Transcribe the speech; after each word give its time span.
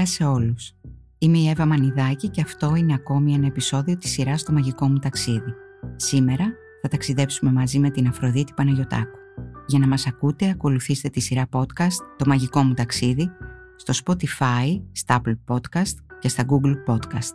Καλησπέρα 0.00 0.32
σε 0.34 0.38
όλους. 0.40 0.72
Είμαι 1.18 1.38
η 1.38 1.48
Εύα 1.48 1.66
Μανιδάκη 1.66 2.28
και 2.28 2.40
αυτό 2.40 2.74
είναι 2.76 2.94
ακόμη 2.94 3.34
ένα 3.34 3.46
επεισόδιο 3.46 3.96
της 3.96 4.10
σειράς 4.10 4.42
«Το 4.42 4.52
μαγικό 4.52 4.88
μου 4.88 4.98
ταξίδι». 4.98 5.54
Σήμερα 5.96 6.52
θα 6.82 6.88
ταξιδέψουμε 6.88 7.52
μαζί 7.52 7.78
με 7.78 7.90
την 7.90 8.06
Αφροδίτη 8.06 8.52
Παναγιωτάκου. 8.56 9.18
Για 9.66 9.78
να 9.78 9.86
μας 9.86 10.06
ακούτε, 10.06 10.50
ακολουθήστε 10.50 11.08
τη 11.08 11.20
σειρά 11.20 11.48
podcast 11.52 11.96
«Το 12.18 12.24
μαγικό 12.26 12.62
μου 12.62 12.74
ταξίδι» 12.74 13.30
στο 13.76 13.94
Spotify, 14.04 14.82
στα 14.92 15.20
Apple 15.20 15.54
Podcast 15.54 15.94
και 16.18 16.28
στα 16.28 16.44
Google 16.48 16.94
Podcast. 16.94 17.34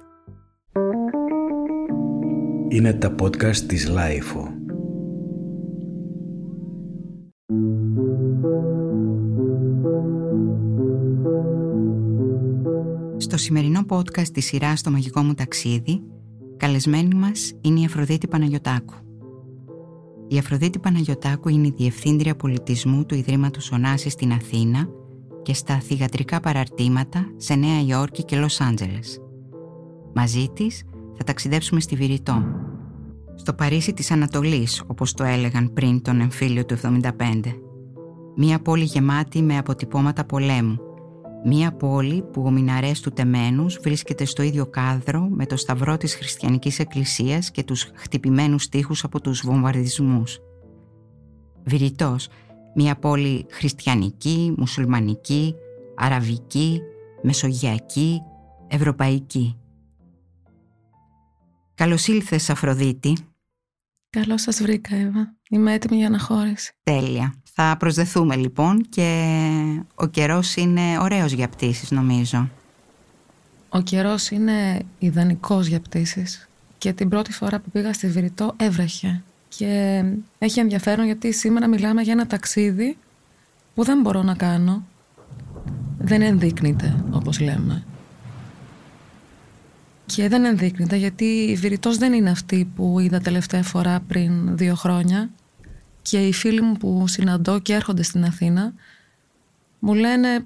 Είναι 2.69 2.93
τα 2.93 3.15
podcast 3.19 3.57
της 3.57 3.91
Lifeo. 3.91 4.54
Στο 13.35 13.43
σημερινό 13.43 13.85
podcast 13.89 14.27
της 14.27 14.45
σειράς 14.45 14.81
«Το 14.81 14.91
μαγικό 14.91 15.21
μου 15.21 15.33
ταξίδι», 15.33 16.01
καλεσμένη 16.57 17.15
μας 17.15 17.53
είναι 17.61 17.79
η 17.79 17.85
Αφροδίτη 17.85 18.27
Παναγιωτάκου. 18.27 18.93
Η 20.27 20.37
Αφροδίτη 20.37 20.79
Παναγιωτάκου 20.79 21.49
είναι 21.49 21.67
η 21.67 21.73
Διευθύντρια 21.77 22.35
Πολιτισμού 22.35 23.05
του 23.05 23.15
Ιδρύματος 23.15 23.71
Ωνάση 23.71 24.09
στην 24.09 24.31
Αθήνα 24.31 24.87
και 25.41 25.53
στα 25.53 25.79
θηγατρικά 25.79 26.39
παραρτήματα 26.39 27.25
σε 27.37 27.55
Νέα 27.55 27.81
Υόρκη 27.81 28.23
και 28.23 28.37
Λος 28.37 28.61
Άντζελες. 28.61 29.21
Μαζί 30.13 30.49
της 30.53 30.83
θα 31.17 31.23
ταξιδέψουμε 31.23 31.79
στη 31.79 31.95
Βηρητό, 31.95 32.43
στο 33.35 33.53
Παρίσι 33.53 33.93
της 33.93 34.11
Ανατολής, 34.11 34.83
όπως 34.87 35.13
το 35.13 35.23
έλεγαν 35.23 35.73
πριν 35.73 36.01
τον 36.01 36.19
εμφύλιο 36.19 36.65
του 36.65 36.73
75. 36.73 37.11
Μία 38.35 38.59
πόλη 38.59 38.83
γεμάτη 38.83 39.41
με 39.41 39.57
αποτυπώματα 39.57 40.25
πολέμου, 40.25 40.77
Μία 41.43 41.71
πόλη 41.71 42.21
που 42.21 42.41
ο 42.45 42.51
μιναρές 42.51 42.99
του 42.99 43.11
τεμένους 43.11 43.79
βρίσκεται 43.81 44.25
στο 44.25 44.43
ίδιο 44.43 44.65
κάδρο 44.65 45.27
με 45.29 45.45
το 45.45 45.57
σταυρό 45.57 45.97
της 45.97 46.15
χριστιανικής 46.15 46.79
εκκλησίας 46.79 47.51
και 47.51 47.63
τους 47.63 47.91
χτυπημένους 47.93 48.69
τείχους 48.69 49.03
από 49.03 49.21
τους 49.21 49.41
βομβαρδισμούς. 49.45 50.39
Βηρητός, 51.63 52.27
μία 52.75 52.95
πόλη 52.95 53.45
χριστιανική, 53.49 54.53
μουσουλμανική, 54.57 55.55
αραβική, 55.95 56.81
μεσογειακή, 57.21 58.21
ευρωπαϊκή. 58.67 59.57
Καλώς 61.75 62.07
ήλθες 62.07 62.49
Αφροδίτη. 62.49 63.17
Καλώς 64.09 64.41
σας 64.41 64.61
βρήκα 64.61 64.95
Εύα. 64.95 65.35
Είμαι 65.49 65.73
έτοιμη 65.73 65.97
για 65.97 66.07
αναχώρηση. 66.07 66.73
Τέλεια. 66.83 67.41
Θα 67.57 67.75
προσδεθούμε 67.79 68.35
λοιπόν 68.35 68.85
και 68.89 69.39
ο 69.95 70.07
καιρός 70.07 70.55
είναι 70.55 70.99
ωραίος 70.99 71.31
για 71.31 71.49
πτήσεις 71.49 71.91
νομίζω. 71.91 72.49
Ο 73.69 73.81
καιρός 73.81 74.29
είναι 74.29 74.79
ιδανικός 74.99 75.67
για 75.67 75.79
πτήσεις 75.79 76.49
και 76.77 76.93
την 76.93 77.09
πρώτη 77.09 77.31
φορά 77.31 77.59
που 77.59 77.69
πήγα 77.71 77.93
στη 77.93 78.07
Βηρητό 78.07 78.53
έβρεχε 78.57 79.23
και 79.47 80.03
έχει 80.37 80.59
ενδιαφέρον 80.59 81.05
γιατί 81.05 81.33
σήμερα 81.33 81.67
μιλάμε 81.67 82.01
για 82.01 82.13
ένα 82.13 82.27
ταξίδι 82.27 82.97
που 83.75 83.83
δεν 83.83 84.01
μπορώ 84.01 84.23
να 84.23 84.35
κάνω. 84.35 84.85
Δεν 85.97 86.21
ενδείκνυται 86.21 87.03
όπως 87.11 87.39
λέμε. 87.39 87.83
Και 90.05 90.29
δεν 90.29 90.45
ενδείκνυται 90.45 90.95
γιατί 90.95 91.25
η 91.25 91.55
Βηρητός 91.55 91.97
δεν 91.97 92.13
είναι 92.13 92.29
αυτή 92.29 92.69
που 92.75 92.99
είδα 92.99 93.19
τελευταία 93.19 93.63
φορά 93.63 93.99
πριν 94.07 94.57
δύο 94.57 94.75
χρόνια 94.75 95.29
και 96.05 96.27
οι 96.27 96.33
φίλοι 96.33 96.61
μου 96.61 96.73
που 96.73 97.07
συναντώ 97.07 97.59
και 97.59 97.73
έρχονται 97.73 98.03
στην 98.03 98.25
Αθήνα 98.25 98.73
μου 99.79 99.93
λένε 99.93 100.45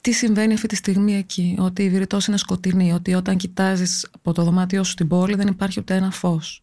τι 0.00 0.12
συμβαίνει 0.12 0.54
αυτή 0.54 0.66
τη 0.66 0.76
στιγμή 0.76 1.16
εκεί, 1.16 1.56
ότι 1.58 1.82
η 1.82 1.90
Βηρητός 1.90 2.26
είναι 2.26 2.36
σκοτεινή, 2.36 2.92
ότι 2.92 3.14
όταν 3.14 3.36
κοιτάζεις 3.36 4.08
από 4.10 4.32
το 4.32 4.44
δωμάτιό 4.44 4.84
σου 4.84 4.94
την 4.94 5.08
πόλη 5.08 5.34
δεν 5.34 5.46
υπάρχει 5.46 5.80
ούτε 5.80 5.94
ένα 5.94 6.10
φως, 6.10 6.62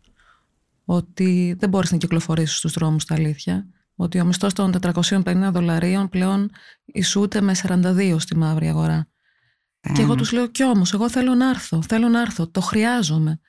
ότι 0.85 1.55
δεν 1.59 1.69
μπορείς 1.69 1.91
να 1.91 1.97
κυκλοφορήσεις 1.97 2.57
στους 2.57 2.73
δρόμους 2.73 3.05
τα 3.05 3.15
αλήθεια, 3.15 3.67
ότι 3.95 4.19
ο 4.19 4.25
μισθός 4.25 4.53
των 4.53 4.71
450 4.81 5.49
δολαρίων 5.51 6.09
πλέον 6.09 6.51
ισούται 6.85 7.41
με 7.41 7.53
42 7.67 8.15
στη 8.19 8.37
μαύρη 8.37 8.67
αγορά. 8.67 9.07
Και 9.93 10.01
εγώ 10.01 10.15
τους 10.15 10.31
λέω 10.31 10.47
κι 10.47 10.63
όμως, 10.63 10.93
εγώ 10.93 11.09
θέλω 11.09 11.35
να 11.35 11.49
έρθω, 11.49 11.81
θέλω 11.81 12.07
να 12.07 12.21
έρθω, 12.21 12.47
το 12.47 12.61
χρειάζομαι. 12.61 13.39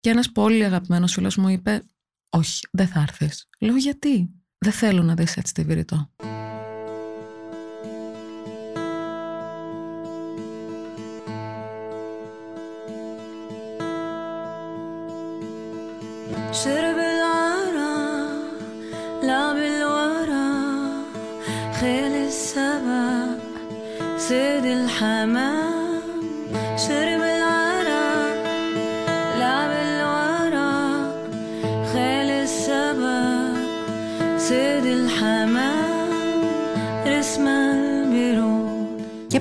Και 0.00 0.10
ένας 0.10 0.32
πολύ 0.32 0.64
αγαπημένος 0.64 1.12
φίλος 1.12 1.36
μου 1.36 1.48
είπε, 1.48 1.82
όχι, 2.32 2.68
δεν 2.70 2.86
θα 2.86 3.00
έρθεις. 3.00 3.48
Λέω 3.60 3.76
γιατί; 3.76 4.30
Δεν 4.58 4.72
θέλω 4.72 5.02
να 5.02 5.14
δεις 5.14 5.36
έτσι 5.36 5.54
τη 5.54 5.62
βηρητό. 5.62 6.10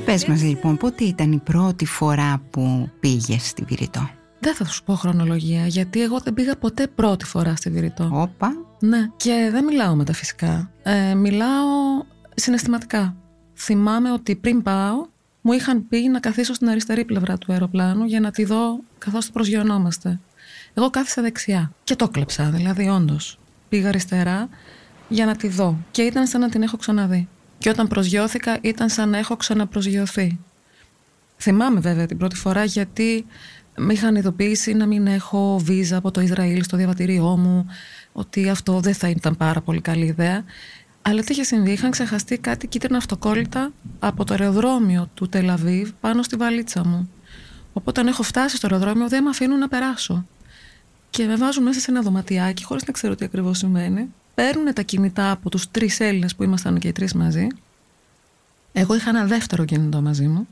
Πες 0.05 0.25
μας 0.25 0.41
λοιπόν, 0.41 0.77
πότε 0.77 1.03
ήταν 1.03 1.31
η 1.31 1.37
πρώτη 1.37 1.85
φορά 1.85 2.41
που 2.49 2.89
πήγες 2.99 3.47
στη 3.47 3.63
Βηρητό; 3.63 4.09
Δεν 4.39 4.55
θα 4.55 4.65
σου 4.65 4.83
πω 4.83 4.93
χρονολογία, 4.93 5.67
γιατί 5.67 6.01
εγώ 6.01 6.19
δεν 6.19 6.33
πήγα 6.33 6.55
ποτέ 6.55 6.87
πρώτη 6.87 7.25
φορά 7.25 7.55
στη 7.55 7.69
Βηρητό. 7.69 8.09
Όπα. 8.13 8.51
Ναι, 8.79 9.07
και 9.17 9.49
δεν 9.51 9.63
μιλάω 9.63 9.95
μεταφυσικά. 9.95 10.71
Ε, 10.83 11.13
μιλάω 11.13 12.03
συναισθηματικά. 12.35 13.15
Θυμάμαι 13.57 14.11
ότι 14.11 14.35
πριν 14.35 14.61
πάω, 14.61 15.05
μου 15.41 15.51
είχαν 15.51 15.87
πει 15.87 16.07
να 16.07 16.19
καθίσω 16.19 16.53
στην 16.53 16.69
αριστερή 16.69 17.05
πλευρά 17.05 17.37
του 17.37 17.51
αεροπλάνου 17.51 18.05
για 18.05 18.19
να 18.19 18.31
τη 18.31 18.45
δω 18.45 18.79
καθώς 18.97 19.25
το 19.25 19.31
προσγειωνόμαστε. 19.31 20.19
Εγώ 20.73 20.89
κάθισα 20.89 21.21
δεξιά 21.21 21.71
και 21.83 21.95
το 21.95 22.09
κλέψα, 22.09 22.49
δηλαδή 22.49 22.87
όντως. 22.87 23.39
Πήγα 23.69 23.87
αριστερά 23.87 24.49
για 25.07 25.25
να 25.25 25.35
τη 25.35 25.47
δω 25.47 25.77
και 25.91 26.01
ήταν 26.01 26.27
σαν 26.27 26.41
να 26.41 26.49
την 26.49 26.61
έχω 26.61 26.77
ξαναδεί. 26.77 27.27
Και 27.61 27.69
όταν 27.69 27.87
προσγειώθηκα 27.87 28.57
ήταν 28.61 28.89
σαν 28.89 29.09
να 29.09 29.17
έχω 29.17 29.35
ξαναπροσγειωθεί. 29.35 30.39
Θυμάμαι 31.37 31.79
βέβαια 31.79 32.05
την 32.05 32.17
πρώτη 32.17 32.35
φορά 32.35 32.63
γιατί 32.63 33.25
με 33.77 33.93
είχαν 33.93 34.15
ειδοποιήσει 34.15 34.73
να 34.73 34.85
μην 34.85 35.07
έχω 35.07 35.59
βίζα 35.63 35.97
από 35.97 36.11
το 36.11 36.21
Ισραήλ 36.21 36.63
στο 36.63 36.77
διαβατήριό 36.77 37.37
μου, 37.37 37.65
ότι 38.11 38.49
αυτό 38.49 38.79
δεν 38.79 38.93
θα 38.93 39.09
ήταν 39.09 39.37
πάρα 39.37 39.61
πολύ 39.61 39.81
καλή 39.81 40.05
ιδέα. 40.05 40.43
Αλλά 41.01 41.21
τι 41.21 41.31
είχε 41.31 41.43
συμβεί, 41.43 41.71
είχαν 41.71 41.91
ξεχαστεί 41.91 42.37
κάτι 42.37 42.67
κίτρινα 42.67 42.97
αυτοκόλλητα 42.97 43.71
από 43.99 44.23
το 44.23 44.33
αεροδρόμιο 44.33 45.09
του 45.13 45.29
Τελαβίβ 45.29 45.89
πάνω 45.99 46.23
στη 46.23 46.35
βαλίτσα 46.35 46.85
μου. 46.85 47.09
Οπότε 47.73 47.99
όταν 47.99 48.11
έχω 48.11 48.23
φτάσει 48.23 48.55
στο 48.55 48.67
αεροδρόμιο 48.71 49.07
δεν 49.07 49.23
με 49.23 49.29
αφήνουν 49.29 49.59
να 49.59 49.67
περάσω. 49.67 50.25
Και 51.09 51.25
με 51.25 51.35
βάζουν 51.35 51.63
μέσα 51.63 51.79
σε 51.79 51.91
ένα 51.91 52.01
δωματιάκι 52.01 52.63
χωρίς 52.63 52.85
να 52.85 52.93
ξέρω 52.93 53.15
τι 53.15 53.25
ακριβώς 53.25 53.57
σημαίνει 53.57 54.09
παίρνουν 54.33 54.73
τα 54.73 54.81
κινητά 54.81 55.31
από 55.31 55.49
τους 55.49 55.71
τρεις 55.71 55.99
Έλληνες 55.99 56.35
που 56.35 56.43
ήμασταν 56.43 56.79
και 56.79 56.87
οι 56.87 56.91
τρεις 56.91 57.13
μαζί. 57.13 57.47
Εγώ 58.73 58.95
είχα 58.95 59.09
ένα 59.09 59.25
δεύτερο 59.25 59.65
κινητό 59.65 60.01
μαζί 60.01 60.27
μου 60.27 60.47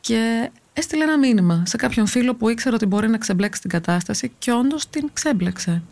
και 0.00 0.50
έστειλε 0.72 1.04
ένα 1.04 1.18
μήνυμα 1.18 1.62
σε 1.66 1.76
κάποιον 1.76 2.06
φίλο 2.06 2.34
που 2.34 2.48
ήξερε 2.48 2.74
ότι 2.74 2.86
μπορεί 2.86 3.08
να 3.08 3.18
ξεμπλέξει 3.18 3.60
την 3.60 3.70
κατάσταση 3.70 4.32
και 4.38 4.52
όντως 4.52 4.90
την 4.90 5.10
ξέμπλεξε. 5.12 5.82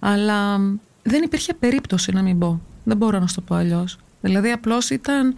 Αλλά 0.00 0.56
δεν 1.02 1.22
υπήρχε 1.22 1.54
περίπτωση 1.54 2.12
να 2.12 2.22
μην 2.22 2.38
πω. 2.38 2.60
Δεν 2.84 2.96
μπορώ 2.96 3.18
να 3.18 3.26
σου 3.26 3.34
το 3.34 3.40
πω 3.40 3.54
αλλιώς. 3.54 3.98
Δηλαδή 4.20 4.50
απλώς 4.50 4.90
ήταν 4.90 5.34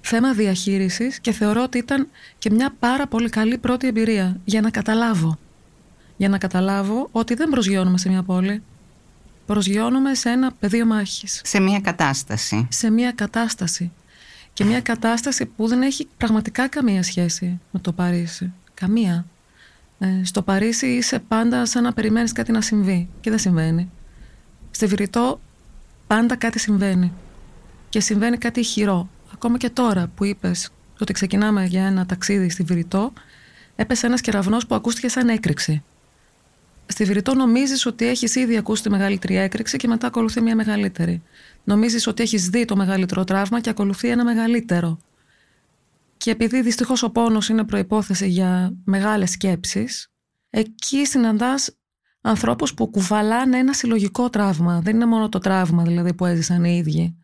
θέμα 0.00 0.32
διαχείρισης 0.32 1.20
και 1.20 1.32
θεωρώ 1.32 1.62
ότι 1.62 1.78
ήταν 1.78 2.08
και 2.38 2.50
μια 2.50 2.74
πάρα 2.78 3.06
πολύ 3.06 3.28
καλή 3.28 3.58
πρώτη 3.58 3.86
εμπειρία 3.86 4.40
για 4.44 4.60
να 4.60 4.70
καταλάβω. 4.70 5.38
Για 6.16 6.28
να 6.28 6.38
καταλάβω 6.38 7.08
ότι 7.12 7.34
δεν 7.34 7.48
προσγειώνουμε 7.48 7.98
σε 7.98 8.08
μια 8.08 8.22
πόλη 8.22 8.62
προσγειώνουμε 9.50 10.14
σε 10.14 10.30
ένα 10.30 10.52
πεδίο 10.52 10.86
μάχης. 10.86 11.40
Σε 11.44 11.60
μια 11.60 11.80
κατάσταση. 11.80 12.66
Σε 12.70 12.90
μια 12.90 13.12
κατάσταση. 13.12 13.92
Και 14.52 14.64
μια 14.64 14.80
κατάσταση 14.80 15.46
που 15.46 15.66
δεν 15.66 15.82
έχει 15.82 16.08
πραγματικά 16.16 16.68
καμία 16.68 17.02
σχέση 17.02 17.60
με 17.70 17.80
το 17.80 17.92
Παρίσι. 17.92 18.52
Καμία. 18.74 19.26
Ε, 19.98 20.06
στο 20.22 20.42
Παρίσι 20.42 20.86
είσαι 20.86 21.18
πάντα 21.18 21.66
σαν 21.66 21.82
να 21.82 21.92
περιμένεις 21.92 22.32
κάτι 22.32 22.52
να 22.52 22.60
συμβεί 22.60 23.08
και 23.20 23.30
δεν 23.30 23.38
συμβαίνει. 23.38 23.90
Στη 24.70 24.86
Βηρητό 24.86 25.40
πάντα 26.06 26.36
κάτι 26.36 26.58
συμβαίνει. 26.58 27.12
Και 27.88 28.00
συμβαίνει 28.00 28.38
κάτι 28.38 28.62
χειρό. 28.62 29.08
Ακόμα 29.32 29.58
και 29.58 29.70
τώρα 29.70 30.10
που 30.14 30.24
είπες 30.24 30.70
ότι 31.00 31.12
ξεκινάμε 31.12 31.64
για 31.64 31.86
ένα 31.86 32.06
ταξίδι 32.06 32.50
στη 32.50 32.62
Βηρητό, 32.62 33.12
έπεσε 33.76 34.06
ένας 34.06 34.20
κεραυνός 34.20 34.66
που 34.66 34.74
ακούστηκε 34.74 35.08
σαν 35.08 35.28
έκρηξη 35.28 35.82
στη 36.90 37.04
Βηρητό 37.04 37.34
νομίζεις 37.34 37.86
ότι 37.86 38.06
έχεις 38.08 38.34
ήδη 38.34 38.56
ακούσει 38.56 38.82
τη 38.82 38.90
μεγαλύτερη 38.90 39.36
έκρηξη 39.36 39.76
και 39.76 39.88
μετά 39.88 40.06
ακολουθεί 40.06 40.40
μια 40.40 40.54
μεγαλύτερη. 40.54 41.22
Νομίζεις 41.64 42.06
ότι 42.06 42.22
έχεις 42.22 42.48
δει 42.48 42.64
το 42.64 42.76
μεγαλύτερο 42.76 43.24
τραύμα 43.24 43.60
και 43.60 43.70
ακολουθεί 43.70 44.08
ένα 44.08 44.24
μεγαλύτερο. 44.24 44.98
Και 46.16 46.30
επειδή 46.30 46.62
δυστυχώς 46.62 47.02
ο 47.02 47.10
πόνος 47.10 47.48
είναι 47.48 47.64
προπόθεση 47.64 48.28
για 48.28 48.72
μεγάλες 48.84 49.30
σκέψεις, 49.30 50.12
εκεί 50.50 51.06
συναντάς 51.06 51.76
ανθρώπους 52.20 52.74
που 52.74 52.90
κουβαλάνε 52.90 53.58
ένα 53.58 53.72
συλλογικό 53.72 54.30
τραύμα. 54.30 54.80
Δεν 54.80 54.94
είναι 54.94 55.06
μόνο 55.06 55.28
το 55.28 55.38
τραύμα 55.38 55.82
δηλαδή 55.82 56.14
που 56.14 56.26
έζησαν 56.26 56.64
οι 56.64 56.76
ίδιοι. 56.76 57.16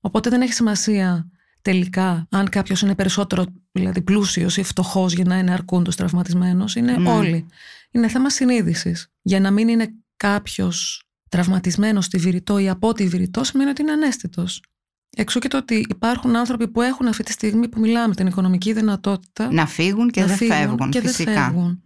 Οπότε 0.00 0.30
δεν 0.30 0.40
έχει 0.40 0.52
σημασία 0.52 1.28
τελικά 1.62 2.26
αν 2.30 2.48
κάποιος 2.48 2.80
είναι 2.82 2.94
περισσότερο 2.94 3.44
δηλαδή 3.72 4.02
πλούσιος 4.02 4.56
ή 4.56 4.62
φτωχός 4.62 5.12
για 5.12 5.24
να 5.24 5.38
είναι 5.38 5.52
αρκούντος 5.52 5.96
τραυματισμένος. 5.96 6.74
Είναι 6.74 6.96
Ναι. 6.96 7.10
όλοι. 7.10 7.46
Είναι 7.94 8.08
θέμα 8.08 8.30
συνείδησης. 8.30 9.08
Για 9.22 9.40
να 9.40 9.50
μην 9.50 9.68
είναι 9.68 9.94
κάποιος 10.16 11.04
τραυματισμένος 11.28 12.04
στη 12.04 12.18
βηρητό 12.18 12.58
ή 12.58 12.68
από 12.68 12.92
τη 12.92 13.06
βηρητό, 13.08 13.44
σημαίνει 13.44 13.70
ότι 13.70 13.82
είναι 13.82 13.92
ανέστητος. 13.92 14.62
Εξού 15.16 15.38
και 15.38 15.48
το 15.48 15.56
ότι 15.56 15.86
υπάρχουν 15.88 16.36
άνθρωποι 16.36 16.68
που 16.68 16.82
έχουν 16.82 17.06
αυτή 17.06 17.22
τη 17.22 17.32
στιγμή 17.32 17.68
που 17.68 17.80
μιλάμε 17.80 18.14
την 18.14 18.26
οικονομική 18.26 18.72
δυνατότητα 18.72 19.52
Να 19.52 19.66
φύγουν 19.66 20.10
και 20.10 20.20
να 20.20 20.26
δεν 20.26 20.36
φύγουν 20.36 20.56
φεύγουν. 20.56 20.90
και 20.90 21.00
φυσικά. 21.00 21.32
δεν 21.32 21.42
φεύγουν. 21.42 21.82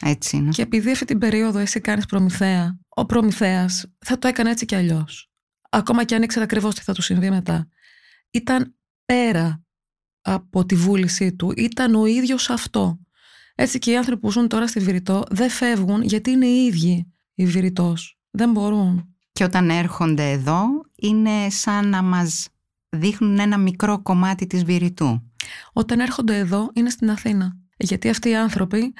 Έτσι 0.00 0.36
είναι. 0.36 0.50
Και 0.50 0.62
επειδή 0.62 0.90
αυτή 0.90 1.04
την 1.04 1.18
περίοδο 1.18 1.58
εσύ 1.58 1.80
κάνεις 1.80 2.06
προμηθέα, 2.06 2.78
ο 2.88 3.06
προμηθέας 3.06 3.84
θα 3.98 4.18
το 4.18 4.28
έκανε 4.28 4.50
έτσι 4.50 4.64
κι 4.64 4.74
αλλιώς. 4.74 5.30
Ακόμα 5.70 6.04
και 6.04 6.14
αν 6.14 6.22
ήξερε 6.22 6.44
ακριβώς 6.44 6.74
τι 6.74 6.82
θα 6.82 6.92
του 6.92 7.02
συμβεί 7.02 7.30
μετά. 7.30 7.68
Ήταν 8.30 8.74
πέρα 9.04 9.62
από 10.20 10.66
τη 10.66 10.74
βούλησή 10.74 11.32
του, 11.34 11.52
ήταν 11.56 11.94
ο 11.94 12.06
ίδιος 12.06 12.50
αυτό. 12.50 12.98
Έτσι 13.60 13.78
και 13.78 13.90
οι 13.90 13.96
άνθρωποι 13.96 14.20
που 14.20 14.30
ζουν 14.30 14.48
τώρα 14.48 14.66
στη 14.66 14.80
Βηρητό 14.80 15.22
δεν 15.30 15.50
φεύγουν 15.50 16.02
γιατί 16.02 16.30
είναι 16.30 16.46
οι 16.46 16.64
ίδιοι 16.64 17.12
οι 17.34 17.46
Βηρητός. 17.46 18.18
Δεν 18.30 18.50
μπορούν. 18.50 19.16
Και 19.32 19.44
όταν 19.44 19.70
έρχονται 19.70 20.30
εδώ 20.30 20.64
είναι 20.94 21.50
σαν 21.50 21.88
να 21.88 22.02
μας 22.02 22.48
δείχνουν 22.88 23.38
ένα 23.38 23.58
μικρό 23.58 24.02
κομμάτι 24.02 24.46
της 24.46 24.64
βηρητού. 24.64 25.30
Όταν 25.72 26.00
έρχονται 26.00 26.38
εδώ 26.38 26.70
είναι 26.74 26.90
στην 26.90 27.10
Αθήνα. 27.10 27.56
Γιατί 27.76 28.08
αυτοί 28.08 28.28
οι 28.28 28.36
άνθρωποι 28.36 28.92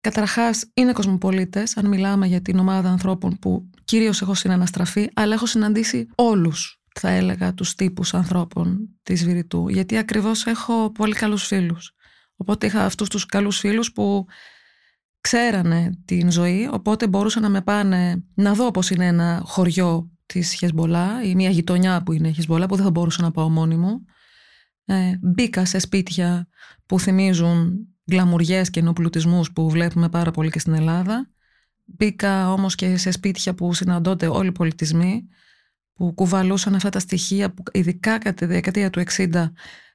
καταρχάς 0.00 0.70
είναι 0.74 0.92
κοσμοπολίτες, 0.92 1.76
αν 1.76 1.86
μιλάμε 1.86 2.26
για 2.26 2.42
την 2.42 2.58
ομάδα 2.58 2.90
ανθρώπων 2.90 3.38
που 3.38 3.70
κυρίως 3.84 4.22
έχω 4.22 4.34
συναναστραφεί, 4.34 5.08
αλλά 5.14 5.34
έχω 5.34 5.46
συναντήσει 5.46 6.08
όλους, 6.14 6.80
θα 6.94 7.08
έλεγα, 7.08 7.54
τους 7.54 7.74
τύπους 7.74 8.14
ανθρώπων 8.14 8.88
της 9.02 9.24
Βηρητού. 9.24 9.68
Γιατί 9.68 9.96
ακριβώς 9.96 10.46
έχω 10.46 10.92
πολύ 10.92 11.14
καλούς 11.14 11.46
φίλους. 11.46 11.94
Οπότε 12.40 12.66
είχα 12.66 12.84
αυτούς 12.84 13.08
τους 13.08 13.26
καλούς 13.26 13.58
φίλους 13.58 13.92
που 13.92 14.26
ξέρανε 15.20 15.90
την 16.04 16.30
ζωή, 16.30 16.68
οπότε 16.72 17.08
μπορούσαν 17.08 17.42
να 17.42 17.48
με 17.48 17.62
πάνε 17.62 18.24
να 18.34 18.54
δω 18.54 18.70
πώς 18.70 18.90
είναι 18.90 19.06
ένα 19.06 19.42
χωριό 19.44 20.10
της 20.26 20.52
Χεσμολά 20.52 21.22
ή 21.22 21.34
μια 21.34 21.50
γειτονιά 21.50 22.02
που 22.02 22.12
είναι 22.12 22.28
η 22.28 22.32
Χεσμολά 22.32 22.66
που 22.66 22.74
δεν 22.74 22.84
θα 22.84 22.90
μπορούσα 22.90 23.22
να 23.22 23.30
πάω 23.30 23.48
μόνη 23.48 23.76
μου. 23.76 24.04
Ε, 24.84 25.18
μπήκα 25.20 25.64
σε 25.64 25.78
σπίτια 25.78 26.48
που 26.86 27.00
θυμίζουν 27.00 27.86
γκλαμουριές 28.10 28.70
και 28.70 28.80
ενοπλουτισμούς 28.80 29.52
που 29.52 29.70
βλέπουμε 29.70 30.08
πάρα 30.08 30.30
πολύ 30.30 30.50
και 30.50 30.58
στην 30.58 30.74
Ελλάδα. 30.74 31.30
Μπήκα 31.84 32.52
όμως 32.52 32.74
και 32.74 32.96
σε 32.96 33.10
σπίτια 33.10 33.54
που 33.54 33.74
συναντώνται 33.74 34.26
όλοι 34.26 34.48
οι 34.48 34.52
πολιτισμοί, 34.52 35.26
που 35.94 36.14
κουβαλούσαν 36.14 36.74
αυτά 36.74 36.88
τα 36.88 36.98
στοιχεία 36.98 37.54
που 37.54 37.62
ειδικά 37.72 38.18
κατά 38.18 38.34
τη 38.34 38.44
δεκαετία 38.44 38.90
του 38.90 39.02
60 39.16 39.50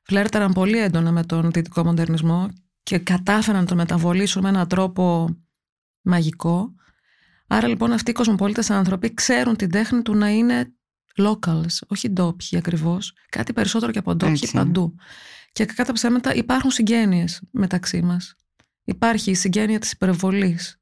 φλέρταραν 0.07 0.53
πολύ 0.53 0.77
έντονα 0.77 1.11
με 1.11 1.23
τον 1.23 1.51
δυτικό 1.51 1.83
μοντερνισμό 1.83 2.49
και 2.83 2.97
κατάφεραν 2.97 3.61
να 3.61 3.67
το 3.67 3.75
μεταβολήσουν 3.75 4.41
με 4.41 4.49
έναν 4.49 4.67
τρόπο 4.67 5.35
μαγικό. 6.01 6.73
Άρα 7.47 7.67
λοιπόν 7.67 7.91
αυτοί 7.91 8.11
οι 8.11 8.13
κοσμοπολίτες 8.13 8.69
άνθρωποι 8.69 9.13
ξέρουν 9.13 9.55
την 9.55 9.71
τέχνη 9.71 10.01
του 10.01 10.15
να 10.15 10.29
είναι 10.29 10.73
locals, 11.17 11.79
όχι 11.87 12.09
ντόπιοι 12.09 12.57
ακριβώς, 12.57 13.13
κάτι 13.29 13.53
περισσότερο 13.53 13.91
και 13.91 13.99
από 13.99 14.15
ντόπιοι 14.15 14.39
Έτσι. 14.41 14.53
παντού. 14.53 14.95
Και 15.51 15.65
κατά 15.65 15.93
ψέματα 15.93 16.33
υπάρχουν 16.33 16.71
συγγένειες 16.71 17.41
μεταξύ 17.51 18.01
μας. 18.01 18.35
Υπάρχει 18.83 19.31
η 19.31 19.35
συγγένεια 19.35 19.79
της 19.79 19.91
υπερβολής. 19.91 20.79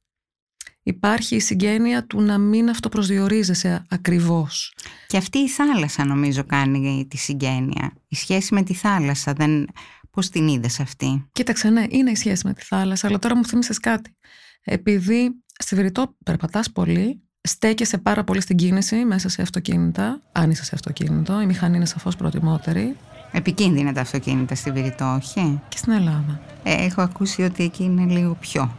Υπάρχει 0.84 1.36
η 1.36 1.40
συγγένεια 1.40 2.06
του 2.06 2.22
να 2.22 2.38
μην 2.38 2.70
αυτοπροσδιορίζεσαι 2.70 3.86
ακριβώς. 3.90 4.76
Και 5.08 5.18
αυτή 5.18 5.38
η 5.38 5.50
θάλασσα 5.50 6.06
νομίζω 6.06 6.44
κάνει 6.44 7.08
τη 7.10 7.18
συγγένεια. 7.18 7.94
Η 8.08 8.16
σχέση 8.16 8.54
με 8.54 8.64
τη 8.64 8.74
θάλασσα, 8.74 9.34
δεν... 9.34 9.68
πώς 10.12 10.30
την 10.30 10.48
είδες 10.48 10.80
αυτή; 10.80 11.28
Κοίταξε, 11.32 11.70
ναι, 11.70 11.86
είναι 11.90 12.12
η 12.12 12.16
σχέση 12.16 12.48
με 12.48 12.54
τη 12.54 12.64
θάλασσα, 12.64 13.08
αλλά 13.08 13.20
τώρα 13.20 13.36
μου 13.36 13.46
θύμισες 13.46 13.80
κάτι. 13.80 14.16
Επειδή 14.64 15.30
στη 15.60 15.76
Βηρητό 15.76 16.16
περπατάς 16.26 16.72
πολύ, 16.72 17.22
στέκεσαι 17.42 17.98
πάρα 17.98 18.24
πολύ 18.24 18.42
στην 18.42 18.56
κίνηση 18.56 18.96
μέσα 19.06 19.30
σε 19.30 19.42
αυτοκίνητα, 19.42 20.22
αν 20.32 20.52
είσαι 20.52 20.64
σε 20.64 20.72
αυτοκίνητο, 20.76 21.42
η 21.42 21.46
μηχανή 21.46 21.76
είναι 21.76 21.86
σαφώς 21.86 22.16
προτιμότερη, 22.16 22.96
Επικίνδυνα 23.36 23.94
τα 23.94 24.02
αυτοκίνητα 24.02 24.56
στη 24.56 24.72
Βηρητό, 24.72 25.16
όχι; 25.22 25.62
και 25.70 25.78
στην 25.78 25.92
Ελλάδα. 25.92 26.42
Ε, 26.64 26.86
έχω 26.86 27.02
ακούσει 27.02 27.42
ότι 27.42 27.64
εκεί 27.64 27.84
είναι 27.84 28.14
λίγο 28.14 28.34
πιο. 28.40 28.78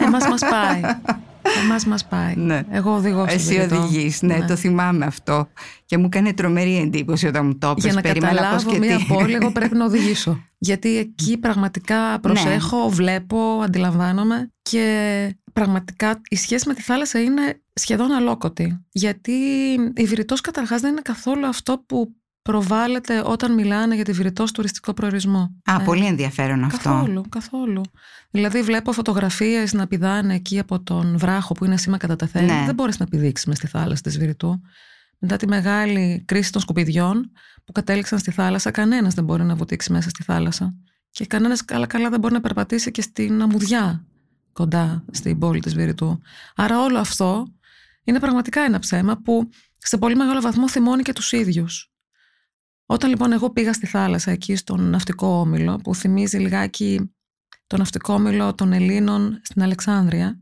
Εμάς 0.00 0.28
μας 0.28 0.40
πάει. 0.40 0.80
Εμάς 1.64 1.86
μας 1.86 2.06
πάει. 2.06 2.34
Ναι. 2.36 2.62
Εγώ 2.70 2.94
οδηγώ 2.94 3.24
στη 3.26 3.34
Εσύ 3.34 3.54
Βηρητό. 3.56 3.76
οδηγείς, 3.76 4.22
ναι, 4.22 4.44
το 4.48 4.56
θυμάμαι 4.56 5.04
αυτό. 5.04 5.48
Και 5.84 5.98
μου 5.98 6.04
έκανε 6.04 6.32
τρομερή 6.32 6.76
εντύπωση 6.78 7.26
όταν 7.26 7.46
μου 7.46 7.58
το 7.58 7.66
Για 7.66 7.90
είπες. 7.90 7.94
να 7.94 8.00
Περίμενα 8.00 8.32
πώς 8.32 8.40
καταλάβω 8.42 8.70
και 8.70 8.78
μία 8.78 8.96
τι. 8.96 9.04
πόλη, 9.04 9.34
εγώ 9.34 9.50
πρέπει 9.52 9.76
να 9.76 9.84
οδηγήσω. 9.84 10.40
Γιατί 10.58 10.96
εκεί 10.96 11.38
πραγματικά 11.38 12.20
προσέχω, 12.20 12.88
βλέπω, 12.88 13.60
αντιλαμβάνομαι 13.64 14.50
και 14.62 15.36
πραγματικά 15.52 16.20
η 16.28 16.36
σχέση 16.36 16.68
με 16.68 16.74
τη 16.74 16.82
θάλασσα 16.82 17.20
είναι 17.22 17.60
σχεδόν 17.74 18.10
αλόκοτη. 18.12 18.84
Γιατί 18.90 19.32
η 19.94 20.04
Βηρητός 20.04 20.40
καταρχάς 20.40 20.80
δεν 20.80 20.90
είναι 20.90 21.00
καθόλου 21.04 21.46
αυτό 21.46 21.84
που 21.86 22.14
προβάλλεται 22.46 23.22
όταν 23.24 23.54
μιλάνε 23.54 23.94
για 23.94 24.04
τη 24.04 24.12
Βηρητός 24.12 24.52
τουριστικό 24.52 24.92
προορισμό. 24.92 25.54
Α, 25.64 25.74
Ε, 25.80 25.84
πολύ 25.84 26.06
ενδιαφέρον 26.06 26.64
αυτό. 26.64 26.88
Καθόλου, 26.88 27.22
καθόλου. 27.28 27.82
Δηλαδή 28.30 28.62
βλέπω 28.62 28.92
φωτογραφίες 28.92 29.72
να 29.72 29.86
πηδάνε 29.86 30.34
εκεί 30.34 30.58
από 30.58 30.80
τον 30.82 31.18
βράχο 31.18 31.54
που 31.54 31.64
είναι 31.64 31.76
σήμα 31.76 31.96
κατά 31.96 32.16
τεθέν. 32.16 32.44
Ναι. 32.44 32.62
Δεν 32.66 32.74
μπορείς 32.74 32.98
να 32.98 33.06
πηδήξεις 33.06 33.46
μες 33.46 33.56
στη 33.56 33.66
θάλασσα 33.66 34.02
της 34.02 34.18
Βηρητού. 34.18 34.60
Μετά 35.18 35.36
τη 35.36 35.48
μεγάλη 35.48 36.22
κρίση 36.26 36.52
των 36.52 36.60
σκουπιδιών 36.60 37.30
που 37.64 37.72
κατέληξαν 37.72 38.18
στη 38.18 38.30
θάλασσα, 38.30 38.70
κανένας 38.70 39.14
δεν 39.14 39.24
μπορεί 39.24 39.42
να 39.42 39.54
βουτήξει 39.54 39.92
μέσα 39.92 40.08
στη 40.08 40.22
θάλασσα. 40.22 40.74
Και 41.10 41.26
κανένας 41.26 41.64
καλά 41.64 41.86
καλά 41.86 42.10
δεν 42.10 42.20
μπορεί 42.20 42.32
να 42.34 42.40
περπατήσει 42.40 42.90
και 42.90 43.02
στην 43.02 43.42
αμμουδιά 43.42 44.04
κοντά 44.52 45.04
στην 45.10 45.38
πόλη 45.38 45.60
της 45.60 45.74
Βηρητού. 45.74 46.20
Άρα 46.56 46.82
όλο 46.82 46.98
αυτό 46.98 47.46
είναι 48.04 48.20
πραγματικά 48.20 48.60
ένα 48.60 48.78
ψέμα 48.78 49.16
που 49.24 49.48
σε 49.78 49.96
πολύ 49.98 50.16
μεγάλο 50.16 50.40
βαθμό 50.40 50.68
θυμώνει 50.68 51.02
και 51.02 51.12
τους 51.12 51.32
ίδιους. 51.32 51.90
Όταν 52.86 53.10
λοιπόν 53.10 53.32
εγώ 53.32 53.50
πήγα 53.50 53.72
στη 53.72 53.86
θάλασσα 53.86 54.30
εκεί 54.30 54.56
στον 54.56 54.90
ναυτικό 54.90 55.26
όμιλο 55.26 55.76
που 55.76 55.94
θυμίζει 55.94 56.38
λιγάκι 56.38 57.10
το 57.66 57.76
ναυτικό 57.76 58.12
όμιλο 58.12 58.54
των 58.54 58.72
Ελλήνων 58.72 59.40
στην 59.42 59.62
Αλεξάνδρεια 59.62 60.40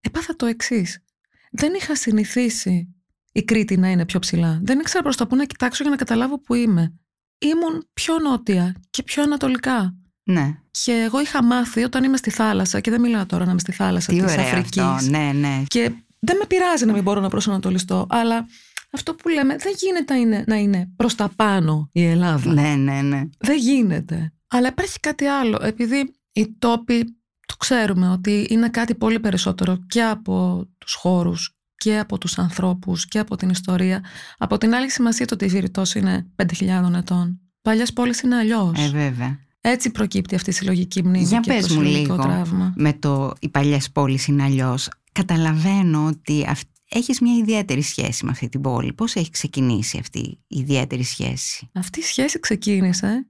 έπαθα 0.00 0.36
το 0.36 0.46
εξής. 0.46 1.04
Δεν 1.50 1.74
είχα 1.74 1.96
συνηθίσει 1.96 2.94
η 3.32 3.42
Κρήτη 3.44 3.76
να 3.76 3.88
είναι 3.88 4.04
πιο 4.04 4.18
ψηλά. 4.18 4.60
Δεν 4.62 4.78
ήξερα 4.78 5.02
προς 5.02 5.16
τα 5.16 5.26
πού 5.26 5.36
να 5.36 5.44
κοιτάξω 5.44 5.82
για 5.82 5.90
να 5.90 5.96
καταλάβω 5.96 6.40
που 6.40 6.54
είμαι. 6.54 6.94
Ήμουν 7.38 7.88
πιο 7.92 8.18
νότια 8.18 8.74
και 8.90 9.02
πιο 9.02 9.22
ανατολικά. 9.22 9.96
Ναι. 10.22 10.58
Και 10.70 10.92
εγώ 10.92 11.20
είχα 11.20 11.44
μάθει 11.44 11.84
όταν 11.84 12.04
είμαι 12.04 12.16
στη 12.16 12.30
θάλασσα, 12.30 12.80
και 12.80 12.90
δεν 12.90 13.00
μιλάω 13.00 13.26
τώρα 13.26 13.44
να 13.44 13.50
είμαι 13.50 13.60
στη 13.60 13.72
θάλασσα 13.72 14.12
Τι 14.12 14.20
της 14.20 14.32
ωραίο 14.32 14.44
Αφρικής. 14.44 14.82
αυτό. 14.82 15.10
Ναι, 15.10 15.32
ναι. 15.32 15.62
Και 15.66 15.92
δεν 16.18 16.36
με 16.36 16.46
πειράζει 16.46 16.84
να 16.84 16.92
μην 16.92 17.02
μπορώ 17.02 17.20
να 17.20 17.28
προσανατολιστώ, 17.28 18.06
αλλά 18.08 18.46
αυτό 18.92 19.14
που 19.14 19.28
λέμε 19.28 19.56
δεν 19.56 19.72
γίνεται 19.76 20.14
να 20.14 20.20
είναι, 20.20 20.44
να 20.46 20.56
είναι 20.56 20.92
προς 20.96 21.14
τα 21.14 21.30
πάνω 21.36 21.88
η 21.92 22.04
Ελλάδα. 22.04 22.52
Ναι, 22.52 22.74
ναι, 22.74 23.02
ναι. 23.02 23.22
Δεν 23.38 23.58
γίνεται. 23.58 24.32
Αλλά 24.48 24.68
υπάρχει 24.68 25.00
κάτι 25.00 25.24
άλλο. 25.24 25.58
Επειδή 25.62 26.14
οι 26.32 26.54
τόποι 26.58 27.04
το 27.46 27.56
ξέρουμε 27.56 28.08
ότι 28.08 28.46
είναι 28.50 28.68
κάτι 28.68 28.94
πολύ 28.94 29.20
περισσότερο 29.20 29.78
και 29.88 30.02
από 30.02 30.66
τους 30.78 30.94
χώρους 30.94 31.56
και 31.76 31.98
από 31.98 32.18
τους 32.18 32.38
ανθρώπους 32.38 33.06
και 33.06 33.18
από 33.18 33.36
την 33.36 33.48
ιστορία. 33.48 34.04
Από 34.38 34.58
την 34.58 34.74
άλλη 34.74 34.90
σημασία 34.90 35.26
το 35.26 35.34
ότι 35.34 35.44
η 35.44 35.48
Βηρητός 35.48 35.94
είναι 35.94 36.26
5.000 36.36 36.92
ετών. 36.96 37.40
Παλιές 37.62 37.92
πόλεις 37.92 38.20
είναι 38.20 38.36
αλλιώς. 38.36 38.78
Ε, 38.78 38.88
βέβαια. 38.88 39.38
Έτσι 39.60 39.90
προκύπτει 39.90 40.34
αυτή 40.34 40.50
η 40.50 40.52
συλλογική 40.52 41.02
μνήμη 41.04 41.24
Για 41.24 41.40
και 41.40 41.52
πες 41.52 41.66
το 41.66 41.74
μου 41.74 41.80
συλλογικό 41.80 42.12
λίγο. 42.14 42.24
τραύμα. 42.26 42.72
Με 42.76 42.92
το 42.92 43.32
οι 43.40 43.48
παλιές 43.48 43.90
πόλεις 43.90 44.26
είναι 44.26 44.42
αλλιώς. 44.42 44.88
Καταλαβαίνω 45.12 46.06
ότι 46.06 46.46
αυ... 46.48 46.60
έχεις 46.88 47.20
μια 47.20 47.36
ιδιαίτερη 47.36 47.82
σχέση 47.82 48.24
με 48.24 48.30
αυτή 48.30 48.48
την 48.48 48.60
πόλη. 48.60 48.92
Πώς 48.92 49.14
έχει 49.14 49.30
ξεκινήσει 49.30 49.98
αυτή 49.98 50.18
η 50.46 50.58
ιδιαίτερη 50.58 51.02
σχέση; 51.02 51.70
Αυτή 51.74 52.00
η 52.00 52.02
σχέση 52.02 52.40
ξεκίνησε 52.40 53.26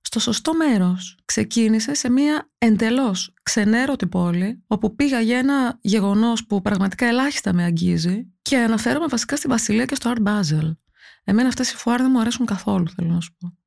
στο 0.00 0.20
σωστό 0.20 0.54
μέρος. 0.54 1.18
Ξεκίνησε 1.24 1.94
σε 1.94 2.10
μια 2.10 2.50
εντελώς 2.58 3.34
ξενέρωτη 3.42 4.06
πόλη, 4.06 4.62
όπου 4.66 4.94
πήγα 4.94 5.20
για 5.20 5.38
ένα 5.38 5.78
γεγονός 5.80 6.46
που 6.46 6.62
πραγματικά 6.62 7.06
ελάχιστα 7.06 7.52
με 7.52 7.64
αγγίζει 7.64 8.32
και 8.42 8.56
αναφέρομαι 8.56 9.06
βασικά 9.06 9.36
στη 9.36 9.48
Βασιλεία 9.48 9.84
και 9.84 9.94
στο 9.94 10.12
Art 10.16 10.22
Basel. 10.28 10.76
Εμένα 11.24 11.48
αυτές 11.48 11.70
οι 11.70 11.76
φουάρ 11.76 12.00
δεν 12.00 12.10
μου 12.10 12.20
αρέσουν 12.20 12.46
καθόλου, 12.46 12.88
θέλω 12.88 13.08
να 13.08 13.20
σου 13.20 13.34
πω. 13.38 13.58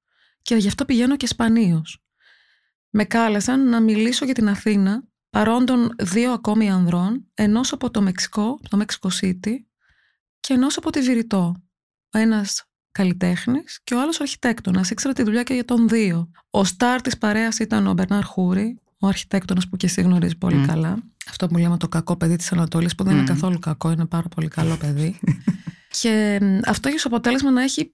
Και 0.42 0.56
γι' 0.56 0.68
αυτό 0.68 0.86
πηγαίνω 0.86 1.18
και 1.18 1.28
σπανίως. 1.28 2.04
Με 2.90 3.04
κάλεσαν 3.04 3.70
να 3.70 3.82
μιλήσω 3.82 4.26
για 4.26 4.34
την 4.34 4.50
Αθήνα 4.50 5.04
παρόντων 5.34 5.96
δύο 6.00 6.32
ακόμη 6.32 6.72
ανδρών, 6.72 7.26
ενός 7.34 7.74
από 7.74 7.92
το 7.92 8.02
Μεξικό, 8.02 8.60
το 8.70 8.86
Mexico 8.86 9.10
City, 9.22 9.54
και 10.40 10.54
ενός 10.54 10.78
από 10.78 10.90
τη 10.90 11.02
Βηρητό. 11.02 11.56
Ο 12.12 12.18
ένας 12.18 12.66
καλλιτέχνης 12.92 13.80
και 13.84 13.94
ο 13.94 14.02
άλλος 14.02 14.20
αρχιτέκτονας. 14.20 14.90
Ήξερα 14.90 15.14
τη 15.14 15.24
δουλειά 15.24 15.44
και 15.44 15.54
για 15.54 15.66
τον 15.66 15.88
δύο. 15.88 16.30
Ο 16.50 16.64
στάρ 16.64 17.02
της 17.02 17.18
παρέας 17.18 17.60
ήταν 17.60 17.88
ο 17.88 17.94
Μπερνάρ 17.94 18.24
Χούρι, 18.24 18.80
ο 19.00 19.08
αρχιτέκτονας 19.08 19.68
που 19.68 19.78
και 19.78 19.86
εσύ 19.86 20.02
γνωρίζεις 20.02 20.38
πολύ 20.38 20.66
καλά. 20.66 20.98
Αυτό 21.30 21.48
που 21.48 21.58
λέμε 21.58 21.78
το 21.78 21.88
κακό 21.88 22.16
παιδί 22.16 22.36
της 22.36 22.52
Ανατολής, 22.52 22.96
που 22.96 23.04
δεν 23.04 23.16
είναι 23.16 23.26
καθόλου 23.26 23.60
κακό, 23.60 23.92
είναι 23.92 24.06
πάρα 24.06 24.28
πολύ 24.28 24.48
καλό 24.48 24.78
παιδί. 24.78 25.20
και 26.02 26.40
αυτό 26.66 26.88
έχει 26.88 26.98
ως 26.98 27.06
αποτέλεσμα 27.06 27.52
να 27.52 27.64
έχει 27.64 27.94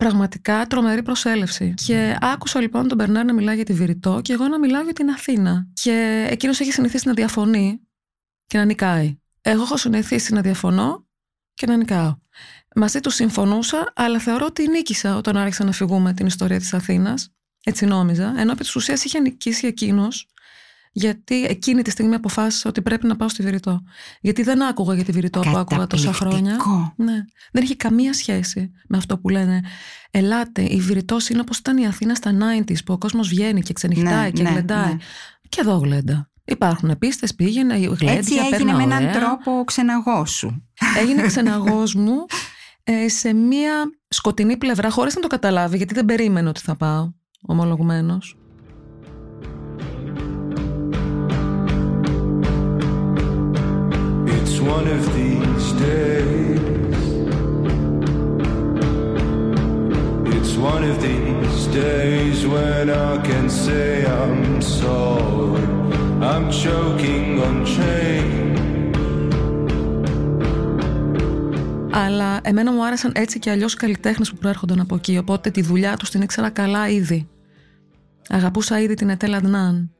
πραγματικά 0.00 0.66
τρομερή 0.66 1.02
προσέλευση. 1.02 1.74
Και 1.74 2.16
άκουσα 2.20 2.60
λοιπόν 2.60 2.88
τον 2.88 2.96
Μπερνάρ 2.96 3.24
να 3.24 3.32
μιλάει 3.32 3.54
για 3.54 3.64
τη 3.64 3.72
Βηρητό 3.72 4.20
και 4.22 4.32
εγώ 4.32 4.48
να 4.48 4.58
μιλάω 4.58 4.82
για 4.82 4.92
την 4.92 5.10
Αθήνα. 5.10 5.68
Και 5.72 6.26
εκείνος 6.30 6.60
έχει 6.60 6.72
συνηθίσει 6.72 7.06
να 7.08 7.14
διαφωνεί 7.14 7.80
και 8.46 8.58
να 8.58 8.64
νικάει. 8.64 9.18
Εγώ 9.40 9.62
έχω 9.62 9.76
συνηθίσει 9.76 10.32
να 10.32 10.40
διαφωνώ 10.40 11.06
και 11.54 11.66
να 11.66 11.76
νικάω. 11.76 12.18
Μαζί 12.74 13.00
τους 13.00 13.14
συμφωνούσα, 13.14 13.92
αλλά 13.94 14.18
θεωρώ 14.18 14.46
ότι 14.46 14.68
νίκησα 14.68 15.16
όταν 15.16 15.36
άρχισα 15.36 15.64
να 15.64 15.72
φυγούμε 15.72 16.12
την 16.12 16.26
ιστορία 16.26 16.58
της 16.58 16.74
Αθήνας. 16.74 17.32
Έτσι 17.64 17.86
νόμιζα. 17.86 18.34
Ενώ 18.36 18.52
επί 18.52 18.60
της 18.60 18.76
ουσίας 18.76 19.04
είχε 19.04 19.20
νικήσει 19.20 19.66
εκείνος, 19.66 20.28
γιατί 20.92 21.44
εκείνη 21.44 21.82
τη 21.82 21.90
στιγμή 21.90 22.14
αποφάσισα 22.14 22.68
ότι 22.68 22.82
πρέπει 22.82 23.06
να 23.06 23.16
πάω 23.16 23.28
στη 23.28 23.42
Βηρητό. 23.42 23.82
Γιατί 24.20 24.42
δεν 24.42 24.62
άκουγα 24.62 24.94
για 24.94 25.04
τη 25.04 25.12
Βηρητό 25.12 25.40
που 25.40 25.56
άκουγα 25.56 25.86
τόσα 25.86 26.12
χρόνια. 26.12 26.56
Ναι. 26.96 27.24
Δεν 27.52 27.62
έχει 27.62 27.76
καμία 27.76 28.12
σχέση 28.12 28.70
με 28.88 28.96
αυτό 28.96 29.18
που 29.18 29.28
λένε. 29.28 29.60
Ελάτε, 30.10 30.62
η 30.62 30.80
Βηρητός 30.80 31.28
είναι 31.28 31.40
όπως 31.40 31.58
ήταν 31.58 31.76
η 31.76 31.86
Αθήνα 31.86 32.14
στα 32.14 32.30
90s, 32.30 32.84
που 32.84 32.92
ο 32.92 32.98
κόσμος 32.98 33.28
βγαίνει 33.28 33.62
και 33.62 33.72
ξενυχτάει 33.72 34.24
ναι, 34.24 34.30
και 34.30 34.42
ναι, 34.42 34.50
γλεντάει. 34.50 34.92
Ναι. 34.92 34.96
Και 35.48 35.60
εδώ 35.60 35.76
γλέντα. 35.76 36.30
Υπάρχουν 36.44 36.98
πίστες, 36.98 37.34
πήγαινε, 37.34 37.74
γλέντια, 37.74 38.12
Έτσι 38.12 38.34
έγινε 38.52 38.72
με 38.72 38.82
έναν 38.82 39.12
τρόπο 39.12 39.64
ξεναγός 39.64 40.30
σου. 40.30 40.68
Έγινε 40.98 41.22
ξεναγός 41.30 41.94
μου 41.94 42.24
ε, 42.84 43.08
σε 43.08 43.32
μία 43.32 43.72
σκοτεινή 44.08 44.56
πλευρά, 44.56 44.90
χωρίς 44.90 45.14
να 45.14 45.20
το 45.20 45.26
καταλάβει, 45.26 45.76
γιατί 45.76 45.94
δεν 45.94 46.04
περίμενε 46.04 46.48
ότι 46.48 46.60
θα 46.60 46.76
πάω, 46.76 47.12
ομολογουμένος. 47.42 48.39
It's 54.52 54.60
one 54.76 54.88
of 54.96 55.02
these 55.18 55.68
days 55.86 56.60
It's 60.36 60.54
one 60.72 60.84
of 60.90 60.96
these 61.08 61.62
days 61.82 62.38
when 62.54 62.86
I 63.10 63.12
can 63.28 63.46
say 63.64 63.90
I'm 64.20 64.60
sorry 64.78 65.66
I'm 66.30 66.46
choking 66.62 67.26
on 67.46 67.56
change 67.76 68.60
Αλλά 71.90 72.40
εμένα 72.42 72.72
μου 72.72 72.84
άρεσαν 72.84 73.12
έτσι 73.14 73.38
και 73.38 73.50
αλλιώς 73.50 73.74
καλλιτέχνες 73.74 74.30
που 74.30 74.36
προέρχονταν 74.36 74.80
από 74.80 74.94
εκεί. 74.94 75.18
Οπότε 75.18 75.50
τη 75.50 75.62
δουλειά 75.62 75.96
τους 75.96 76.10
την 76.10 76.22
ήξερα 76.22 76.50
καλά 76.50 76.88
ήδη. 76.88 77.28
Αγαπούσα 78.28 78.80
ήδη 78.80 78.94
την 78.94 79.08
Ετέλα 79.08 79.40
Ντνάν. 79.40 79.90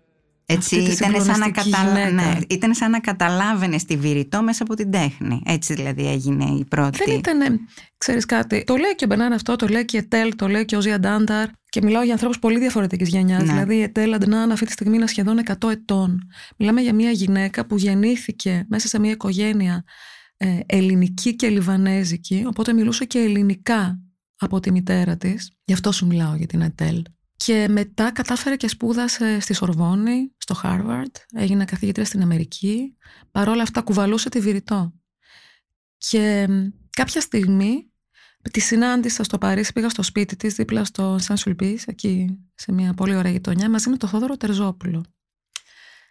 Έτσι 0.52 0.76
ήταν 0.76 1.24
σαν, 1.24 1.38
να 1.38 1.50
καταλα... 1.50 2.10
ναι, 2.10 2.38
ήταν 2.48 2.74
σαν 2.74 2.90
να 2.90 3.00
καταλάβαινε 3.00 3.76
τη 3.86 3.96
Βηρητό 3.96 4.42
μέσα 4.42 4.62
από 4.62 4.74
την 4.74 4.90
τέχνη. 4.90 5.42
Έτσι 5.44 5.74
δηλαδή 5.74 6.08
έγινε 6.08 6.44
η 6.44 6.64
πρώτη. 6.64 7.04
Δεν 7.04 7.18
ήταν, 7.18 7.60
ξέρεις 7.98 8.24
κάτι. 8.24 8.64
Το 8.64 8.76
λέει 8.76 8.94
και 8.94 9.04
ο 9.04 9.06
Μπενάν 9.06 9.32
αυτό, 9.32 9.56
το 9.56 9.66
λέει 9.66 9.84
και 9.84 9.96
η 9.96 10.00
Ετέλ, 10.00 10.36
το 10.36 10.48
λέει 10.48 10.64
και 10.64 10.76
ο 10.76 10.80
Ζία 10.80 11.00
Ντάνταρ. 11.00 11.48
Και 11.68 11.80
μιλάω 11.82 12.02
για 12.02 12.12
ανθρώπους 12.12 12.38
πολύ 12.38 12.58
διαφορετικής 12.58 13.08
γενιάς. 13.08 13.42
Ναι. 13.42 13.46
Δηλαδή 13.52 13.76
η 13.76 13.82
Ετέλ 13.82 14.14
Αντνάν 14.14 14.52
αυτή 14.52 14.66
τη 14.66 14.72
στιγμή 14.72 14.96
είναι 14.96 15.06
σχεδόν 15.06 15.40
100 15.60 15.70
ετών. 15.70 16.20
Μιλάμε 16.56 16.80
για 16.80 16.94
μια 16.94 17.10
γυναίκα 17.10 17.66
που 17.66 17.76
γεννήθηκε 17.76 18.66
μέσα 18.68 18.88
σε 18.88 18.98
μια 18.98 19.10
οικογένεια 19.10 19.84
ε, 20.36 20.58
ελληνική 20.66 21.36
και 21.36 21.48
λιβανέζικη, 21.48 22.44
οπότε 22.46 22.72
μιλούσε 22.72 23.04
και 23.04 23.18
ελληνικά 23.18 24.00
από 24.36 24.60
τη 24.60 24.70
μητέρα 24.70 25.16
της. 25.16 25.52
Γι' 25.64 25.72
αυτό 25.72 25.92
σου 25.92 26.06
μιλάω 26.06 26.34
για 26.34 26.46
την 26.46 26.60
Ετέλ. 26.60 27.02
Και 27.44 27.68
μετά 27.68 28.12
κατάφερε 28.12 28.56
και 28.56 28.68
σπούδασε 28.68 29.40
στη 29.40 29.54
Σορβόνη, 29.54 30.34
στο 30.38 30.54
Χάρβαρντ, 30.54 31.16
έγινε 31.34 31.64
καθηγήτρια 31.64 32.04
στην 32.06 32.22
Αμερική. 32.22 32.96
Παρόλα 33.30 33.62
αυτά 33.62 33.80
κουβαλούσε 33.80 34.28
τη 34.28 34.40
Βηρητό. 34.40 34.92
Και 35.96 36.48
κάποια 36.90 37.20
στιγμή 37.20 37.90
τη 38.50 38.60
συνάντησα 38.60 39.24
στο 39.24 39.38
Παρίσι, 39.38 39.72
πήγα 39.72 39.88
στο 39.88 40.02
σπίτι 40.02 40.36
της, 40.36 40.54
δίπλα 40.54 40.84
στο 40.84 41.16
Σαν 41.18 41.36
Σουλπίς, 41.36 41.86
εκεί 41.86 42.38
σε 42.54 42.72
μια 42.72 42.94
πολύ 42.94 43.16
ωραία 43.16 43.32
γειτονιά, 43.32 43.70
μαζί 43.70 43.90
με 43.90 43.96
τον 43.96 44.08
Θόδωρο 44.08 44.36
Τερζόπουλο. 44.36 45.04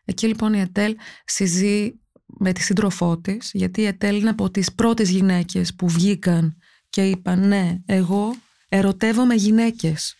Εκεί 0.06 0.28
λοιπόν 0.28 0.54
η 0.54 0.60
Ετέλ 0.60 0.96
συζεί 1.26 2.00
με 2.26 2.54
τη 2.54 2.62
σύντροφό 2.62 3.18
της, 3.20 3.52
γιατί 3.54 3.82
η 3.82 3.86
Ετέλ 3.86 4.20
είναι 4.20 4.30
από 4.30 4.52
τις 4.52 4.74
πρώτες 4.74 5.10
γυναίκες 5.10 5.76
που 5.76 5.88
βγήκαν 5.90 6.58
και 6.90 7.10
είπαν 7.10 7.48
ναι, 7.48 7.78
εγώ 7.86 8.36
ερωτεύομαι 8.70 9.36
γυναίκες. 9.36 10.14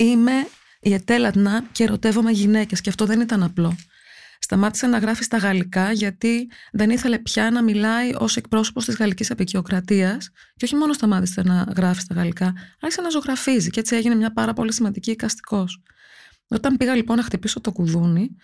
Είμαι 0.00 0.46
η 0.80 0.92
Ετέλ 0.92 1.24
Αντνά 1.24 1.64
και 1.72 1.82
ερωτεύομαι 1.82 2.30
γυναίκες 2.30 2.80
και 2.80 2.88
αυτό 2.88 3.06
δεν 3.06 3.20
ήταν 3.20 3.42
απλό. 3.42 3.76
Σταμάτησε 4.38 4.86
να 4.86 4.98
γράφει 4.98 5.22
στα 5.22 5.36
γαλλικά 5.36 5.92
γιατί 5.92 6.50
δεν 6.72 6.90
ήθελε 6.90 7.18
πια 7.18 7.50
να 7.50 7.62
μιλάει 7.62 8.12
ως 8.18 8.36
εκπρόσωπος 8.36 8.84
της 8.84 8.96
γαλλικής 8.96 9.30
απεικιοκρατίας. 9.30 10.30
Και 10.56 10.64
όχι 10.64 10.76
μόνο 10.76 10.92
σταμάτησε 10.92 11.42
να 11.42 11.66
γράφει 11.76 12.00
στα 12.00 12.14
γαλλικά, 12.14 12.54
άρχισε 12.80 13.00
να 13.00 13.08
ζωγραφίζει 13.08 13.70
και 13.70 13.80
έτσι 13.80 13.96
έγινε 13.96 14.14
μια 14.14 14.32
πάρα 14.32 14.52
πολύ 14.52 14.72
σημαντική 14.72 15.10
εικαστικός. 15.10 15.82
Όταν 16.48 16.76
πήγα 16.76 16.94
λοιπόν 16.94 17.16
να 17.16 17.22
χτυπήσω 17.22 17.60
το 17.60 17.72
κουδούνι, 17.72 18.36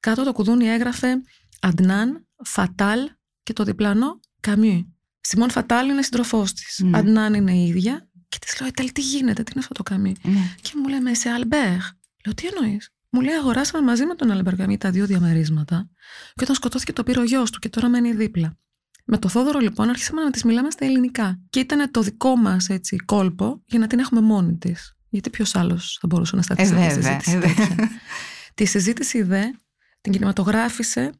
κάτω 0.00 0.24
το 0.24 0.32
κουδούνι 0.32 0.68
έγραφε 0.68 1.20
Αντνάν, 1.60 2.26
Φατάλ 2.44 3.10
και 3.42 3.52
το 3.52 3.64
διπλανό 3.64 4.20
Καμιού. 4.40 4.96
Σιμών 5.20 5.50
Φατάλ 5.50 5.88
είναι 5.88 6.02
σύντροφό 6.02 6.42
της. 6.42 6.82
Mm. 6.84 6.90
Αντνάν 6.94 7.34
είναι 7.34 7.52
η 7.52 7.66
ίδια. 7.66 8.08
Και 8.38 8.46
της 8.46 8.60
λέω, 8.60 8.68
Ετέλ, 8.68 8.92
τι 8.92 9.00
γίνεται, 9.00 9.42
τι 9.42 9.50
είναι 9.54 9.60
αυτό 9.60 9.74
το 9.74 9.82
Καμιού. 9.82 10.12
Ναι. 10.22 10.54
Και 10.60 10.72
μου 10.74 10.88
λέει, 10.88 11.14
σε 11.14 11.28
Αλμπέρ. 11.28 11.78
Λέω, 12.24 12.34
τι 12.34 12.46
εννοείς; 12.46 12.90
Μου 13.10 13.20
λέει, 13.20 13.34
αγοράσαμε 13.34 13.84
μαζί 13.84 14.04
με 14.06 14.14
τον 14.14 14.30
Αλμπέρ 14.30 14.56
Καμί 14.56 14.78
τα 14.78 14.90
δύο 14.90 15.06
διαμερίσματα. 15.06 15.90
Και 16.34 16.42
όταν 16.42 16.54
σκοτώθηκε 16.54 16.92
το 16.92 17.02
πήρε 17.02 17.20
ο 17.20 17.24
γιος 17.24 17.50
του 17.50 17.58
και 17.58 17.68
τώρα 17.68 17.88
μένει 17.88 18.12
δίπλα. 18.12 18.58
Με 19.04 19.18
το 19.18 19.28
Θόδωρο 19.28 19.58
λοιπόν 19.58 19.88
άρχισαμε 19.88 20.22
να 20.22 20.30
τη 20.30 20.46
μιλάμε 20.46 20.70
στα 20.70 20.84
ελληνικά. 20.84 21.40
Και 21.50 21.60
ήταν 21.60 21.90
το 21.90 22.02
δικό 22.02 22.36
μας 22.36 22.68
κόλπο 23.04 23.62
για 23.66 23.78
να 23.78 23.86
την 23.86 23.98
έχουμε 23.98 24.20
μόνη 24.20 24.56
της. 24.56 24.96
Γιατί 25.08 25.30
ποιος 25.30 25.54
άλλος 25.54 25.98
θα 26.00 26.06
μπορούσε 26.06 26.36
να 26.36 26.42
σταθεί 26.42 26.62
ε, 26.62 26.66
σε 26.66 26.90
συζήτηση 26.90 27.40
ε, 27.42 27.86
Τη 28.54 28.64
συζήτηση 28.64 29.22
δε 29.22 29.42
την 30.00 30.12
κινηματογράφησε 30.12 31.12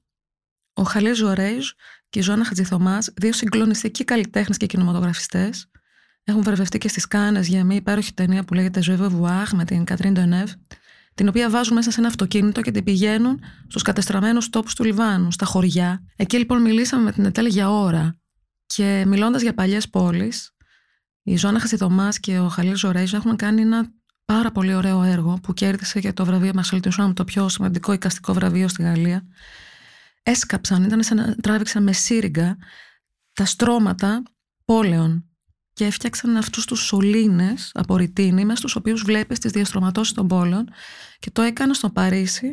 ο 0.72 0.82
Χαλές 0.82 1.16
Ζορέιζ 1.16 1.70
και 2.08 2.18
η 2.18 2.22
Ζωάννα 2.22 2.44
Χατζηθωμάς, 2.44 3.12
δύο 3.16 3.32
συγκλονιστικοί 3.32 4.04
καλλιτέχνες 4.04 4.56
και 4.56 4.66
κινηματογραφιστές, 4.66 5.70
έχουν 6.28 6.42
βρεβευτεί 6.42 6.78
και 6.78 6.88
στις 6.88 7.06
Κάνες 7.06 7.48
για 7.48 7.64
μια 7.64 7.76
υπέροχη 7.76 8.14
ταινία 8.14 8.44
που 8.44 8.54
λέγεται 8.54 8.80
Je 8.84 8.98
veux 8.98 9.44
με 9.52 9.64
την 9.64 9.84
Κατρίν 9.84 10.12
Ντενεύ, 10.12 10.52
την 11.14 11.28
οποία 11.28 11.50
βάζουν 11.50 11.74
μέσα 11.74 11.90
σε 11.90 12.00
ένα 12.00 12.08
αυτοκίνητο 12.08 12.60
και 12.60 12.70
την 12.70 12.84
πηγαίνουν 12.84 13.40
στους 13.66 13.82
κατεστραμμένους 13.82 14.50
τόπους 14.50 14.74
του 14.74 14.84
Λιβάνου, 14.84 15.32
στα 15.32 15.46
χωριά. 15.46 16.02
Εκεί 16.16 16.38
λοιπόν 16.38 16.62
μιλήσαμε 16.62 17.02
με 17.02 17.12
την 17.12 17.24
Ετέλ 17.24 17.46
για 17.46 17.70
ώρα. 17.70 18.18
Και 18.66 19.04
μιλώντας 19.06 19.42
για 19.42 19.54
παλιές 19.54 19.88
πόλεις, 19.88 20.54
η 21.22 21.36
Ζωάννα 21.36 21.60
Χατζηθωμά 21.60 22.08
και 22.20 22.38
ο 22.38 22.48
Χαλίλ 22.48 22.76
Ζορέιζ 22.76 23.14
έχουν 23.14 23.36
κάνει 23.36 23.60
ένα 23.60 23.90
πάρα 24.24 24.52
πολύ 24.52 24.74
ωραίο 24.74 25.02
έργο 25.02 25.38
που 25.42 25.54
κέρδισε 25.54 25.98
για 25.98 26.12
το 26.12 26.24
βραβείο 26.24 26.52
Μασέλ 26.54 26.80
το 27.14 27.24
πιο 27.24 27.48
σημαντικό 27.48 27.92
εικαστικό 27.92 28.32
βραβείο 28.32 28.68
στη 28.68 28.82
Γαλλία 28.82 29.26
έσκαψαν, 30.22 30.84
ήταν 30.84 31.02
σαν 31.02 31.16
να 31.16 31.34
τράβηξαν 31.34 31.82
με 31.82 31.92
σύριγγα 31.92 32.56
τα 33.32 33.44
στρώματα 33.44 34.22
πόλεων 34.64 35.30
και 35.76 35.84
έφτιαξαν 35.84 36.36
αυτούς 36.36 36.64
τους 36.64 36.80
σωλήνες 36.80 37.70
από 37.74 37.96
ρητίνη 37.96 38.44
μέσα 38.44 38.56
στους 38.56 38.76
οποίους 38.76 39.02
βλέπεις 39.02 39.38
τις 39.38 39.52
διαστρωματώσεις 39.52 40.12
των 40.12 40.28
πόλεων 40.28 40.68
και 41.18 41.30
το 41.30 41.42
έκανα 41.42 41.74
στο 41.74 41.90
Παρίσι, 41.90 42.52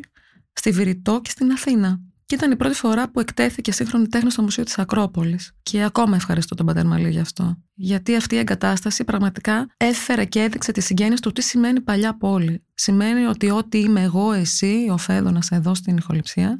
στη 0.53 0.71
Βηρητό 0.71 1.21
και 1.23 1.29
στην 1.29 1.51
Αθήνα. 1.51 1.99
Και 2.25 2.35
ήταν 2.35 2.51
η 2.51 2.55
πρώτη 2.55 2.75
φορά 2.75 3.09
που 3.11 3.19
εκτέθηκε 3.19 3.71
σύγχρονη 3.71 4.07
τέχνη 4.07 4.31
στο 4.31 4.41
Μουσείο 4.41 4.63
της 4.63 4.77
Ακρόπολης. 4.77 5.51
Και 5.63 5.83
ακόμα 5.83 6.15
ευχαριστώ 6.15 6.55
τον 6.55 6.65
Πατέρ 6.65 6.85
Μαλή 6.85 7.09
γι' 7.09 7.19
αυτό. 7.19 7.57
Γιατί 7.73 8.15
αυτή 8.15 8.35
η 8.35 8.37
εγκατάσταση 8.37 9.03
πραγματικά 9.03 9.67
έφερε 9.77 10.25
και 10.25 10.41
έδειξε 10.41 10.71
τη 10.71 10.81
συγγένεια 10.81 11.17
του 11.17 11.31
τι 11.31 11.41
σημαίνει 11.41 11.81
παλιά 11.81 12.17
πόλη. 12.17 12.65
Σημαίνει 12.73 13.25
ότι 13.25 13.49
ό,τι 13.49 13.79
είμαι 13.79 14.01
εγώ, 14.01 14.31
εσύ, 14.31 14.87
ο 14.91 14.97
Φέδωνας 14.97 15.49
εδώ 15.51 15.75
στην 15.75 15.97
ηχοληψία, 15.97 16.59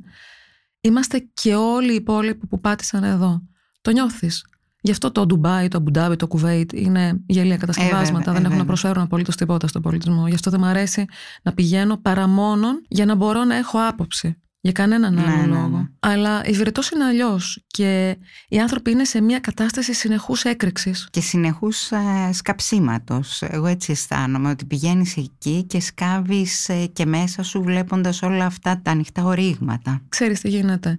είμαστε 0.82 1.30
και 1.34 1.56
όλοι 1.56 1.92
οι 1.92 1.96
υπόλοιποι 1.96 2.48
που 2.48 2.60
πάτησαν 2.60 3.04
εδώ. 3.04 3.48
Το 3.82 3.92
νιώθεις. 3.92 4.46
Γι' 4.86 4.92
αυτό 4.92 5.12
το 5.12 5.26
Ντουμπάι, 5.26 5.68
το 5.68 5.78
Αμπουντάμπι, 5.78 6.16
το 6.16 6.28
Κουβέιτ 6.28 6.74
είναι 6.74 7.22
γελία 7.26 7.58
κατασκευάσματα. 7.58 8.32
Ε, 8.32 8.34
δεν 8.34 8.46
έχουν 8.46 8.58
να 8.58 8.66
προσφέρουν 8.66 9.04
απολύτως 9.04 9.36
τίποτα 9.36 9.68
στον 9.68 9.82
πολιτισμό. 9.82 10.28
Γι' 10.28 10.34
αυτό 10.34 10.50
δεν 10.52 10.60
μου 10.64 10.66
αρέσει 10.66 11.06
να 11.42 11.54
πηγαίνω 11.54 11.98
παρά 11.98 12.28
μόνο 12.28 12.68
για 12.88 13.06
να 13.06 13.16
μπορώ 13.16 13.44
να 13.44 13.56
έχω 13.56 13.78
άποψη. 13.88 14.38
Για 14.60 14.72
κανέναν 14.72 15.20
άλλο 15.20 15.30
ναι, 15.30 15.36
ναι 15.36 15.46
λόγο. 15.46 15.78
Ναι. 15.78 15.88
Αλλά 16.00 16.46
η 16.46 16.52
Βηρετό 16.52 16.82
είναι 16.94 17.04
αλλιώς. 17.04 17.64
Και 17.68 18.18
οι 18.48 18.60
άνθρωποι 18.60 18.92
είναι 18.92 19.06
σε 19.06 19.22
μια 19.22 19.40
κατάσταση 19.40 19.94
συνεχούς 19.94 20.44
έκρηξης. 20.44 21.08
Και 21.12 21.22
συνεχούς 21.22 21.92
ε, 21.92 22.30
σκαψίματος. 22.34 23.42
Εγώ 23.42 23.68
έτσι 23.68 23.92
αισθάνομαι 23.92 24.50
ότι 24.50 24.66
πηγαίνεις 24.66 25.18
εκεί 25.18 25.64
και 25.64 25.80
σκάβεις 25.80 26.70
ε, 26.70 26.86
και 26.86 27.06
μέσα 27.06 27.44
σου 27.44 27.64
βλέποντας 27.64 28.22
όλα 28.22 28.46
αυτά 28.46 28.82
τα 28.84 28.92
ανοιχτά 28.92 29.24
ορίγματα. 29.24 30.02
Ξέρεις 30.10 30.40
τι 30.40 30.50
γίνεται. 30.50 30.98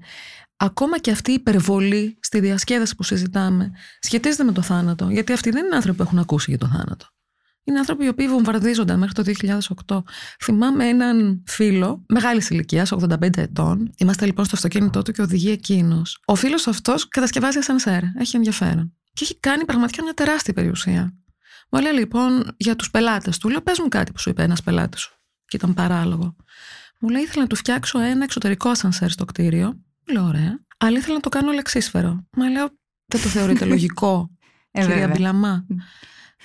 Ακόμα 0.64 0.99
και 0.99 1.11
αυτή 1.11 1.30
η 1.30 1.35
υπερβολή 1.35 2.18
στη 2.21 2.40
διασκέδαση 2.40 2.97
που 2.97 3.02
συζητάμε 3.02 3.71
σχετίζεται 4.00 4.44
με 4.44 4.52
το 4.52 4.62
θάνατο. 4.62 5.09
Γιατί 5.09 5.33
αυτοί 5.33 5.50
δεν 5.50 5.64
είναι 5.64 5.75
άνθρωποι 5.75 5.97
που 5.97 6.02
έχουν 6.02 6.18
ακούσει 6.18 6.50
για 6.50 6.59
το 6.59 6.66
θάνατο. 6.66 7.06
Είναι 7.64 7.78
άνθρωποι 7.78 8.04
οι 8.04 8.09
οποίοι 8.09 8.28
βομβαρδίζονταν 8.28 8.99
μέχρι 8.99 9.14
το 9.14 9.23
2008. 9.87 10.02
Θυμάμαι 10.42 10.88
έναν 10.88 11.42
φίλο 11.47 12.04
μεγάλης 12.09 12.50
ηλικίας, 12.50 12.92
85 12.92 13.37
ετών. 13.37 13.92
Είμαστε 13.97 14.26
λοιπόν 14.26 14.44
στο 14.44 14.56
αυτοκίνητό 14.56 15.02
του 15.02 15.12
και 15.12 15.23
οδηγεί 15.23 15.50
εκείνος. 15.50 16.23
Ο 16.25 16.35
φίλος 16.35 16.66
αυτός 16.66 17.09
κατασκευάζει 17.09 17.59
ασανσέρ. 17.59 18.02
Έχει 18.18 18.37
ενδιαφέρον. 18.37 18.94
Και 19.12 19.25
έχει 19.25 19.40
κάνει 19.40 19.64
πραγματικά 19.64 20.02
μια 20.02 20.14
τεράστια 20.14 20.52
περιουσία. 20.52 21.14
Μου 21.71 21.80
λέει 21.80 21.92
λοιπόν 21.92 22.54
για 22.56 22.76
τους 22.76 22.90
πελάτες 22.90 23.38
του. 23.38 23.49
Λέω: 23.49 23.61
Πες 23.61 23.78
μου 23.78 23.88
κάτι 23.88 24.12
που 24.12 24.18
σου 24.18 24.30
είπε 24.30 24.42
ένας 24.42 24.62
πελάτης 24.62 25.00
σου. 25.00 25.18
Και 25.47 25.56
ήταν 25.56 25.75
παράλογο. 25.75 26.37
Μου 26.99 27.09
λέει: 27.09 27.23
Ήθελα 27.23 27.42
να 27.42 27.49
του 27.49 27.56
φτιάξω 27.56 28.00
ένα 28.00 28.25
εξωτερικό 28.25 28.68
ασανσέρ 28.68 29.11
στο 29.11 29.25
κτίριο. 29.25 29.78
Λέω: 30.12 30.25
Ωραία. 30.25 30.61
Αλλά 30.78 30.99
ήθελα 30.99 31.14
να 31.14 31.20
το 31.20 31.28
κάνω 31.28 31.52
λεξίσφαιρο. 31.52 32.26
Μα 32.37 32.49
λέω: 32.49 32.68
Δεν 33.06 33.23
το 33.23 33.28
θεωρείτε 33.28 33.64
λογικό, 33.64 34.30
ε, 34.70 34.87
κυρία 34.87 35.08
Μπιλαμά. 35.08 35.66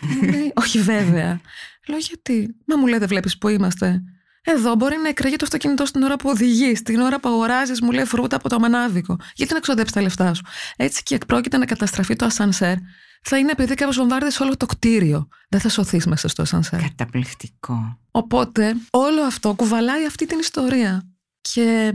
Μου 0.02 0.30
λέει: 0.30 0.52
Όχι, 0.56 0.80
βέβαια. 0.80 1.42
Λέω: 1.88 1.98
Γιατί; 1.98 2.56
Μα 2.66 2.78
μου 2.78 2.88
λέει: 2.88 3.00
Δεν 3.00 3.08
βλέπεις 3.08 3.38
που 3.38 3.48
είμαστε. 3.48 4.02
Εδώ 4.44 4.76
μπορεί 4.76 4.98
να 4.98 5.08
εκραγεί 5.10 5.36
το 5.36 5.46
αυτοκίνητο 5.46 5.86
στην 5.86 6.04
ώρα 6.04 6.16
που 6.16 6.30
οδηγείς, 6.30 6.82
την 6.82 7.00
ώρα 7.00 7.20
που 7.20 7.30
αγοράζεις, 7.30 7.82
μου 7.82 7.92
λέει 7.92 8.06
φρούτα 8.06 8.36
από 8.36 8.50
το 8.50 8.60
μανάβικο. 8.60 9.16
Γιατί 9.34 9.54
να 9.54 9.60
ξοδέψεις 9.60 9.94
τα 9.94 10.02
λεφτά 10.02 10.34
σου; 10.34 10.44
Έτσι 10.76 11.04
και 11.04 11.16
εκπρόκειται 11.16 11.58
να 11.58 11.66
καταστραφεί 11.66 12.16
το 12.16 12.26
ασανσέρ 12.26 12.76
θα 13.22 13.38
είναι 13.38 13.52
επειδή 13.52 13.74
κάποιος 13.74 13.98
βομβάρδισε 13.98 14.44
όλο 14.44 14.58
το 14.58 14.66
κτίριο. 14.66 15.28
Δεν 15.50 15.60
θα 15.60 15.70
σωθείς 15.70 16.06
μέσα 16.06 16.28
στο 16.28 16.46
σανσέρ. 16.46 16.82
Καταπληκτικό. 16.82 18.00
Οπότε 18.12 18.76
όλο 18.90 19.22
αυτό 19.22 19.54
κουβαλάει 19.54 20.06
αυτή 20.06 20.26
την 20.26 20.40
ιστορία. 20.40 21.10
Και 21.42 21.94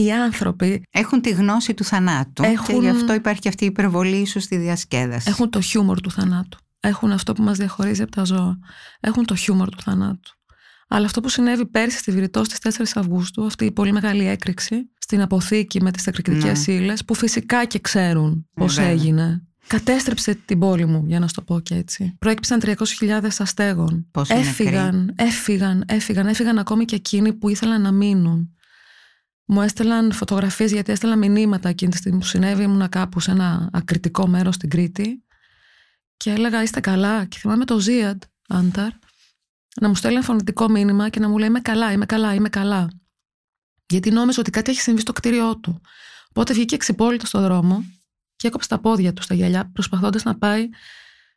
οι 0.00 0.12
άνθρωποι. 0.12 0.82
Έχουν 0.90 1.20
τη 1.20 1.30
γνώση 1.30 1.74
του 1.74 1.84
θανάτου. 1.84 2.42
Έχουν... 2.42 2.66
Και 2.66 2.80
γι' 2.80 2.88
αυτό 2.88 3.14
υπάρχει 3.14 3.48
αυτή 3.48 3.64
η 3.64 3.66
υπερβολή 3.66 4.16
ίσως 4.16 4.42
στη 4.42 4.56
διασκέδαση. 4.56 5.28
Έχουν 5.30 5.50
το 5.50 5.60
χιούμορ 5.60 6.00
του 6.00 6.10
θανάτου. 6.10 6.58
Έχουν 6.80 7.12
αυτό 7.12 7.32
που 7.32 7.42
μας 7.42 7.58
διαχωρίζει 7.58 8.02
από 8.02 8.10
τα 8.10 8.24
ζώα. 8.24 8.58
Έχουν 9.00 9.24
το 9.24 9.34
χιούμορ 9.34 9.68
του 9.68 9.82
θανάτου. 9.82 10.32
Αλλά 10.88 11.06
αυτό 11.06 11.20
που 11.20 11.28
συνέβη 11.28 11.66
πέρσι 11.66 11.98
στη 11.98 12.10
Βηρητό 12.10 12.44
στις 12.44 12.78
4 12.78 12.82
Αυγούστου, 12.94 13.46
αυτή 13.46 13.64
η 13.64 13.72
πολύ 13.72 13.92
μεγάλη 13.92 14.26
έκρηξη 14.26 14.90
στην 14.98 15.20
αποθήκη 15.20 15.82
με 15.82 15.90
τις 15.90 16.06
εκρηκτικέ 16.06 16.52
ναι. 16.66 16.74
ύλες, 16.74 17.04
που 17.04 17.14
φυσικά 17.14 17.64
και 17.64 17.78
ξέρουν 17.78 18.48
πώς 18.54 18.78
έγινε 18.78 19.42
Κατέστρεψε 19.68 20.34
την 20.34 20.58
πόλη 20.58 20.86
μου, 20.86 21.04
για 21.06 21.18
να 21.18 21.26
σου 21.26 21.34
το 21.34 21.42
πω 21.42 21.60
και 21.60 21.74
έτσι. 21.74 22.16
Προέκυψαν 22.18 22.60
300.000 22.62 23.28
αστέγων. 23.38 24.06
Πώς 24.10 24.30
έφυγαν, 24.30 25.12
έφυγαν, 25.16 25.84
έφυγαν, 25.86 26.26
έφυγαν 26.26 26.58
ακόμη 26.58 26.84
και 26.84 26.94
εκείνοι 26.94 27.32
που 27.32 27.48
ήθελαν 27.48 27.82
να 27.82 27.92
μείνουν. 27.92 28.54
Μου 29.50 29.62
έστελαν 29.62 30.12
φωτογραφίες 30.12 30.72
γιατί 30.72 30.92
έστελα 30.92 31.16
μηνύματα 31.16 31.68
εκείνη 31.68 31.90
τη 31.90 31.96
στιγμή 31.96 32.18
που 32.18 32.24
συνέβη. 32.24 32.62
Ήμουνα 32.62 32.88
κάπου 32.88 33.20
σε 33.20 33.30
ένα 33.30 33.68
ακριτικό 33.72 34.26
μέρος 34.26 34.54
στην 34.54 34.70
Κρήτη. 34.70 35.24
Και 36.16 36.30
έλεγα 36.30 36.62
είστε 36.62 36.80
καλά. 36.80 37.24
Και 37.24 37.38
θυμάμαι 37.38 37.64
το 37.64 37.78
Ζίαντ, 37.78 38.22
Άνταρ, 38.48 38.90
να 39.80 39.88
μου 39.88 39.94
στέλνει 39.94 40.22
φωνητικό 40.22 40.68
μήνυμα 40.68 41.08
και 41.08 41.20
να 41.20 41.28
μου 41.28 41.38
λέει 41.38 41.48
είμαι 41.48 41.60
καλά, 41.60 41.92
είμαι 41.92 42.06
καλά, 42.06 42.34
είμαι 42.34 42.48
καλά. 42.48 42.88
Γιατί 43.86 44.10
νόμιζε 44.10 44.40
ότι 44.40 44.50
κάτι 44.50 44.70
έχει 44.70 44.80
συμβεί 44.80 45.00
στο 45.00 45.12
κτίριό 45.12 45.58
του. 45.58 45.80
Οπότε 46.30 46.52
βγήκε 46.52 46.74
εξυπόλυτο 46.74 47.26
στο 47.26 47.40
δρόμο 47.40 47.84
και 48.36 48.46
έκοψε 48.46 48.68
τα 48.68 48.78
πόδια 48.78 49.12
του 49.12 49.22
στα 49.22 49.34
γυαλιά 49.34 49.70
προσπαθώντας 49.72 50.22
να 50.22 50.38
πάει 50.38 50.68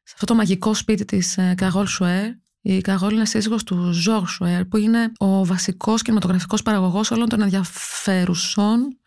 σε 0.03 0.13
αυτό 0.13 0.25
το 0.25 0.35
μαγικό 0.35 0.73
σπίτι 0.73 1.05
της 1.05 1.37
Καγόλ 1.55 1.87
Σουέρ. 1.87 2.29
Η 2.61 2.81
Καγόλ 2.81 3.13
είναι 3.13 3.25
σύζυγος 3.25 3.63
του 3.63 3.91
Ζορ 3.91 4.27
Σουέρ 4.27 4.65
που 4.65 4.77
είναι 4.77 5.11
ο 5.17 5.45
βασικός 5.45 6.01
κινηματογραφικός 6.01 6.61
παραγωγός 6.61 7.11
όλων 7.11 7.29
των 7.29 7.41
ενδιαφέρουσων 7.41 8.99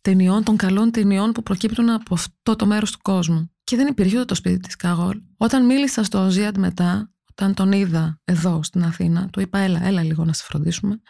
ταινιών, 0.00 0.42
των 0.42 0.56
καλών 0.56 0.90
ταινιών 0.90 1.32
που 1.32 1.42
προκύπτουν 1.42 1.90
από 1.90 2.14
αυτό 2.14 2.56
το 2.56 2.66
μέρος 2.66 2.90
του 2.90 2.98
κόσμου. 3.02 3.50
Και 3.64 3.76
δεν 3.76 3.86
υπήρχε 3.86 4.16
ούτε 4.16 4.24
το 4.24 4.34
σπίτι 4.34 4.58
της 4.58 4.76
Καγόλ. 4.76 5.20
Όταν 5.36 5.66
μίλησα 5.66 6.04
στο 6.04 6.30
Ζιαντ 6.30 6.58
μετά, 6.58 7.10
όταν 7.30 7.54
τον 7.54 7.72
είδα 7.72 8.20
εδώ 8.24 8.62
στην 8.62 8.84
Αθήνα, 8.84 9.28
του 9.28 9.40
είπα 9.40 9.58
έλα, 9.58 9.86
έλα 9.86 10.02
λίγο 10.02 10.24
να 10.24 10.32
σε 10.32 10.44
φροντίσουμε. 10.44 11.00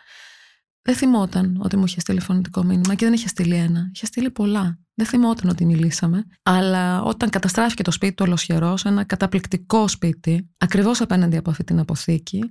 Δεν 0.83 0.95
θυμόταν 0.95 1.61
ότι 1.63 1.77
μου 1.77 1.85
είχε 1.85 2.01
στείλει 2.01 2.21
φωνητικό 2.21 2.65
μήνυμα 2.65 2.95
και 2.95 3.05
δεν 3.05 3.15
είχε 3.15 3.29
στείλει 3.29 3.55
ένα. 3.55 3.91
Είχε 3.95 4.07
στείλει 4.07 4.31
πολλά. 4.31 4.79
Δεν 4.99 5.07
θυμόταν 5.07 5.51
ότι 5.51 5.65
μιλήσαμε. 5.65 6.27
Αλλά 6.43 7.03
όταν 7.03 7.31
καταστράφηκε 7.31 7.83
το 7.83 7.91
σπίτι 7.91 8.15
του 8.15 8.25
ολοσχερό, 8.27 8.75
ένα 8.85 9.05
καταπληκτικό 9.05 9.89
σπίτι, 9.89 10.51
ακριβώς 10.59 11.01
απέναντι 11.01 11.37
από 11.37 11.51
αυτή 11.51 11.65
την 11.65 11.79
αποθήκη, 11.79 12.43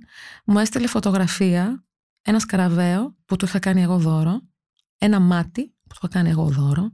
μου 0.44 0.58
έστειλε 0.58 0.86
φωτογραφία 0.86 1.84
ένα 2.22 2.38
σκαραβαίο 2.38 3.16
που 3.24 3.36
του 3.36 3.44
είχα 3.44 3.58
κάνει 3.58 3.82
εγώ 3.82 3.98
δώρο, 3.98 4.40
ένα 4.98 5.20
μάτι 5.20 5.62
που 5.62 5.88
του 5.88 5.94
είχα 5.96 6.08
κάνει 6.08 6.30
εγώ 6.30 6.48
δώρο 6.48 6.92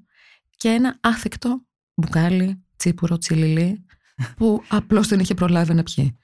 και 0.57 0.69
ένα 0.69 0.99
άθικτο 1.01 1.63
μπουκάλι, 1.95 2.65
τσίπουρο, 2.77 3.19
τσιλιλί, 3.19 3.87
που 4.37 4.63
απλώς 4.69 5.09
δεν 5.09 5.21
είχε 5.21 5.35
προλάβει 5.35 5.75
να 5.75 5.83
πιει 5.83 6.17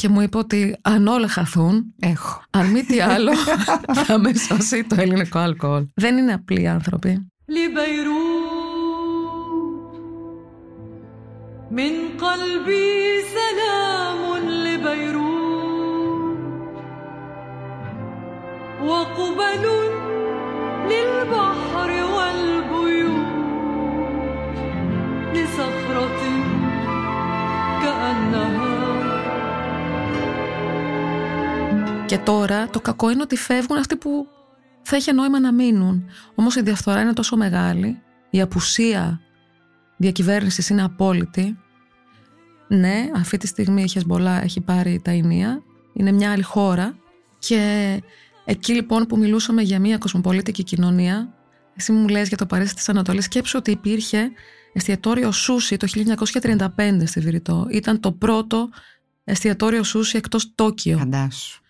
και 0.00 0.08
μου 0.08 0.20
είπε 0.20 0.38
ότι 0.38 0.76
αν 0.82 1.06
όλα 1.06 1.28
χαθούν, 1.28 1.94
έχω. 1.98 2.42
Αν 2.50 2.70
μη 2.70 2.82
τι 2.82 3.00
άλλο, 3.00 3.32
θα 4.06 4.18
με 4.18 4.34
σώσει 4.34 4.84
το 4.84 5.00
ελληνικό 5.00 5.38
αλκοόλ. 5.38 5.86
Δεν 5.94 6.16
είναι 6.16 6.32
απλοί 6.32 6.68
άνθρωποι. 6.68 7.29
من 11.71 12.17
قلبي 12.17 13.21
سلام 13.37 14.37
لبيروت 14.37 15.25
وقبل 18.83 19.65
للبحر 20.89 21.89
والبيوت 22.15 23.25
لصخرة 25.33 26.21
كأنها 27.81 28.75
Και 32.07 32.17
τώρα 32.17 32.67
το 32.69 32.79
κακό 32.79 33.09
είναι 33.09 33.21
ότι 33.21 33.35
φεύγουν 33.37 33.77
αυτοί 33.77 33.95
που 33.95 34.27
θα 34.82 34.96
είχε 34.96 35.12
νόημα 35.12 35.40
να 35.40 35.52
μείνουν. 35.52 36.04
Όμως 36.34 36.56
η 36.56 36.62
διαφθορά 36.62 37.00
είναι 37.00 37.12
τόσο 37.12 37.36
μεγάλη, 37.36 38.02
η 38.30 38.40
απουσία 38.40 39.20
διακυβέρνησης 39.96 40.68
είναι 40.68 40.82
απόλυτη. 40.82 41.58
Ναι, 42.68 43.10
αυτή 43.14 43.36
τη 43.36 43.46
στιγμή 43.46 43.82
η 43.82 43.88
Χεσμολά 43.88 44.42
έχει 44.42 44.60
πάρει 44.60 45.00
τα 45.04 45.10
ενία, 45.10 45.62
είναι 45.92 46.12
μια 46.12 46.32
άλλη 46.32 46.42
χώρα 46.42 46.98
και 47.38 48.02
εκεί 48.44 48.72
λοιπόν 48.72 49.06
που 49.06 49.18
μιλούσαμε 49.18 49.62
για 49.62 49.80
μια 49.80 49.98
κοσμοπολίτικη 49.98 50.62
κοινωνία, 50.62 51.34
εσύ 51.76 51.92
μου 51.92 52.08
λες 52.08 52.28
για 52.28 52.36
το 52.36 52.46
Παρίσι 52.46 52.74
της 52.74 52.88
Ανατολής, 52.88 53.24
σκέψου 53.24 53.58
ότι 53.58 53.70
υπήρχε 53.70 54.30
εστιατόριο 54.72 55.32
Σούσι 55.32 55.76
το 55.76 55.86
1935 56.40 57.02
στη 57.04 57.20
Βηρητό. 57.20 57.66
Ήταν 57.70 58.00
το 58.00 58.12
πρώτο 58.12 58.68
εστιατόριο 59.24 59.82
Σούσι 59.82 60.16
εκτός 60.16 60.54
Τόκιο. 60.54 60.98
Φαντάσου. 60.98 61.60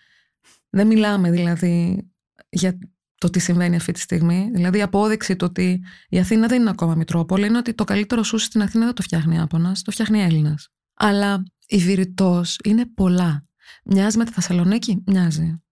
Δεν 0.71 0.87
μιλάμε 0.87 1.31
δηλαδή 1.31 2.07
για 2.49 2.79
το 3.21 3.31
τι 3.31 3.39
συμβαίνει 3.39 3.77
αυτή 3.77 3.93
τη 3.93 4.01
στιγμή. 4.01 4.51
Δηλαδή 4.53 4.79
η 4.79 4.83
απόδειξη 4.83 5.37
του 5.37 5.47
ότι 5.49 5.85
η 6.09 6.19
Αθήνα 6.19 6.47
δεν 6.47 6.61
είναι 6.61 6.71
ακόμα 6.71 6.95
Μητρόπολη 6.95 7.47
είναι 7.47 7.59
ότι 7.59 7.75
το 7.75 7.85
καλύτερο 7.85 8.23
σούσι 8.23 8.45
στην 8.45 8.63
Αθήνα 8.63 8.85
δεν 8.85 8.95
το 8.95 9.03
φτιάχνει 9.03 9.41
Άπωνας, 9.41 9.83
το 9.83 9.91
φτιάχνει 9.91 10.23
Έλληνας. 10.23 10.69
Αλλά 10.95 11.43
η 11.67 11.77
Βηρητός 11.77 12.59
είναι 12.65 12.87
πολλά. 12.87 13.47
Μοιάζει 13.85 14.19
με 14.19 14.25
τη 14.25 14.33
Θεσσαλονίκη, 14.33 15.03
μοιάζει. 15.07 15.63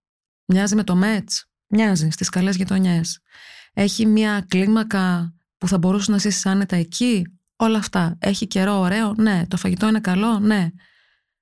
Μοιάζει 0.45 0.75
με 0.75 0.83
το 0.83 0.95
Μέτς, 0.95 1.45
μοιάζει 1.67 2.09
στις 2.09 2.29
καλές 2.29 2.55
γειτονιές. 2.55 3.19
Έχει 3.73 4.05
μια 4.05 4.45
κλίμακα 4.47 5.33
που 5.57 5.67
θα 5.67 5.77
μπορούσε 5.77 6.11
να 6.11 6.17
ζήσει 6.17 6.49
άνετα 6.49 6.75
εκεί; 6.75 7.39
Όλα 7.55 7.77
αυτά. 7.77 8.17
Έχει 8.19 8.47
καιρό 8.47 8.79
ωραίο, 8.79 9.13
ναι. 9.17 9.43
Το 9.47 9.57
φαγητό 9.57 9.87
είναι 9.87 9.99
καλό, 9.99 10.39
ναι. 10.39 10.69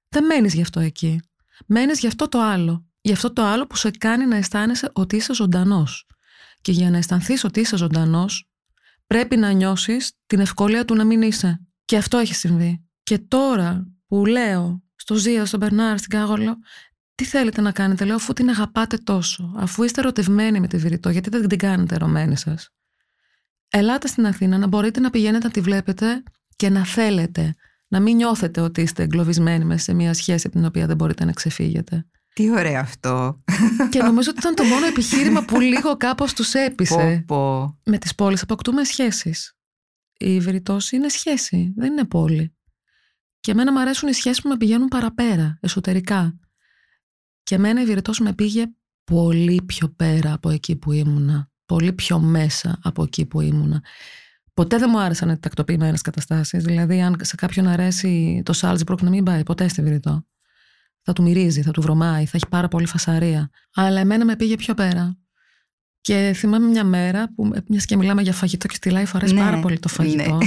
Δεν 0.09 0.25
μένεις 0.25 0.53
γι' 0.53 0.61
αυτό 0.61 0.79
εκεί. 0.79 1.19
Μένεις 1.65 1.99
γι' 1.99 2.07
αυτό 2.07 2.27
το 2.27 2.41
άλλο 2.41 2.86
για 3.07 3.15
αυτό 3.15 3.33
το 3.33 3.43
άλλο 3.43 3.67
που 3.67 3.75
σε 3.75 3.91
κάνει 3.91 4.25
να 4.25 4.35
αισθάνεσαι 4.35 4.89
ότι 4.93 5.15
είσαι 5.15 5.33
ζωντανός. 5.33 6.07
Και 6.61 6.71
για 6.71 6.89
να 6.89 6.97
αισθανθείς 6.97 7.43
ότι 7.43 7.59
είσαι 7.59 7.77
ζωντανός, 7.77 8.49
πρέπει 9.07 9.37
να 9.37 9.51
νιώσεις 9.51 10.11
την 10.25 10.39
ευκολία 10.39 10.85
του 10.85 10.95
να 10.95 11.03
μην 11.03 11.21
είσαι. 11.21 11.61
Και 11.85 11.97
αυτό 11.97 12.17
έχει 12.17 12.33
συμβεί. 12.33 12.85
Και 13.03 13.17
τώρα 13.17 13.87
που 14.07 14.25
λέω 14.25 14.83
στο 14.95 15.15
Ζία, 15.15 15.45
στον 15.45 15.59
Μπερνάρ, 15.59 15.97
στην 15.97 16.09
Κάγολο, 16.09 16.57
τι 17.15 17.25
θέλετε 17.25 17.61
να 17.61 17.71
κάνετε, 17.71 18.05
λέω, 18.05 18.15
αφού 18.15 18.33
την 18.33 18.49
αγαπάτε 18.49 18.97
τόσο, 18.97 19.53
αφού 19.57 19.83
είστε 19.83 19.99
ερωτευμένοι 19.99 20.59
με 20.59 20.67
τη 20.67 20.77
Βηρητό, 20.77 21.09
γιατί 21.09 21.29
δεν 21.29 21.47
την 21.47 21.57
κάνετε 21.57 21.95
ερωμένη 21.95 22.37
σας. 22.37 22.69
Ελάτε 23.69 24.07
στην 24.07 24.25
Αθήνα 24.25 24.57
να 24.57 24.67
μπορείτε 24.67 24.99
να 24.99 25.09
πηγαίνετε 25.09 25.45
να 25.45 25.53
τη 25.53 25.61
βλέπετε 25.61 26.23
και 26.55 26.69
να 26.69 26.85
θέλετε. 26.85 27.55
Να 27.87 27.99
μην 27.99 28.15
νιώθετε 28.15 28.61
ότι 28.61 28.81
είστε 28.81 29.03
εγκλωβισμένοι 29.03 29.65
μέσα 29.65 29.83
σε 29.83 29.93
μια 29.93 30.13
σχέση 30.13 30.47
από 30.47 30.55
την 30.55 30.65
οποία 30.65 30.87
δεν 30.87 30.95
μπορείτε 30.95 31.25
να 31.25 31.31
ξεφύγετε. 31.31 32.05
Τι 32.37 32.51
ωραίο 32.51 32.79
αυτό. 32.79 33.43
Και 33.89 34.03
νομίζω 34.03 34.29
ότι 34.29 34.39
ήταν 34.39 34.55
το 34.55 34.63
μόνο 34.63 34.85
επιχείρημα 34.85 35.45
που 35.45 35.59
λίγο 35.59 35.97
κάπως 35.97 36.33
τους 36.33 36.53
έπεισε. 36.53 37.23
Πω, 37.27 37.35
πω. 37.35 37.79
Με 37.91 37.97
τις 37.97 38.15
πόλεις 38.15 38.41
αποκτούμε 38.41 38.83
σχέσεις. 38.83 39.57
Η 40.17 40.39
Βηρητώση 40.39 40.95
είναι 40.95 41.09
σχέση, 41.09 41.73
δεν 41.75 41.91
είναι 41.91 42.05
πόλη. 42.05 42.55
Και 43.39 43.51
εμένα 43.51 43.71
μου 43.71 43.79
αρέσουν 43.79 44.09
οι 44.09 44.13
σχέσεις 44.13 44.41
που 44.41 44.49
με 44.49 44.57
πηγαίνουν 44.57 44.87
παραπέρα, 44.87 45.57
εσωτερικά. 45.61 46.39
Και 47.43 47.55
εμένα 47.55 47.81
η 47.81 47.85
Βηρητώση 47.85 48.23
με 48.23 48.33
πήγε 48.33 48.65
πολύ 49.03 49.61
πιο 49.65 49.89
πέρα 49.89 50.33
από 50.33 50.49
εκεί 50.49 50.75
που 50.75 50.91
ήμουνα. 50.91 51.49
πολύ 51.65 51.93
πιο 51.93 52.19
μέσα 52.19 52.79
από 52.83 53.03
εκεί 53.03 53.25
που 53.25 53.41
ήμουνα. 53.41 53.83
Ποτέ 54.53 54.77
δεν 54.77 54.89
μου 54.91 54.99
άρεσαν 54.99 55.29
οι 55.29 55.39
τακτοποιημένες 55.39 56.01
καταστάσεις. 56.01 56.63
Δηλαδή, 56.63 57.01
αν 57.01 57.15
σε 57.21 57.35
κάποιον 57.35 57.67
αρέσει 57.67 58.41
το 58.45 58.53
Σάλτσμπρουκ 58.53 59.01
να 59.01 59.09
μην 59.09 59.23
πάει 59.23 59.43
ποτέ 59.43 59.67
στη 59.67 59.81
Βηρητό. 59.81 60.25
Θα 61.07 61.15
του 61.15 61.21
μυρίζει, 61.21 61.61
θα 61.61 61.71
του 61.71 61.81
βρωμάει, 61.81 62.25
θα 62.25 62.31
έχει 62.33 62.47
πάρα 62.49 62.67
πολύ 62.67 62.85
φασαρία. 62.85 63.49
Αλλά 63.73 63.99
εμένα 63.99 64.25
με 64.25 64.35
πήγε 64.35 64.55
πιο 64.55 64.73
πέρα. 64.73 65.17
Και 66.01 66.31
θυμάμαι 66.35 66.67
μια 66.67 66.83
μέρα 66.83 67.33
που, 67.35 67.51
μιας 67.67 67.85
και 67.85 67.97
μιλάμε 67.97 68.21
για 68.21 68.33
φαγητό 68.33 68.67
και 68.67 68.75
στη 68.75 68.91
live, 68.93 69.09
αρέσει 69.13 69.33
Ναι, 69.33 69.39
πάρα 69.39 69.59
πολύ 69.59 69.79
το 69.79 69.87
φαγητό. 69.87 70.39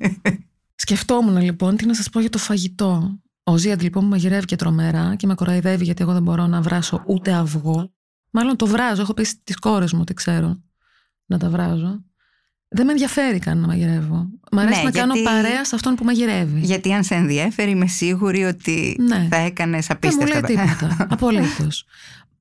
Σκεφτόμουν 0.82 1.42
λοιπόν 1.42 1.76
τι 1.76 1.86
να 1.86 1.94
σας 1.94 2.10
πω 2.10 2.20
για 2.20 2.30
το 2.30 2.38
φαγητό. 2.38 3.20
Ο 3.42 3.56
Ζίαντ 3.56 3.82
λοιπόν 3.82 4.04
μου 4.04 4.10
μαγειρεύει 4.10 4.44
και 4.44 4.56
τρομερά 4.56 5.14
και 5.14 5.26
με 5.26 5.34
κοροϊδεύει 5.34 5.84
γιατί 5.84 6.02
εγώ 6.02 6.12
δεν 6.12 6.22
μπορώ 6.22 6.46
να 6.46 6.60
βράσω 6.60 7.04
ούτε 7.06 7.32
αυγό. 7.32 7.92
Μάλλον 8.30 8.56
το 8.56 8.66
βράζω, 8.66 9.02
έχω 9.02 9.14
πει 9.14 9.24
στις 9.24 9.56
κόρες 9.56 9.92
μου 9.92 9.98
ότι 10.02 10.14
ξέρω 10.14 10.62
να 11.26 11.38
τα 11.38 11.50
βράζω. 11.50 12.04
Δεν 12.72 12.86
με 12.86 12.92
ενδιαφέρει 12.92 13.38
καν 13.38 13.58
να 13.58 13.66
μαγειρεύω. 13.66 14.28
Μ' 14.52 14.58
αρέσει 14.58 14.78
Ναι, 14.78 14.84
να 14.84 14.90
κάνω 14.90 15.14
γιατί- 15.14 15.28
παρέα 15.28 15.64
σε 15.64 15.74
αυτόν 15.74 15.94
που 15.94 16.04
μαγειρεύει. 16.04 16.60
Γιατί 16.60 16.92
αν 16.92 17.04
σε 17.04 17.14
ενδιαφέρει, 17.14 17.70
είμαι 17.70 17.86
σίγουρη 17.86 18.44
ότι 18.44 18.96
Ναι. 19.00 19.26
θα 19.30 19.36
έκανες 19.36 19.86
Δεν 19.86 19.98
μου 20.02 20.08
απίστευτα. 20.22 20.48
λέει 20.48 20.56
τίποτα. 20.66 20.96
Απολύτως. 21.14 21.84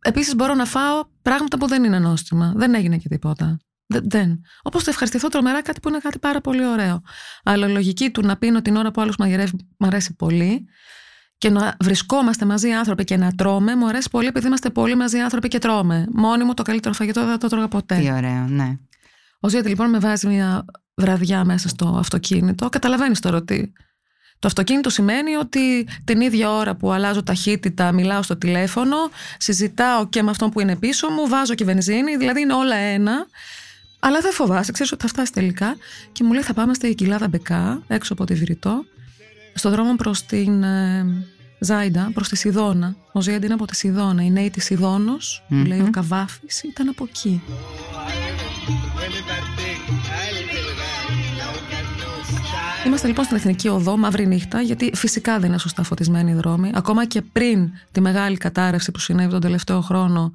Επίσης 0.01 0.35
μπορώ 0.35 0.53
να 0.53 0.65
φάω 0.65 1.03
πράγματα 1.21 1.57
που 1.57 1.67
δεν 1.67 1.83
είναι 1.83 1.99
νόστιμα. 1.99 2.53
Δεν 2.55 2.73
έγινε 2.73 2.97
και 2.97 3.07
τίποτα. 3.09 3.57
Δεν. 3.85 4.01
δεν. 4.09 4.41
Όπως 4.61 4.83
θα 4.83 4.89
ευχαριστηθώ 4.89 5.27
τρομερά 5.27 5.61
κάτι 5.61 5.79
που 5.79 5.89
είναι 5.89 5.97
κάτι 5.97 6.19
πάρα 6.19 6.41
πολύ 6.41 6.65
ωραίο. 6.65 7.01
Αλλά 7.43 7.67
η 7.67 7.71
λογική 7.71 8.09
του 8.09 8.21
να 8.21 8.37
πίνω 8.37 8.61
την 8.61 8.75
ώρα 8.75 8.91
που 8.91 9.01
άλλος 9.01 9.15
μαγειρεύει 9.17 9.51
μου 9.77 9.87
αρέσει 9.87 10.15
πολύ. 10.15 10.65
Και 11.37 11.49
να 11.49 11.75
βρισκόμαστε 11.79 12.45
μαζί 12.45 12.69
άνθρωποι 12.71 13.03
και 13.03 13.17
να 13.17 13.31
τρώμε, 13.31 13.75
μου 13.75 13.87
αρέσει 13.87 14.09
πολύ 14.09 14.27
επειδή 14.27 14.47
είμαστε 14.47 14.69
πολύ 14.69 14.95
μαζί 14.95 15.17
άνθρωποι 15.19 15.47
και 15.47 15.57
τρώμε. 15.57 16.07
Μόνοι 16.13 16.43
μου 16.43 16.53
το 16.53 16.63
καλύτερο 16.63 16.93
φαγητό 16.93 17.21
δεν 17.21 17.29
θα 17.29 17.37
το 17.37 17.47
τρώγα 17.47 17.67
ποτέ. 17.67 17.95
Τι 17.95 18.11
ωραίο, 18.11 18.45
ναι. 18.47 18.77
Ο 19.39 19.49
Ζήτη 19.49 19.69
λοιπόν 19.69 19.89
με 19.89 19.99
βάζει 19.99 20.27
μια 20.27 20.65
βραδιά 20.95 21.45
μέσα 21.45 21.67
στο 21.67 21.95
αυτοκίνητο. 21.99 22.69
Καταλαβαίνεις 22.69 23.19
τώρα 23.19 23.37
ότι 23.37 23.73
το 24.39 24.47
αυτοκίνητο 24.47 24.89
σημαίνει 24.89 25.35
ότι 25.35 25.87
την 26.03 26.21
ίδια 26.21 26.51
ώρα 26.51 26.75
που 26.75 26.91
αλλάζω 26.91 27.23
ταχύτητα, 27.23 27.91
μιλάω 27.91 28.21
στο 28.21 28.37
τηλέφωνο, 28.37 28.95
συζητάω 29.37 30.07
και 30.07 30.23
με 30.23 30.29
αυτόν 30.29 30.49
που 30.49 30.59
είναι 30.59 30.75
πίσω 30.75 31.09
μου, 31.09 31.27
βάζω 31.27 31.55
και 31.55 31.65
βενζίνη, 31.65 32.17
δηλαδή 32.17 32.41
είναι 32.41 32.53
όλα 32.53 32.75
ένα. 32.75 33.25
Αλλά 33.99 34.19
δεν 34.19 34.31
φοβάσαι, 34.31 34.71
ξέρεις 34.71 34.91
ότι 34.91 35.01
θα 35.01 35.07
φτάσει 35.07 35.31
τελικά. 35.31 35.75
Και 36.11 36.23
μου 36.23 36.33
λέει 36.33 36.41
θα 36.41 36.53
πάμε 36.53 36.73
στη 36.73 36.95
κοιλάδα 36.95 37.27
Μπεκά, 37.27 37.81
έξω 37.87 38.13
από 38.13 38.25
τη 38.25 38.33
Βηρητό, 38.33 38.85
στον 39.53 39.71
δρόμο 39.71 39.95
προς 39.95 40.25
την 40.25 40.63
ε, 40.63 41.05
Ζάιντα, 41.59 42.11
προς 42.13 42.29
τη 42.29 42.35
Σιδώνα. 42.35 42.95
Ο 43.11 43.21
Ζήτη 43.21 43.45
είναι 43.45 43.53
από 43.53 43.65
τη 43.65 43.75
Σιδώνα. 43.75 44.23
Οι 44.23 44.31
νέοι 44.31 44.49
τη 44.49 44.59
Σιδώνο, 44.61 45.17
που 45.47 45.55
λέει 45.55 45.79
ο 45.79 45.89
Καβάφης, 45.91 46.63
ήταν 46.63 46.89
από 46.89 47.03
εκεί. 47.09 47.41
Είμαστε 52.85 53.07
λοιπόν 53.07 53.25
στην 53.25 53.37
Εθνική 53.37 53.67
Οδό, 53.67 53.97
μαύρη 53.97 54.27
νύχτα, 54.27 54.61
γιατί 54.61 54.91
φυσικά 54.95 55.39
δεν 55.39 55.49
είναι 55.49 55.57
σωστά 55.59 55.83
φωτισμένοι 55.83 56.31
οι 56.31 56.33
δρόμοι. 56.33 56.71
Ακόμα 56.73 57.05
και 57.05 57.21
πριν 57.21 57.71
τη 57.91 58.01
μεγάλη 58.01 58.37
κατάρρευση 58.37 58.91
που 58.91 58.99
συνέβη 58.99 59.29
τον 59.31 59.41
τελευταίο 59.41 59.81
χρόνο, 59.81 60.33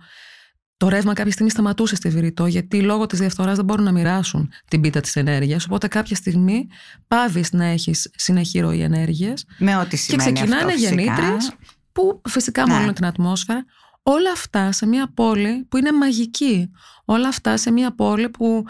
το 0.76 0.88
ρεύμα 0.88 1.12
κάποια 1.12 1.32
στιγμή 1.32 1.50
σταματούσε 1.50 1.94
στη 1.96 2.08
Βηρητό, 2.08 2.46
γιατί 2.46 2.80
λόγω 2.82 3.06
της 3.06 3.18
διαφθοράς 3.18 3.56
δεν 3.56 3.64
μπορούν 3.64 3.84
να 3.84 3.92
μοιράσουν 3.92 4.50
την 4.68 4.80
πίτα 4.80 5.00
της 5.00 5.16
ενέργειας. 5.16 5.64
Οπότε 5.64 5.88
κάποια 5.88 6.16
στιγμή 6.16 6.66
πάβεις 7.08 7.52
να 7.52 7.64
έχεις 7.64 8.10
συνεχή 8.16 8.60
ροή 8.60 8.80
ενέργεια 8.82 9.34
Με 9.58 9.76
ό,τι 9.76 9.88
και 9.88 9.96
σημαίνει 9.96 10.32
ξεκινάνε 10.32 10.62
αυτό, 10.62 10.70
φυσικά. 10.78 10.94
γεννήτριες 10.94 11.52
που 11.92 12.20
φυσικά 12.28 12.66
Ναι. 12.66 12.74
μόλουν 12.74 12.94
την 12.94 13.04
ατμόσφαιρα. 13.06 13.64
Όλα 14.06 14.30
αυτά 14.30 14.72
σε 14.72 14.86
μια 14.86 15.10
πόλη 15.14 15.64
που 15.68 15.76
είναι 15.76 15.92
μαγική. 15.92 16.70
Όλα 17.04 17.28
αυτά 17.28 17.56
σε 17.56 17.70
μια 17.70 17.94
πόλη 17.94 18.28
που 18.28 18.64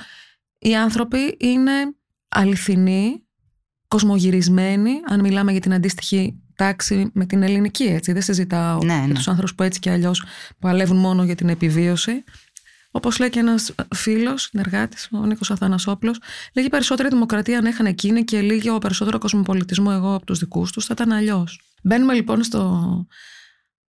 οι 0.59 0.77
άνθρωποι 0.77 1.37
είναι 1.39 1.73
αληθινοί, 2.29 3.23
κοσμογυρισμένοι, 3.89 5.01
αν 5.05 5.21
μιλάμε 5.21 5.53
για 5.53 5.61
την 5.61 5.73
αντίστοιχη 5.75 6.43
τάξη 6.57 7.11
με 7.15 7.27
την 7.27 7.43
ελληνική, 7.43 7.85
έτσι. 7.85 8.13
Δεν 8.13 8.23
συζητάω 8.23 8.79
Ναι, 8.85 8.95
για 8.95 9.07
ναι. 9.07 9.15
τους 9.15 9.29
άνθρωπους 9.29 9.55
που 9.55 9.63
έτσι 9.63 9.81
και 9.81 9.91
αλλιώς 9.91 10.25
παλεύουν 10.59 10.97
μόνο 10.97 11.25
για 11.25 11.35
την 11.35 11.49
επιβίωση. 11.49 12.25
Όπως 12.91 13.19
λέει 13.19 13.31
και 13.31 13.39
ένας 13.39 13.75
φίλος, 13.95 14.43
συνεργάτης, 14.43 15.09
ο 15.13 15.27
Νίκος 15.27 15.51
Αθανασόπουλος, 15.51 16.21
λέγει 16.55 16.69
περισσότερη 16.69 17.09
δημοκρατία 17.09 17.59
αν 17.59 17.65
είχαν 17.65 17.87
εκείνη 17.87 18.25
και 18.25 18.41
λίγο 18.41 18.79
περισσότερο 18.79 19.19
κοσμοπολιτισμό 19.19 19.91
εγώ 19.93 20.15
από 20.15 20.27
τους 20.27 20.39
δικούς 20.39 20.73
τους, 20.73 20.85
θα 20.85 20.95
ήταν 20.97 21.13
αλλιώς. 21.13 21.61
Μπαίνουμε 21.83 22.15
λοιπόν 22.15 22.43
στο 22.43 23.07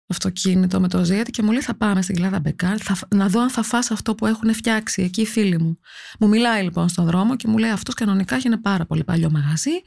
αυτοκίνητο 0.08 0.80
με 0.80 0.88
το 0.88 1.04
Ζίατη 1.04 1.32
και 1.32 1.42
μου 1.42 1.52
λέει 1.52 1.62
θα 1.62 1.76
πάμε 1.76 2.02
στην 2.02 2.16
Κλάδα 2.16 2.40
Μπεκάρ 2.40 2.78
θα, 2.84 2.98
να 3.16 3.30
δω 3.30 3.42
αν 3.42 3.50
θα 3.50 3.64
φας 3.64 3.92
αυτό 3.92 4.16
που 4.16 4.26
έχουν 4.26 4.54
φτιάξει 4.54 5.02
εκεί 5.02 5.22
οι 5.22 5.26
φίλοι 5.26 5.60
μου. 5.60 5.80
Μου 6.20 6.28
μιλάει 6.28 6.64
λοιπόν 6.64 6.90
στον 6.90 7.06
δρόμο 7.06 7.36
και 7.36 7.48
μου 7.48 7.58
λέει 7.58 7.70
αυτός 7.70 7.94
κανονικά 7.94 8.36
έχει 8.36 8.48
ένα 8.48 8.62
πάρα 8.62 8.86
πολύ 8.86 9.04
παλιό 9.04 9.30
μαγαζί 9.32 9.82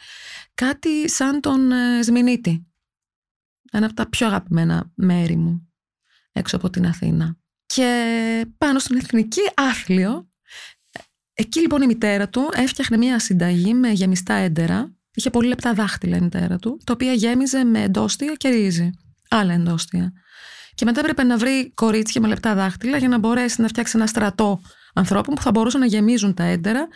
κάτι 0.55 1.11
σαν 1.11 1.41
τον 1.41 1.73
ε, 1.73 2.03
Σμινίτη. 2.03 2.67
Ένα 3.73 3.87
από 3.87 3.95
τα 3.95 4.09
πιο 4.09 4.27
αγαπημένα 4.27 4.93
μέρη 4.95 5.37
μου 5.37 5.69
έξω 6.33 6.57
από 6.57 6.71
την 6.71 6.87
Αθήνα. 6.87 7.37
Και 7.67 8.47
πάνω 8.59 8.79
στην 8.79 8.97
εθνική 8.97 9.41
άθλιο 9.55 10.29
εκεί 11.33 11.61
λοιπόν 11.61 11.83
η 11.83 11.87
μητέρα 11.87 12.29
του 12.29 12.49
έφτιαχνε 12.53 12.97
μια 12.97 13.19
συνταγή 13.19 13.75
με 13.75 13.91
γεμιστά 13.91 14.35
έντερα 14.35 14.93
είχε 15.15 15.31
πολύ 15.31 15.49
λεπτά 15.49 15.75
δάχτυλα 15.75 16.17
η 16.17 16.21
μητέρα 16.21 16.57
του 16.57 16.81
τα 16.85 16.93
οποία 16.93 17.13
γέμιζε 17.13 17.65
με 17.65 17.83
εντόστια 17.83 18.35
και 18.35 18.49
ρύζι 18.49 18.91
άλλα 19.29 19.53
εντόστια. 19.53 20.13
Και 20.75 20.85
μετά 20.85 21.01
έπρεπε 21.01 21.23
να 21.23 21.37
βρει 21.37 21.73
κορίτσια 21.75 22.21
με 22.21 22.29
λεπτά 22.29 22.55
δάχτυλα 22.55 22.97
για 22.97 23.09
να 23.09 23.19
μπορέσει 23.19 23.61
να 23.61 23.69
φτιάξει 23.69 23.93
ένα 23.97 24.07
στρατό 24.07 24.61
ανθρώπων 24.95 25.35
που 25.35 25.43
θα 25.43 25.51
μπορούσαν 25.51 25.81
να 25.81 25.87
γεμίζουν 25.87 26.35
τα 26.35 26.45
έντερα. 26.45 26.89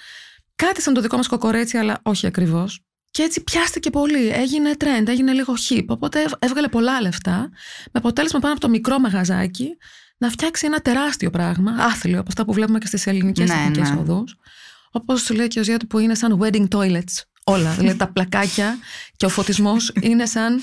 Κάτι 0.57 0.83
σαν 0.83 0.95
το 0.95 1.01
δικό 1.01 1.17
μας 1.17 1.27
κοκορέτσι, 1.29 1.77
αλλά 1.77 1.99
όχι 2.03 2.27
ακριβώς. 2.27 2.81
Και 3.11 3.23
έτσι 3.23 3.45
πιάστηκε 3.45 3.91
πολύ. 3.91 4.29
Έγινε 4.29 4.73
trend, 4.79 5.07
έγινε 5.07 5.33
λίγο 5.33 5.55
hip. 5.69 5.85
Οπότε 5.87 6.25
έβγαλε 6.39 6.69
πολλά 6.69 7.01
λεφτά. 7.01 7.39
Με 7.85 7.91
αποτέλεσμα 7.93 8.39
πάνω 8.41 8.53
από 8.53 8.61
το 8.61 8.69
μικρό 8.69 8.99
μαγαζάκι 8.99 9.77
να 10.19 10.31
φτιάξει 10.31 10.67
ένα 10.67 10.81
τεράστιο 10.81 11.31
πράγμα, 11.31 11.73
άθλιο, 11.79 12.19
από 12.19 12.29
αυτά 12.29 12.45
που 12.45 12.53
βλέπουμε 12.53 12.79
και 12.79 12.87
στις 12.87 13.07
ελληνικές 13.07 13.49
Ναι, 13.49 13.55
εθνικές 13.55 13.91
ναι. 13.91 13.99
οδούς. 14.01 14.37
Όπως 14.91 15.31
λέει 15.31 15.49
και 15.49 15.61
ο 15.61 15.63
Ζιάτου 15.63 15.87
που 15.87 15.99
είναι 15.99 16.15
σαν 16.15 16.41
wedding 16.43 16.69
toilets. 16.69 17.23
Όλα. 17.45 17.71
δηλαδή 17.71 17.99
τα 17.99 18.13
πλακάκια 18.13 18.79
και 19.17 19.27
ο 19.27 19.29
φωτισμός 19.29 19.93
είναι 20.01 20.27
σαν 20.27 20.61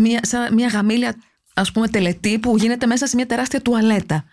μια, 0.00 0.20
σαν 0.22 0.54
μια 0.54 0.68
γαμήλια 0.68 1.14
ας 1.54 1.72
πούμε 1.72 1.88
τελετή 1.88 2.38
που 2.38 2.56
γίνεται 2.56 2.86
μέσα 2.86 3.06
σε 3.06 3.16
μια 3.16 3.26
τεράστια 3.26 3.62
τουαλέτα. 3.62 4.24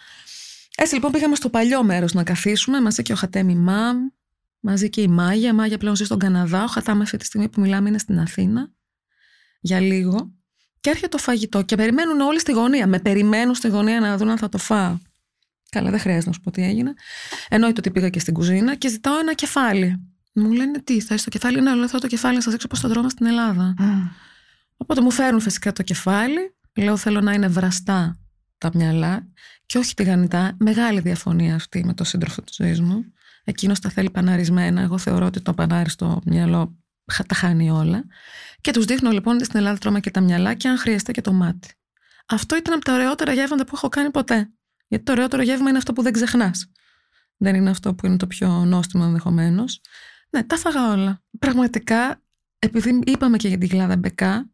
Έτσι 0.77 0.93
λοιπόν 0.93 1.11
πήγαμε 1.11 1.35
στο 1.35 1.49
παλιό 1.49 1.83
μέρος 1.83 2.13
να 2.13 2.23
καθίσουμε 2.23 2.81
μαζί 2.81 3.01
και 3.01 3.13
ο 3.13 3.15
Χατέμι 3.15 3.55
Μαμ, 3.55 3.97
μαζί 4.59 4.89
και 4.89 5.01
η 5.01 5.07
Μάγια. 5.07 5.49
Η 5.49 5.53
Μάγια 5.53 5.77
πλέον 5.77 5.95
ζει 5.95 6.03
στον 6.03 6.19
Καναδά. 6.19 6.63
Ο 6.63 6.67
Χατάμ 6.67 7.01
αυτή 7.01 7.17
τη 7.17 7.25
στιγμή 7.25 7.49
που 7.49 7.61
μιλάμε 7.61 7.89
είναι 7.89 7.97
στην 7.97 8.19
Αθήνα 8.19 8.71
για 9.59 9.79
λίγο. 9.79 10.31
Και 10.81 10.89
έρχεται 10.89 11.07
το 11.07 11.17
φαγητό 11.17 11.61
και 11.61 11.75
περιμένουν 11.75 12.19
όλοι 12.19 12.39
στη 12.39 12.51
γωνία. 12.51 12.87
Με 12.87 12.99
περιμένουν 12.99 13.55
στη 13.55 13.67
γωνία 13.67 13.99
να 13.99 14.17
δουν 14.17 14.29
αν 14.29 14.37
θα 14.37 14.49
το 14.49 14.57
φάω. 14.57 14.97
Καλά, 15.69 15.89
δεν 15.89 15.99
χρειάζεται 15.99 16.27
να 16.27 16.33
σου 16.33 16.41
πω 16.41 16.51
τι 16.51 16.63
έγινε. 16.63 16.93
Εννοείται 17.49 17.79
ότι 17.79 17.91
πήγα 17.91 18.09
και 18.09 18.19
στην 18.19 18.33
κουζίνα 18.33 18.75
και 18.75 18.89
ζητάω 18.89 19.19
ένα 19.19 19.33
κεφάλι. 19.33 20.01
Μου 20.33 20.51
λένε 20.51 20.79
τι, 20.79 21.01
θα 21.01 21.15
το 21.15 21.29
κεφάλι; 21.29 21.61
Ναι, 21.61 21.75
λέω 21.75 21.87
θέλω 21.87 22.01
το 22.01 22.07
κεφάλι 22.07 22.35
να 22.35 22.41
σας 22.41 22.51
δείξω 22.51 22.67
πώς 22.67 22.79
το 22.79 22.87
τρώμε 22.87 23.09
στην 23.09 23.25
Ελλάδα. 23.25 23.73
Οπότε 24.77 25.01
μου 25.01 25.11
φέρουν 25.11 25.39
φυσικά 25.39 25.71
το 25.73 25.83
κεφάλι. 25.83 26.55
Λέω 26.75 26.97
θέλω 26.97 27.21
να 27.21 27.33
είναι 27.33 27.47
βραστά 27.47 28.19
τα 28.57 28.69
μυαλά 28.73 29.27
και 29.65 29.77
όχι 29.77 29.93
τηγανιτά. 29.93 30.55
Μεγάλη 30.59 30.99
διαφωνία 30.99 31.55
αυτή 31.55 31.83
με 31.85 31.93
το 31.93 32.03
σύντροφο 32.03 32.41
της 32.41 32.55
ζωής 32.55 32.81
μου. 32.81 33.05
Εκείνος 33.43 33.79
τα 33.79 33.89
θέλει 33.89 34.09
παναρισμένα. 34.09 34.81
Εγώ 34.81 34.97
θεωρώ 34.97 35.25
ότι 35.25 35.41
το 35.41 35.53
πανάριστο 35.53 36.21
μυαλό 36.25 36.77
χα- 37.11 37.23
τα 37.25 37.35
χάνει 37.35 37.69
όλα. 37.69 38.03
Και 38.61 38.71
τους 38.71 38.85
δείχνω 38.85 39.11
λοιπόν 39.11 39.35
ότι 39.35 39.43
στην 39.45 39.57
Ελλάδα 39.59 39.77
τρώμε 39.77 39.99
και 39.99 40.11
τα 40.11 40.21
μυαλά 40.21 40.53
και 40.53 40.67
αν 40.67 40.77
χρειαστεί 40.77 41.11
και 41.11 41.21
το 41.21 41.33
μάτι. 41.33 41.69
Αυτό 42.27 42.55
ήταν 42.57 42.73
από 42.73 42.85
τα 42.85 42.93
ωραιότερα 42.93 43.33
γεύματα 43.33 43.65
που 43.65 43.71
έχω 43.75 43.89
κάνει 43.89 44.11
ποτέ. 44.11 44.49
Γιατί 44.87 45.03
το 45.03 45.11
ωραιότερο 45.11 45.41
γεύμα 45.41 45.69
είναι 45.69 45.77
αυτό 45.77 45.93
που 45.93 46.01
δεν 46.01 46.13
ξεχνάς. 46.13 46.71
Δεν 47.37 47.55
είναι 47.55 47.69
αυτό 47.69 47.93
που 47.95 48.05
είναι 48.05 48.17
το 48.17 48.27
πιο 48.27 48.65
νόστιμο 48.65 49.03
ενδεχομένως. 49.05 49.81
Ναι, 50.29 50.43
τα 50.43 50.57
φάγα 50.57 50.91
όλα. 50.91 51.23
Πραγματικά, 51.39 52.21
επειδή 52.59 53.01
είπαμε 53.05 53.37
και 53.37 53.47
για 53.47 53.57
την 53.57 53.69
Κλάδα 53.69 53.97
Μπεκά, 53.97 54.49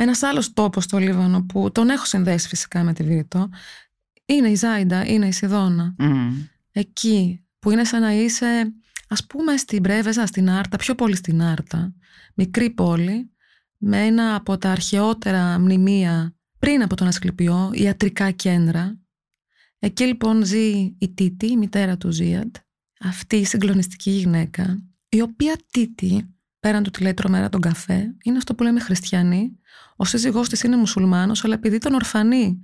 ένας 0.00 0.22
άλλος 0.22 0.52
τόπος 0.52 0.84
στο 0.84 0.98
Λίβανο 0.98 1.42
που 1.42 1.72
τον 1.72 1.88
έχω 1.88 2.04
συνδέσει 2.04 2.48
φυσικά 2.48 2.82
με 2.82 2.92
τη 2.92 3.02
Βηρητό, 3.02 3.48
είναι 4.24 4.48
η 4.48 4.54
Ζάιντα, 4.54 5.06
είναι 5.06 5.26
η 5.26 5.32
Σιδώνα. 5.32 5.94
Μμ. 5.98 6.30
Εκεί 6.72 7.46
που 7.58 7.70
είναι 7.70 7.84
σαν 7.84 8.00
να 8.00 8.12
είσαι, 8.12 8.72
ας 9.08 9.26
πούμε, 9.26 9.56
στην 9.56 9.82
Πρέβεζα, 9.82 10.26
στην 10.26 10.50
Άρτα, 10.50 10.76
πιο 10.76 10.94
πολύ 10.94 11.16
στην 11.16 11.42
Άρτα, 11.42 11.94
μικρή 12.34 12.70
πόλη, 12.70 13.30
με 13.76 14.06
ένα 14.06 14.34
από 14.34 14.58
τα 14.58 14.70
αρχαιότερα 14.70 15.58
μνημεία 15.58 16.36
πριν 16.58 16.82
από 16.82 16.96
τον 16.96 17.06
Ασκληπιό, 17.06 17.70
ιατρικά 17.72 18.30
κέντρα. 18.30 18.98
Εκεί 19.78 20.04
λοιπόν 20.04 20.44
ζει 20.44 20.94
η 20.98 21.12
Τίτη, 21.14 21.46
η 21.50 21.56
μητέρα 21.56 21.96
του 21.96 22.10
Ζίαντ, 22.10 22.54
αυτή 23.00 23.36
η 23.36 23.44
συγκλονιστική 23.44 24.10
γυναίκα, 24.10 24.82
η 25.08 25.20
οποία 25.20 25.56
Τίτη, 25.70 26.37
πέραν 26.60 26.82
του 26.82 26.90
ότι 26.94 27.02
λέει 27.02 27.14
τρομερά 27.14 27.48
τον 27.48 27.60
καφέ, 27.60 28.14
είναι 28.22 28.36
αυτό 28.36 28.54
που 28.54 28.62
λέμε 28.62 28.80
χριστιανή. 28.80 29.58
Ο 29.96 30.04
σύζυγός 30.04 30.48
της 30.48 30.62
είναι 30.62 30.76
μουσουλμάνος, 30.76 31.44
αλλά 31.44 31.54
επειδή 31.54 31.76
ήταν 31.76 31.94
ορφανή, 31.94 32.60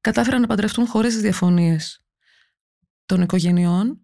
κατάφεραν 0.00 0.40
να 0.40 0.46
παντρευτούν 0.46 0.86
χωρίς 0.86 1.20
διαφωνίες 1.20 2.04
των 3.06 3.22
οικογενειών, 3.22 4.00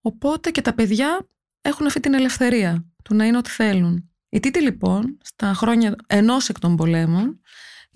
οπότε 0.00 0.50
και 0.50 0.60
τα 0.60 0.74
παιδιά 0.74 1.28
έχουν 1.60 1.86
αυτή 1.86 2.00
την 2.00 2.14
ελευθερία 2.14 2.86
του 3.04 3.14
να 3.14 3.26
είναι 3.26 3.36
ό,τι 3.36 3.50
θέλουν. 3.50 4.10
Η 4.28 4.40
Τίτη 4.40 4.60
λοιπόν, 4.60 5.18
στα 5.22 5.54
χρόνια 5.54 5.94
ενός 6.06 6.48
εκ 6.48 6.58
των 6.58 6.76
πολέμων, 6.76 7.40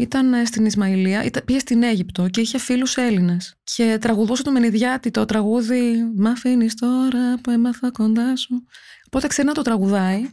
ήταν 0.01 0.33
ε, 0.33 0.45
στην 0.45 0.67
Ισμαηλία, 0.67 1.31
πήγε 1.45 1.59
στην 1.59 1.83
Αίγυπτο 1.83 2.29
και 2.29 2.41
είχε 2.41 2.59
φίλους 2.59 2.97
Έλληνες 2.97 3.57
και 3.63 3.99
τραγουδούσε 4.01 4.43
το 4.43 4.51
Μενιδιάτη 4.51 5.11
το 5.11 5.25
τραγούδι 5.25 6.13
«Μ' 6.17 6.27
αφήνεις 6.27 6.75
τώρα 6.75 7.35
που 7.43 7.51
έμαθα 7.51 7.91
κοντά 7.91 8.37
σου». 8.37 8.65
Οπότε 9.07 9.27
ξέρει 9.27 9.49
να 9.49 9.55
το 9.55 9.63
τραγουδάει 9.63 10.29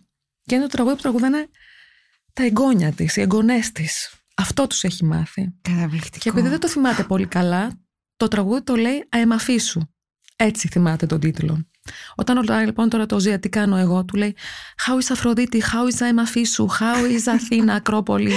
και 0.48 0.56
είναι 0.56 0.64
το 0.64 0.70
τραγούδι 0.70 0.96
που 0.96 1.02
τραγουδάνε 1.02 1.50
τα 2.34 2.44
εγγόνια 2.44 2.92
της, 2.92 3.16
οι 3.16 3.22
εγγονές 3.22 3.72
της. 3.72 4.14
Αυτό 4.36 4.68
τους 4.68 4.84
έχει 4.84 5.06
μάθει. 5.06 5.54
Καταπληκτικό. 5.62 6.18
Και 6.18 6.30
επειδή 6.30 6.48
δεν 6.48 6.60
το 6.60 6.68
θυμάται 6.68 7.04
πολύ 7.04 7.26
καλά, 7.26 7.80
το 8.18 8.28
τραγούδι 8.28 8.62
το 8.62 8.76
λέει 8.76 9.06
«Αεμαφίσου». 9.10 9.82
Έτσι 10.36 10.68
θυμάται 10.68 11.06
τον 11.06 11.20
τίτλο. 11.20 11.68
Όταν 12.16 12.36
ρωτάει 12.36 12.66
λοιπόν 12.66 12.90
τώρα 12.90 13.06
το 13.06 13.20
Ζία 13.20 13.40
τι 13.40 13.50
κάνω 13.50 13.76
εγώ, 13.76 14.06
του 14.06 14.16
λέει 14.16 14.36
How 14.88 15.04
is 15.04 15.08
Αφροδίτη, 15.12 15.62
how 15.72 15.94
is 15.94 16.02
Αεμαφίσου, 16.02 16.68
how 16.80 17.12
is 17.12 17.22
Αθήνα, 17.26 17.74
Ακρόπολη, 17.74 18.34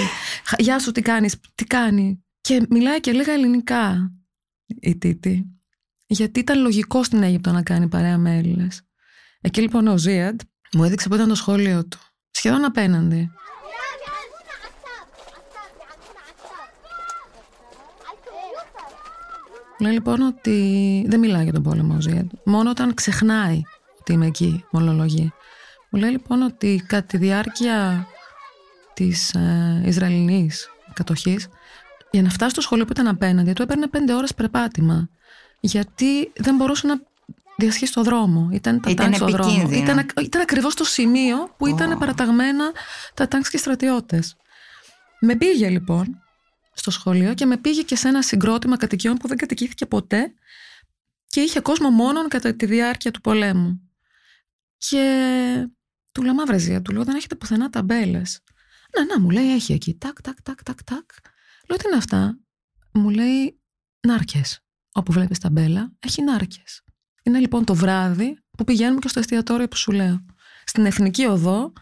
γεια 0.57 0.79
σου 0.79 0.91
τι 0.91 1.01
κάνεις, 1.01 1.35
τι 1.55 1.65
κάνει; 1.65 2.23
Και 2.41 2.65
μιλάει 2.69 2.99
και 2.99 3.11
λίγα 3.11 3.33
ελληνικά 3.33 4.11
η 4.65 4.97
Τίτη. 4.97 5.45
Γιατί 6.05 6.39
ήταν 6.39 6.61
λογικό 6.61 7.03
στην 7.03 7.23
Αίγυπτο 7.23 7.51
να 7.51 7.63
κάνει 7.63 7.87
παρέα 7.87 8.17
με 8.17 8.37
Έλληνες. 8.37 8.81
Εκεί 9.41 9.61
λοιπόν 9.61 9.87
ο 9.87 9.97
Ζίαντ 9.97 10.41
μου 10.73 10.83
έδειξε 10.83 11.07
που 11.09 11.15
ήταν 11.15 11.27
το 11.27 11.35
σχόλιο 11.35 11.85
του. 11.85 11.99
Σχεδόν 12.31 12.65
απέναντι. 12.65 13.31
Λέει 19.79 19.93
λοιπόν 19.93 20.21
ότι 20.21 21.05
δεν 21.07 21.19
μιλάει 21.19 21.43
για 21.43 21.53
τον 21.53 21.63
πόλεμο 21.63 21.95
ο 21.95 22.01
Ζίαντ. 22.01 22.31
Μόνο 22.43 22.69
όταν 22.69 22.93
ξεχνάει 22.93 23.61
ότι 23.99 24.13
είμαι 24.13 24.25
εκεί, 24.25 24.65
μολολογεί. 24.71 25.33
Μου 25.89 25.99
λέει 25.99 26.09
λοιπόν 26.09 26.41
ότι 26.41 26.83
κατά 26.87 27.07
τη 27.07 27.17
διάρκεια 27.17 28.07
της 28.93 29.33
ε, 29.33 29.83
Ισραηλινής 29.85 30.69
κατοχής, 30.93 31.47
για 32.11 32.21
να 32.21 32.29
φτάσει 32.29 32.51
στο 32.51 32.61
σχολείο 32.61 32.85
που 32.85 32.91
ήταν 32.91 33.07
απέναντι, 33.07 33.53
του 33.53 33.61
έπαιρνε 33.61 33.87
πέντε 33.87 34.13
ώρες 34.13 34.33
περπάτημα. 34.33 35.09
Γιατί 35.59 36.31
δεν 36.35 36.55
μπορούσε 36.55 36.87
να 36.87 37.01
διασχίσει 37.61 37.93
το 37.93 38.03
δρόμο. 38.03 38.49
Ήταν 38.51 38.81
τα 38.81 38.89
Ήταν 38.89 39.13
στο 39.13 39.27
δρόμο. 39.27 39.49
επικίνδυνο. 39.51 39.83
Ήταν, 39.83 40.05
ήταν 40.21 40.41
ακριβώς 40.41 40.75
το 40.75 40.83
σημείο 40.83 41.53
που 41.57 41.67
ήταν 41.67 41.91
Ω. 41.91 41.97
παραταγμένα 41.97 42.71
τα 43.13 43.27
τάγκς 43.27 43.49
και 43.49 43.57
οι 43.57 43.59
στρατιώτες. 43.59 44.35
Με 45.19 45.35
πήγε 45.35 45.69
λοιπόν 45.69 46.21
στο 46.73 46.91
σχολείο 46.91 47.33
και 47.33 47.45
με 47.45 47.57
πήγε 47.57 47.81
και 47.81 47.95
σε 47.95 48.07
ένα 48.07 48.21
συγκρότημα 48.21 48.77
κατοικιών 48.77 49.15
που 49.15 49.27
δεν 49.27 49.37
κατοικήθηκε 49.37 49.85
ποτέ 49.85 50.33
και 51.27 51.41
είχε 51.41 51.59
κόσμο 51.59 51.89
μόνον 51.89 52.27
κατά 52.27 52.55
τη 52.55 52.65
διάρκεια 52.65 53.11
του 53.11 53.21
πολέμου. 53.21 53.89
Και 54.77 55.03
του 56.11 56.23
λέω 56.23 56.33
μαύρεζία, 56.33 56.81
του 56.81 56.91
λέω 56.91 57.03
δεν 57.03 57.15
έχετε 57.15 57.35
πουθενά 57.35 57.69
ταμπέλες. 57.69 58.39
Να, 58.97 59.05
να, 59.05 59.19
μου 59.19 59.29
λέει 59.29 59.53
έχει 59.53 59.73
εκεί. 59.73 59.95
Τάκ, 59.95 60.21
τάκ, 60.21 60.41
τάκ, 60.41 60.63
τάκ, 60.63 60.83
τάκ. 60.83 61.09
Λέω 61.69 61.77
τι 61.77 61.87
είναι 61.87 61.97
αυτά. 61.97 62.37
Μου 62.91 63.09
λέει 63.09 63.59
νάρκες. 64.07 64.59
Όπου 64.91 65.11
βλέπεις 65.11 65.39
ταμπέλα, 65.39 65.91
έχει 65.99 66.21
νάρκες. 66.21 66.83
Είναι 67.23 67.39
λοιπόν 67.39 67.65
το 67.65 67.75
βράδυ 67.75 68.37
που 68.57 68.63
πηγαίνουμε 68.63 68.99
και 68.99 69.07
στο 69.07 69.19
εστιατόριο 69.19 69.67
που 69.67 69.75
σου 69.75 69.91
λέω. 69.91 70.25
Στην 70.65 70.85
Εθνική 70.85 71.25
Οδό 71.25 71.73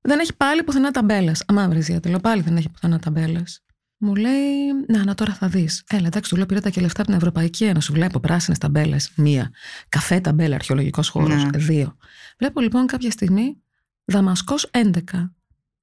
δεν 0.00 0.18
έχει 0.18 0.36
πάλι 0.36 0.62
πουθενά 0.64 0.90
ταμπέλες. 0.90 1.44
Αμαύρεζια, 1.46 2.00
του 2.00 2.08
λέω 2.08 2.20
πάλι 2.20 2.42
δεν 2.42 2.56
έχει 2.56 2.70
πουθενά 2.70 2.98
ταμπέλες. 2.98 3.64
Μου 3.96 4.14
λέει, 4.14 4.72
Να, 4.88 5.04
να 5.04 5.14
τώρα 5.14 5.34
θα 5.34 5.48
δεις. 5.48 5.84
Έλα, 5.88 6.06
εντάξει, 6.06 6.30
του 6.30 6.36
λέω 6.36 6.46
πήρα 6.46 6.60
τα 6.60 6.70
και 6.70 6.80
λεφτά 6.80 7.00
από 7.00 7.10
την 7.10 7.18
Ευρωπαϊκή 7.18 7.64
Ένωση. 7.64 7.92
Βλέπω 7.92 8.20
πράσινες 8.20 8.58
ταμπέλες. 8.58 9.12
Μία. 9.16 9.50
Καφέ 9.88 10.20
ταμπέλα, 10.20 10.54
αρχαιολογικός 10.54 11.08
χώρος. 11.08 11.44
Ναι. 11.44 11.58
Δύο. 11.58 11.96
Βλέπω 12.38 12.60
λοιπόν 12.60 12.86
κάποια 12.86 13.10
στιγμή 13.10 13.62
Δαμασκός 14.04 14.70
11. 14.70 14.90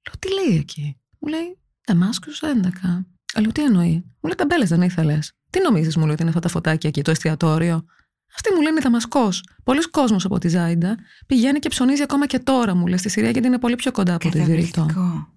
Λέω, 0.08 0.18
τι 0.20 0.28
λέει 0.34 0.60
εκεί; 0.60 0.98
Μου 1.20 1.30
λέει, 1.30 1.60
Δαμάσκος 1.88 2.42
11. 2.44 3.06
Λέω, 3.42 3.52
τι 3.52 3.64
εννοεί; 3.64 3.94
Μου 3.94 4.28
λέει, 4.28 4.36
ταμπέλες 4.38 4.70
δεν 4.70 4.82
ήθελες. 4.82 5.34
Τι 5.50 5.62
νομίζεις, 5.62 5.96
μου 5.96 6.04
λέει, 6.04 6.12
ότι 6.12 6.22
είναι 6.22 6.30
αυτά 6.30 6.42
τα 6.42 6.50
φωτάκια 6.50 6.90
εκεί, 6.90 7.02
το 7.02 7.12
εστιατόριο. 7.12 7.86
Αυτή 8.36 8.54
μου 8.56 8.62
λένε 8.62 8.80
Δαμασκό. 8.80 9.30
Πολλοί 9.64 9.90
κόσμος 9.90 10.26
από 10.26 10.38
τη 10.38 10.48
Ζάιντα 10.48 10.98
πηγαίνει 11.28 11.60
και 11.60 11.70
ψωνίζει 11.70 12.02
ακόμα 12.02 12.26
και 12.26 12.40
τώρα, 12.40 12.76
μου 12.76 12.88
λέει, 12.88 12.98
στη 12.98 13.10
Συρία 13.10 13.30
γιατί 13.30 13.48
είναι 13.48 13.60
πολύ 13.60 13.76
πιο 13.76 13.92
κοντά 13.92 14.14
από 14.16 14.30
τη 14.30 14.42
Βηρητό. 14.42 14.82
Καταπληκτικό. 14.82 15.28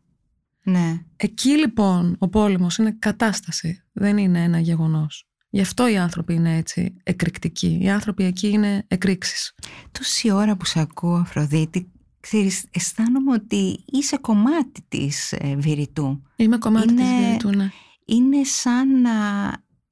Ναι. 0.64 1.00
Εκεί 1.16 1.48
λοιπόν 1.58 2.16
ο 2.18 2.28
πόλεμος 2.28 2.76
είναι 2.76 2.96
κατάσταση, 2.98 3.82
δεν 3.92 4.16
είναι 4.18 4.42
ένα 4.42 4.58
γεγονός. 4.58 5.28
Γι' 5.50 5.60
αυτό 5.60 5.88
οι 5.88 5.96
άνθρωποι 5.96 6.34
είναι 6.34 6.56
έτσι 6.56 6.96
εκρηκτικοί. 7.02 7.78
Οι 7.82 7.90
άνθρωποι 7.90 8.24
εκεί 8.24 8.48
είναι 8.48 8.84
εκρήξεις. 8.88 9.54
Τόση 9.92 10.30
ώρα 10.30 10.56
που 10.56 10.64
σε 10.64 10.80
ακούω 10.80 11.14
Αφροδίτη, 11.16 11.92
ξέρεις, 12.20 12.64
αισθάνομαι 12.70 13.32
ότι 13.32 13.84
είσαι 13.86 14.16
κομμάτι 14.16 14.84
της 14.88 15.32
ε, 15.32 15.56
Βηρητού. 15.58 16.22
Είμαι 16.36 16.58
κομμάτι 16.58 16.92
Είναι- 16.92 17.02
της 17.02 17.10
Βηρητού, 17.26 17.48
ναι. 17.56 17.70
Είναι 18.06 18.44
σαν 18.44 19.00
να 19.00 19.10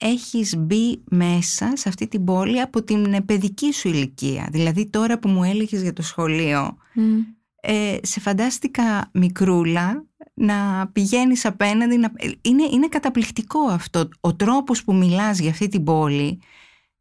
έχεις 0.02 0.56
μπει 0.56 1.02
μέσα 1.10 1.72
σε 1.76 1.88
αυτή 1.88 2.08
την 2.08 2.24
πόλη 2.24 2.60
από 2.60 2.82
την 2.82 3.14
ε, 3.14 3.20
παιδική 3.20 3.72
σου 3.72 3.88
ηλικία. 3.88 4.48
Δηλαδή 4.50 4.90
τώρα 4.90 5.18
που 5.18 5.28
μου 5.28 5.44
έλεγες 5.44 5.82
για 5.82 5.92
το 5.92 6.02
σχολείο, 6.02 6.76
Μμ. 6.94 7.18
ε, 7.60 7.96
σε 8.02 8.20
φαντάστηκα 8.20 9.10
μικρούλα 9.12 10.04
να 10.34 10.88
πηγαίνεις 10.92 11.44
απέναντι. 11.44 11.96
Να... 11.96 12.12
Είναι, 12.40 12.62
είναι 12.72 12.88
καταπληκτικό 12.88 13.60
αυτό. 13.60 14.08
Ο 14.20 14.34
τρόπος 14.34 14.84
που 14.84 14.94
μιλάς 14.94 15.38
για 15.38 15.50
αυτή 15.50 15.68
την 15.68 15.84
πόλη 15.84 16.40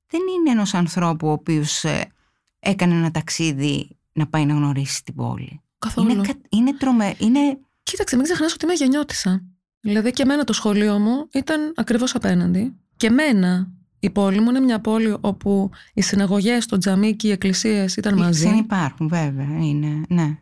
δεν 0.08 0.22
είναι 0.38 0.52
ενός 0.52 0.74
ανθρώπου 0.74 1.28
ο 1.28 1.32
οποίος 1.32 1.84
ε, 1.84 2.12
έκανε 2.60 2.94
ένα 2.94 3.12
ταξίδι 3.12 3.98
να 4.14 4.28
πάει 4.28 4.46
να 4.46 4.54
γνωρίσει 4.54 5.04
την 5.04 5.16
πόλη. 5.16 5.62
Καθόλου. 5.80 6.10
Είναι, 6.10 6.22
κα- 6.28 6.42
είναι 6.50 6.74
τρομε... 6.74 7.16
Είναι... 7.20 7.60
Κοίταξε, 7.84 8.16
μην 8.16 8.26
ξεχνάς 8.26 8.54
ότι 8.54 8.66
είμαι 8.66 8.74
γεννιώτησα. 8.74 9.44
Δηλαδή 9.80 10.12
και 10.12 10.22
εμένα 10.22 10.44
το 10.44 10.54
σχολείο 10.54 11.00
μου 11.00 11.28
ήταν 11.34 11.74
ακριβώς 11.76 12.16
απέναντι. 12.16 12.76
Και 13.02 13.10
μένα 13.10 13.68
η 14.00 14.10
πόλη 14.10 14.40
μου 14.40 14.50
είναι 14.50 14.60
μια 14.60 14.80
πόλη 14.80 15.18
όπου 15.22 15.70
οι 15.94 16.02
συναγωγές 16.02 16.66
το 16.66 16.78
τζαμί 16.78 17.16
και 17.16 17.28
οι 17.28 17.32
εκκλησίες 17.32 17.96
ήταν 17.96 18.18
ε, 18.18 18.22
μαζί. 18.22 18.48
Δεν 18.48 18.58
υπάρχουν 18.58 19.08
βέβαια, 19.08 19.58
είναι, 19.60 20.02
ναι. 20.08 20.38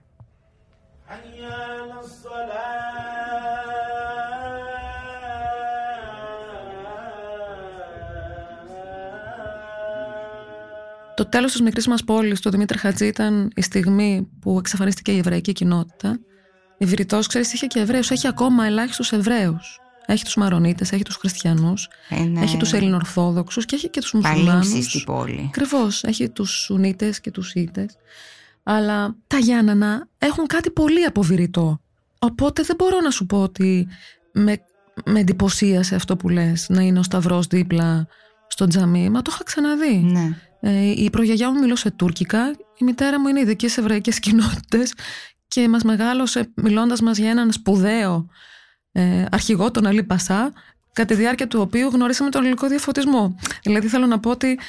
Το 11.15 11.25
τέλος 11.25 11.51
της 11.51 11.61
μικρής 11.61 11.87
μας 11.87 12.03
πόλης 12.03 12.39
του 12.39 12.49
Δημήτρη 12.49 12.77
Χατζή 12.77 13.05
ήταν 13.05 13.51
η 13.55 13.61
στιγμή 13.61 14.29
που 14.39 14.57
εξαφανίστηκε 14.57 15.11
η 15.11 15.17
εβραϊκή 15.17 15.53
κοινότητα. 15.53 16.19
Η 16.77 16.85
Βηρητός, 16.85 17.27
ξέρεις, 17.27 17.53
είχε 17.53 17.65
και 17.65 17.79
Εβραίους, 17.79 18.11
έχει 18.11 18.27
ακόμα 18.27 18.65
ελάχιστους 18.65 19.11
Εβραίους. 19.11 19.79
Έχει 20.11 20.23
τους 20.23 20.35
Μαρονίτες, 20.35 20.91
έχει 20.91 21.03
τους 21.03 21.15
Χριστιανούς, 21.15 21.89
Είναι 22.09 22.41
έχει 22.41 22.57
τους 22.57 22.73
Ελληνορθόδοξους 22.73 23.65
και 23.65 23.75
έχει 23.75 23.89
και 23.89 24.01
τους 24.01 24.11
Παλίμψη 24.21 24.55
Μουσουλμάνους. 24.55 24.85
στην 24.85 25.03
πόλη. 25.03 25.45
Ακριβώς. 25.47 26.03
Έχει 26.03 26.29
τους 26.29 26.49
Σουνίτες 26.51 27.19
και 27.19 27.31
τους 27.31 27.53
Ίτες. 27.53 27.95
Αλλά 28.63 29.15
τα 29.27 29.37
Γιάννανα 29.37 30.07
έχουν 30.17 30.45
κάτι 30.45 30.69
πολύ 30.69 31.03
αποβηρητό. 31.05 31.81
Οπότε 32.19 32.63
δεν 32.63 32.75
μπορώ 32.75 32.99
να 32.99 33.09
σου 33.09 33.25
πω 33.25 33.41
ότι 33.41 33.87
με, 34.31 34.61
με 35.05 35.19
εντυπωσίασε 35.19 35.95
αυτό 35.95 36.15
που 36.15 36.29
λες, 36.29 36.65
να 36.69 36.81
είναι 36.81 36.99
ο 36.99 37.03
Σταυρός 37.03 37.47
δίπλα 37.47 38.07
στο 38.47 38.67
τζαμί. 38.67 39.09
Μα 39.09 39.21
το 39.21 39.31
είχα 39.33 39.43
ξαναδεί. 39.43 39.97
Ναι. 39.97 40.29
Ε, 40.59 41.01
η 41.03 41.09
προγιαγιά 41.09 41.51
μου 41.51 41.59
μιλούσε 41.59 41.91
τουρκικά, 41.91 42.55
η 42.77 42.83
μητέρα 42.83 43.19
μου 43.19 43.27
είναι 43.27 43.39
ειδική 43.39 43.67
σε 43.67 43.79
εβραϊκές 43.79 44.19
κοινότητες 44.19 44.93
και 45.47 45.67
μας 45.69 45.83
μεγάλωσε 45.83 46.51
μιλώντας 46.55 47.01
μας 47.01 47.17
για 47.17 47.29
έναν 47.29 47.51
σπουδαίο 47.51 48.27
ε, 48.99 49.25
αρχηγό, 49.31 49.71
τον 49.71 49.85
Αλή 49.85 50.03
Πασά, 50.03 50.53
κατά 50.93 51.13
τη 51.13 51.19
διάρκεια 51.19 51.47
του 51.47 51.59
οποίου 51.61 51.87
γνωρίσαμε 51.87 52.29
τον 52.29 52.41
ελληνικό 52.41 52.67
διαφωτισμό. 52.67 53.35
Δηλαδή 53.63 53.87
θέλω 53.87 54.05
να 54.05 54.19
πω 54.19 54.29
ότι 54.29 54.59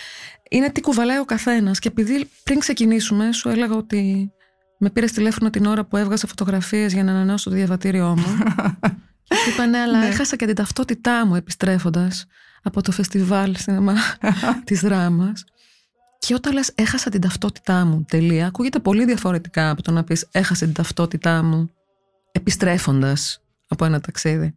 είναι 0.50 0.70
τι 0.70 0.80
κουβαλάει 0.80 1.18
ο 1.18 1.24
καθένας 1.24 1.78
και 1.78 1.88
επειδή 1.88 2.30
πριν 2.42 2.58
ξεκινήσουμε 2.58 3.32
σου 3.32 3.48
έλεγα 3.48 3.74
ότι 3.74 4.32
με 4.78 4.90
πήρες 4.90 5.12
τηλέφωνο 5.12 5.50
την 5.50 5.66
ώρα 5.66 5.84
που 5.84 5.96
έβγαζα 5.96 6.26
φωτογραφίες 6.26 6.92
για 6.92 7.04
να 7.04 7.10
ανανεώσω 7.10 7.50
το 7.50 7.56
διαβατήριό 7.56 8.08
μου 8.08 8.38
και 9.28 9.34
του 9.44 9.50
είπα 9.52 9.66
ναι 9.66 9.78
αλλά 9.78 9.98
Ναι. 9.98 10.06
έχασα 10.06 10.36
και 10.36 10.46
την 10.46 10.54
ταυτότητά 10.54 11.26
μου 11.26 11.34
επιστρέφοντας 11.34 12.26
από 12.62 12.82
το 12.82 12.92
φεστιβάλ 12.92 13.56
σινεμά 13.56 13.94
της 14.64 14.80
δράμας 14.80 15.44
και 16.18 16.34
όταν 16.34 16.52
λες 16.52 16.72
έχασα 16.74 17.10
την 17.10 17.20
ταυτότητά 17.20 17.84
μου, 17.84 18.04
τελεία, 18.08 18.46
ακούγεται 18.46 18.78
πολύ 18.78 19.04
διαφορετικά 19.04 19.70
από 19.70 19.82
το 19.82 19.90
να 19.90 20.04
πεις 20.04 20.28
έχασα 20.30 20.64
την 20.64 20.74
ταυτότητά 20.74 21.42
μου 21.42 21.70
επιστρέφοντας 22.32 23.40
από 23.70 23.84
ένα 23.84 24.00
ταξίδι. 24.00 24.56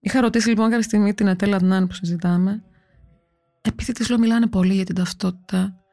Είχα 0.00 0.20
ρωτήσει 0.20 0.48
λοιπόν 0.48 0.68
κάποια 0.68 0.84
στιγμή 0.84 1.14
την 1.14 1.28
Ατέλα 1.28 1.56
Αντνάν 1.56 1.86
που 1.86 1.94
συζητάμε, 1.94 2.64
επειδή 3.60 3.92
της 3.92 4.08
λέω 4.08 4.18
μιλάνε 4.18 4.46
πολύ 4.46 4.74
για 4.74 4.84
την 4.84 4.94
ταυτότητα, 4.94 5.84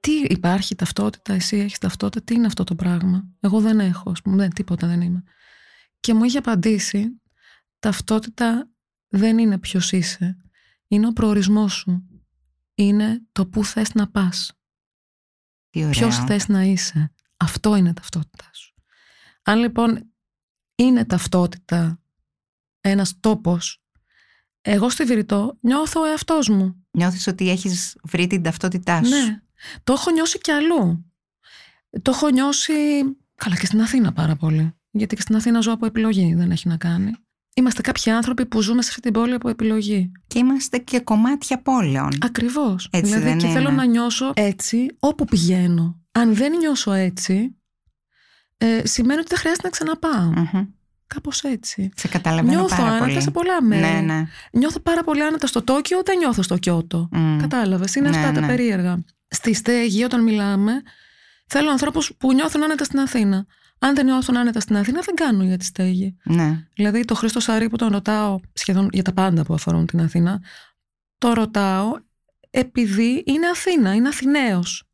τι 0.00 0.12
υπάρχει 0.12 0.74
ταυτότητα, 0.74 1.32
εσύ 1.32 1.56
έχεις 1.56 1.78
ταυτότητα, 1.78 2.24
τι 2.24 2.34
είναι 2.34 2.46
αυτό 2.46 2.64
το 2.64 2.74
πράγμα; 2.74 3.28
Εγώ 3.40 3.60
δεν 3.60 3.80
έχω, 3.80 4.10
ας 4.10 4.22
πούμε, 4.22 4.36
δεν, 4.36 4.50
τίποτα 4.50 4.86
δεν 4.86 5.00
είμαι. 5.00 5.22
Και 6.00 6.14
μου 6.14 6.24
είχε 6.24 6.38
απαντήσει, 6.38 7.20
ταυτότητα 7.78 8.70
δεν 9.08 9.38
είναι 9.38 9.58
ποιος 9.58 9.92
είσαι, 9.92 10.36
είναι 10.86 11.06
ο 11.06 11.12
προορισμός 11.12 11.72
σου. 11.72 12.08
είναι 12.74 13.26
το 13.32 13.46
πού 13.46 13.64
θες 13.64 13.94
να 13.94 14.10
πας. 14.10 14.52
Τι 15.70 15.78
ωραίο. 15.78 15.90
Ποιος 15.90 16.16
θες 16.16 16.48
να 16.48 16.62
είσαι. 16.62 17.12
Αυτό 17.36 17.76
είναι 17.76 17.92
ταυτότητά 17.92 18.50
σου. 18.52 18.74
Αν 19.42 19.58
λοιπόν 19.58 20.15
είναι 20.76 21.04
ταυτότητα 21.04 22.00
ένας 22.80 23.20
τόπος, 23.20 23.82
εγώ 24.68 24.88
στη 24.88 25.04
Βηρητό 25.04 25.58
νιώθω 25.60 26.00
ο 26.00 26.04
εαυτός 26.04 26.48
μου. 26.48 26.86
Νιώθεις 26.90 27.26
ότι 27.26 27.50
έχεις 27.50 27.96
βρει 28.02 28.26
την 28.26 28.42
ταυτότητά 28.42 29.04
σου. 29.04 29.10
Ναι. 29.10 29.40
Το 29.84 29.92
έχω 29.92 30.10
νιώσει 30.10 30.38
κι 30.38 30.50
αλλού. 30.50 31.12
Το 32.02 32.10
έχω 32.10 32.28
νιώσει. 32.28 32.72
Καλά, 33.34 33.56
και 33.56 33.66
στην 33.66 33.80
Αθήνα 33.80 34.12
πάρα 34.12 34.36
πολύ. 34.36 34.74
Γιατί 34.90 35.14
και 35.14 35.20
στην 35.20 35.36
Αθήνα 35.36 35.60
ζω 35.60 35.72
από 35.72 35.86
επιλογή, 35.86 36.34
δεν 36.34 36.50
έχει 36.50 36.68
να 36.68 36.76
κάνει. 36.76 37.12
Είμαστε 37.54 37.80
κάποιοι 37.80 38.12
άνθρωποι 38.12 38.46
που 38.46 38.60
ζούμε 38.60 38.82
σε 38.82 38.88
αυτή 38.88 39.00
την 39.00 39.12
πόλη 39.12 39.34
από 39.34 39.48
επιλογή. 39.48 40.12
Και 40.26 40.38
είμαστε 40.38 40.78
και 40.78 41.00
κομμάτια 41.00 41.62
πόλεων. 41.62 42.10
Ακριβώς. 42.20 42.88
Έτσι 42.90 43.12
δηλαδή, 43.12 43.28
δεν 43.28 43.38
και 43.38 43.46
είναι. 43.46 43.54
θέλω 43.54 43.70
να 43.70 43.84
νιώσω 43.84 44.32
έτσι 44.34 44.96
όπου 44.98 45.24
πηγαίνω. 45.24 46.00
Αν 46.12 46.34
δεν 46.34 46.56
νιώσω 46.56 46.92
έτσι, 46.92 47.56
ε, 48.58 48.86
σημαίνει 48.86 49.18
ότι 49.20 49.28
δεν 49.28 49.38
χρειάζεται 49.38 49.64
να 49.66 49.70
ξαναπάω. 49.70 50.30
Μμμ. 50.52 50.66
Κάπως 51.06 51.42
έτσι. 51.42 51.90
Σε 51.96 52.08
καταλαβαίνω 52.08 52.58
Νιώθω 52.58 52.76
πάρα 52.76 52.88
άνετα 52.88 53.04
πολύ. 53.04 53.20
σε 53.22 53.30
πολλά 53.30 53.62
μέρη. 53.62 53.82
Ναι, 53.82 54.14
ναι. 54.14 54.26
Νιώθω 54.52 54.80
πάρα 54.80 55.04
πολύ 55.04 55.22
άνετα 55.22 55.46
στο 55.46 55.62
Τόκιο, 55.62 56.00
δεν 56.04 56.18
νιώθω 56.18 56.42
στο 56.42 56.56
Κιώτο. 56.56 57.08
Μμ. 57.12 57.38
Κατάλαβες. 57.38 57.94
Είναι 57.94 58.08
Ναι, 58.08 58.16
αυτά 58.16 58.32
τα 58.32 58.40
ναι. 58.40 58.46
περίεργα. 58.46 59.04
Στη 59.28 59.54
στέγη, 59.54 60.04
όταν 60.04 60.22
μιλάμε, 60.22 60.82
θέλω 61.46 61.70
ανθρώπους 61.70 62.12
που 62.18 62.32
νιώθουν 62.32 62.62
άνετα 62.62 62.84
στην 62.84 62.98
Αθήνα. 62.98 63.46
Αν 63.78 63.94
δεν 63.94 64.04
νιώθουν 64.04 64.36
άνετα 64.36 64.60
στην 64.60 64.76
Αθήνα, 64.76 65.00
δεν 65.00 65.14
κάνουν 65.14 65.46
για 65.46 65.56
τη 65.56 65.64
στέγη. 65.64 66.16
Ναι. 66.24 66.66
Δηλαδή, 66.74 67.04
το 67.04 67.14
Χρήστο 67.14 67.40
Σαρή 67.40 67.68
που 67.68 67.76
τον 67.76 67.88
ρωτάω 67.92 68.40
σχεδόν 68.52 68.88
για 68.92 69.02
τα 69.02 69.12
πάντα 69.12 69.42
που 69.42 69.54
αφορούν 69.54 69.86
την 69.86 70.00
Αθήνα, 70.00 70.42
το 71.18 71.32
ρωτάω 71.32 71.92
επειδή 72.50 73.22
είναι 73.26 73.46
Αθήνα, 73.46 73.94
είναι 73.94 74.08
Αθηναίος. 74.08 74.85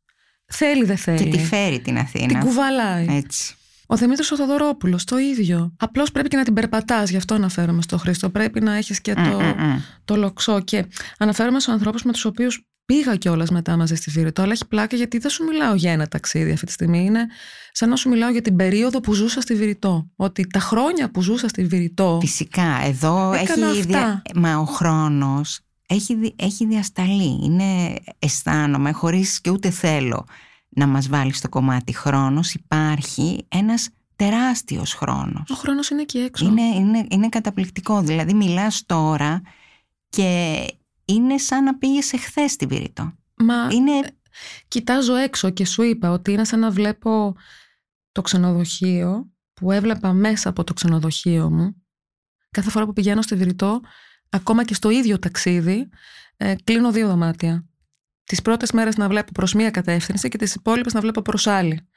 Θέλει, 0.55 0.85
δεν 0.85 0.97
θέλει. 0.97 1.17
Και 1.17 1.37
τη 1.37 1.43
φέρει 1.43 1.79
την 1.79 1.97
Αθήνα. 1.97 2.27
Την 2.27 2.39
κουβαλάει. 2.39 3.05
Έτσι. 3.09 3.55
Ο 3.87 3.95
Δημήτρη 3.95 4.25
ο 4.31 4.35
Θοδωρόπουλο, 4.35 4.99
το 5.05 5.17
ίδιο. 5.17 5.73
Απλώς 5.79 6.11
πρέπει 6.11 6.27
και 6.27 6.37
να 6.37 6.43
την 6.43 6.53
περπατάς, 6.53 7.09
γι' 7.09 7.17
αυτό 7.17 7.33
αναφέρομαι 7.33 7.81
στο 7.81 7.97
Χρήστο. 7.97 8.29
Πρέπει 8.29 8.61
να 8.61 8.73
έχεις 8.75 9.01
και 9.01 9.13
το, 9.13 9.21
Μμ, 9.21 9.27
μμ, 9.27 9.65
μμ. 9.65 9.79
το 10.05 10.15
λοξό. 10.15 10.61
Και 10.61 10.85
αναφέρομαι 11.17 11.59
σε 11.59 11.71
ανθρώπους 11.71 12.03
με 12.03 12.11
τους 12.11 12.25
οποίους 12.25 12.67
πήγα 12.85 13.15
κιόλας 13.15 13.49
μετά 13.49 13.77
μαζί 13.77 13.95
στη 13.95 14.11
Βηρητό, 14.11 14.41
αλλά 14.41 14.51
έχει 14.51 14.67
πλάκα 14.67 14.95
γιατί 14.95 15.17
δεν 15.17 15.31
σου 15.31 15.43
μιλάω 15.43 15.73
για 15.75 15.91
ένα 15.91 16.07
ταξίδι 16.07 16.51
αυτή 16.51 16.65
τη 16.65 16.71
στιγμή. 16.71 17.05
Είναι 17.05 17.25
σαν 17.71 17.89
να 17.89 17.95
σου 17.95 18.09
μιλάω 18.09 18.29
για 18.31 18.41
την 18.41 18.55
περίοδο 18.55 18.99
που 18.99 19.13
ζούσα 19.13 19.41
στη 19.41 19.55
Βηρητό. 19.55 20.09
Ότι 20.15 20.47
τα 20.47 20.59
χρόνια 20.59 21.11
που 21.11 21.21
ζούσα 21.21 21.47
στη 21.47 21.65
Βηρητό. 21.65 22.17
Φυσικά, 22.21 22.81
εδώ 22.85 23.33
Έκανα 23.33 23.67
έχει. 23.67 23.79
αυτά. 23.79 24.21
Μα 24.35 24.57
ο 24.57 24.65
χρόνος 24.65 25.59
έχει, 25.87 26.15
δι- 26.15 26.41
έχει 26.41 26.65
διασταλεί. 26.65 27.39
Είναι, 27.43 27.95
αισθάνομαι, 28.19 28.91
χωρίς 28.91 29.41
και 29.41 29.49
ούτε 29.49 29.69
θέλω 29.69 30.25
να 30.69 30.87
μας 30.87 31.07
βάλει 31.07 31.33
στο 31.33 31.49
κομμάτι 31.49 31.93
χρόνος, 31.93 32.53
υπάρχει 32.53 33.45
ένας 33.47 33.89
τεράστιος 34.15 34.93
χρόνος. 34.93 35.49
Ο 35.49 35.55
χρόνος 35.55 35.89
είναι 35.89 36.01
εκεί 36.01 36.17
έξω. 36.17 36.45
Είναι, 36.45 36.61
είναι, 36.61 37.07
είναι 37.09 37.29
καταπληκτικό. 37.29 38.01
Δηλαδή 38.01 38.33
μιλάς 38.33 38.85
τώρα 38.85 39.41
και 40.09 40.65
είναι 41.05 41.37
σαν 41.37 41.63
να 41.63 41.77
πήγες 41.77 42.13
εχθές 42.13 42.51
στη 42.51 42.65
Βηρητό. 42.65 43.13
Μα 43.35 43.67
Είναι 43.71 44.17
κοιτάζω 44.67 45.15
έξω 45.15 45.49
και 45.49 45.65
σου 45.65 45.81
είπα 45.81 46.11
ότι 46.11 46.31
είναι 46.31 46.45
σαν 46.45 46.59
να 46.59 46.71
βλέπω 46.71 47.35
το 48.11 48.21
ξενοδοχείο 48.21 49.31
που 49.53 49.71
έβλεπα 49.71 50.13
μέσα 50.13 50.49
από 50.49 50.63
το 50.63 50.73
ξενοδοχείο 50.73 51.49
μου. 51.51 51.75
Κάθε 52.51 52.69
φορά 52.69 52.85
που 52.85 52.93
πηγαίνω 52.93 53.21
στη 53.21 53.35
Βηρητό, 53.35 53.81
ακόμα 54.33 54.63
και 54.63 54.73
στο 54.73 54.89
ίδιο 54.89 55.19
ταξίδι, 55.19 55.89
ε, 56.37 56.55
κλείνω 56.63 56.91
δύο 56.91 57.07
δωμάτια. 57.07 57.65
Τις 58.23 58.41
πρώτες 58.41 58.71
μέρες 58.71 58.97
να 58.97 59.07
βλέπω 59.07 59.31
προς 59.31 59.53
μία 59.53 59.71
κατεύθυνση 59.71 60.29
και 60.29 60.37
τις 60.37 60.55
υπόλοιπες 60.55 60.93
να 60.93 60.99
βλέπω 60.99 61.21
προς 61.21 61.47
άλλη. 61.47 61.87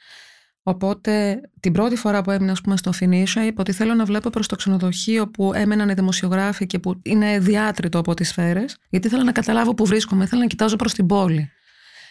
Οπότε 0.62 1.40
την 1.60 1.72
πρώτη 1.72 1.96
φορά 1.96 2.22
που 2.22 2.30
έμεινα 2.30 2.52
ας 2.52 2.60
πούμε, 2.60 2.76
στο 2.76 2.92
Φινίσιο 2.92 3.42
είπα 3.42 3.60
ότι 3.60 3.72
θέλω 3.72 3.94
να 3.94 4.04
βλέπω 4.04 4.30
προς 4.30 4.46
το 4.46 4.56
ξενοδοχείο 4.56 5.28
που 5.28 5.52
έμεναν 5.54 5.88
οι 5.88 5.94
δημοσιογράφοι 5.94 6.66
και 6.66 6.78
που 6.78 7.00
είναι 7.02 7.38
διάτριτο 7.38 7.98
από 7.98 8.14
τις 8.14 8.28
σφαίρες 8.28 8.76
γιατί 8.88 9.06
ήθελα 9.06 9.24
να 9.24 9.32
καταλάβω 9.32 9.74
που 9.74 9.86
βρίσκομαι, 9.86 10.24
ήθελα 10.24 10.40
να 10.40 10.46
κοιτάζω 10.46 10.76
προς 10.76 10.92
την 10.92 11.06
πόλη. 11.06 11.50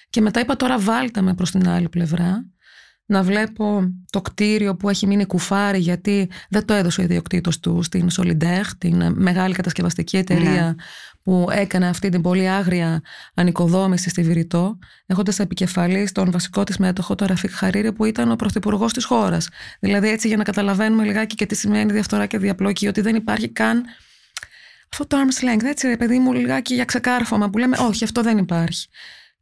Και 0.09 0.21
μετά 0.21 0.39
είπα 0.39 0.55
τώρα 0.55 0.79
βάλτε 0.79 1.21
με 1.21 1.33
προς 1.33 1.51
την 1.51 1.67
άλλη 1.67 1.89
πλευρά 1.89 2.45
να 3.05 3.23
βλέπω 3.23 3.93
το 4.09 4.21
κτίριο 4.21 4.75
που 4.75 4.89
έχει 4.89 5.07
μείνει 5.07 5.25
κουφάρι 5.25 5.79
γιατί 5.79 6.29
δεν 6.49 6.65
το 6.65 6.73
έδωσε 6.73 7.01
ο 7.01 7.03
ιδιοκτήτος 7.03 7.59
του 7.59 7.83
στην 7.83 8.07
Solidaire, 8.17 8.65
την 8.77 9.13
μεγάλη 9.13 9.53
κατασκευαστική 9.53 10.17
εταιρεία 10.17 10.65
Ναι. 10.65 10.73
που 11.23 11.47
έκανε 11.51 11.87
αυτή 11.87 12.09
την 12.09 12.21
πολύ 12.21 12.49
άγρια 12.49 13.01
ανοικοδόμηση 13.33 14.09
στη 14.09 14.21
Βηρητό, 14.21 14.77
έχοντας 15.05 15.39
επικεφαλή 15.39 16.09
τον 16.11 16.31
βασικό 16.31 16.63
της 16.63 16.77
μέτοχο, 16.77 17.15
τον 17.15 17.27
Ραφίκ 17.27 17.51
Χαρίρη, 17.51 17.91
που 17.93 18.05
ήταν 18.05 18.31
ο 18.31 18.35
πρωθυπουργός 18.35 18.93
της 18.93 19.05
χώρας. 19.05 19.49
Δηλαδή, 19.79 20.09
έτσι 20.09 20.27
για 20.27 20.37
να 20.37 20.43
καταλαβαίνουμε 20.43 21.03
λιγάκι 21.03 21.35
και 21.35 21.45
τι 21.45 21.55
σημαίνει 21.55 21.91
διαφθορά 21.91 22.25
και 22.25 22.37
διαπλοκή, 22.37 22.87
ότι 22.87 23.01
δεν 23.01 23.15
υπάρχει 23.15 23.47
καν 23.47 23.83
αυτό 24.91 25.07
το 25.07 25.17
arm's 25.17 25.43
length, 25.43 25.63
έτσι 25.65 25.87
ρε 25.87 25.97
παιδί 25.97 26.19
μου, 26.19 26.33
λιγάκι 26.33 26.73
για 26.73 26.85
ξεκάρφωμα 26.85 27.49
που 27.49 27.57
λέμε, 27.57 27.77
Όχι, 27.79 28.03
αυτό 28.03 28.21
δεν 28.21 28.37
υπάρχει. 28.37 28.87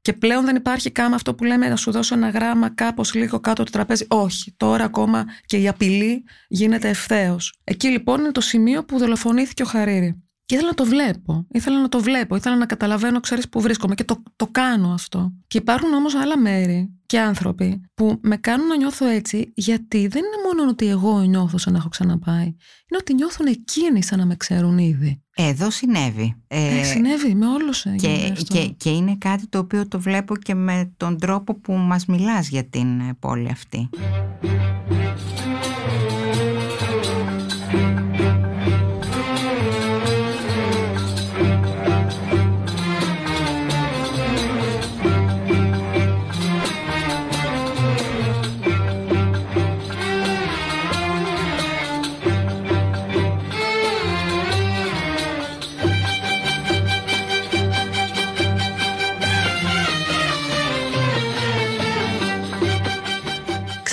Και 0.03 0.13
πλέον 0.13 0.45
δεν 0.45 0.55
υπάρχει 0.55 0.91
καν 0.91 1.13
αυτό 1.13 1.35
που 1.35 1.43
λέμε 1.43 1.67
να 1.69 1.75
σου 1.75 1.91
δώσω 1.91 2.15
ένα 2.15 2.29
γράμμα 2.29 2.69
κάπως 2.69 3.13
λίγο 3.13 3.39
κάτω 3.39 3.61
από 3.61 3.71
το 3.71 3.77
τραπέζι. 3.77 4.05
Όχι, 4.09 4.53
τώρα 4.57 4.83
ακόμα 4.83 5.25
και 5.45 5.57
η 5.57 5.67
απειλή 5.67 6.23
γίνεται 6.47 6.89
ευθέως. 6.89 7.53
Εκεί 7.63 7.87
λοιπόν 7.87 8.19
είναι 8.19 8.31
το 8.31 8.41
σημείο 8.41 8.85
που 8.85 8.97
δολοφονήθηκε 8.97 9.63
ο 9.63 9.65
Χαρίρη. 9.65 10.23
Και 10.45 10.55
ήθελα 10.55 10.69
να 10.69 10.75
το 10.75 10.85
βλέπω. 10.85 11.47
Ήθελα 11.51 11.81
να 11.81 11.89
το 11.89 11.99
βλέπω. 11.99 12.35
Ήθελα 12.35 12.55
να 12.55 12.65
καταλαβαίνω, 12.65 13.19
ξέρεις 13.19 13.49
που 13.49 13.61
βρίσκομαι. 13.61 13.95
Και 13.95 14.03
το, 14.03 14.23
το 14.35 14.47
κάνω 14.47 14.93
αυτό. 14.93 15.33
Και 15.47 15.57
υπάρχουν 15.57 15.93
όμως 15.93 16.15
άλλα 16.15 16.37
μέρη 16.37 17.02
και 17.13 17.19
άνθρωποι 17.19 17.81
που 17.93 18.19
με 18.21 18.37
κάνουν 18.37 18.67
να 18.67 18.77
νιώθω 18.77 19.05
έτσι, 19.07 19.51
γιατί 19.55 20.07
δεν 20.07 20.21
είναι 20.23 20.55
μόνο 20.57 20.69
ότι 20.69 20.87
εγώ 20.87 21.19
νιώθω 21.19 21.57
σαν 21.57 21.73
να 21.73 21.79
έχω 21.79 21.89
ξαναπάει. 21.89 22.43
Είναι 22.45 22.99
ότι 22.99 23.13
νιώθουν 23.13 23.45
εκείνοι 23.45 24.03
σαν 24.03 24.19
να 24.19 24.25
με 24.25 24.35
ξέρουν 24.35 24.77
ήδη. 24.77 25.23
εδώ 25.35 25.69
συνέβη. 25.69 26.35
Ε, 26.47 26.79
Ε, 26.79 26.83
συνέβη 26.83 27.35
με 27.35 27.45
όλους. 27.47 27.85
και, 27.97 28.33
και, 28.43 28.67
και 28.77 28.89
είναι 28.89 29.15
κάτι 29.17 29.47
το 29.47 29.57
οποίο 29.57 29.87
το 29.87 29.99
βλέπω 29.99 30.35
και 30.37 30.53
με 30.55 30.93
τον 30.97 31.17
τρόπο 31.17 31.59
που 31.59 31.73
μας 31.73 32.05
μιλάς 32.05 32.47
για 32.47 32.63
την 32.69 32.99
ε, 32.99 33.13
πόλη 33.19 33.49
αυτή. 33.49 33.89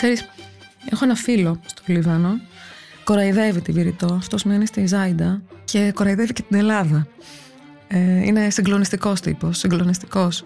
Ξέρεις, 0.00 0.24
έχω 0.90 1.04
ένα 1.04 1.14
φίλο 1.14 1.60
στο 1.66 1.82
Λίβανο, 1.86 2.40
κοραϊδεύει 3.04 3.60
τη 3.60 3.72
Βηρητό, 3.72 4.14
αυτός 4.14 4.44
μένει 4.44 4.66
στη 4.66 4.86
Ζάιντα 4.86 5.42
και 5.64 5.92
κοραϊδεύει 5.94 6.32
και 6.32 6.42
την 6.42 6.58
Ελλάδα. 6.58 7.06
Ε, 7.88 8.26
είναι 8.26 8.50
συγκλονιστικός 8.50 9.20
τύπος, 9.20 9.58
συγκλονιστικός. 9.58 10.44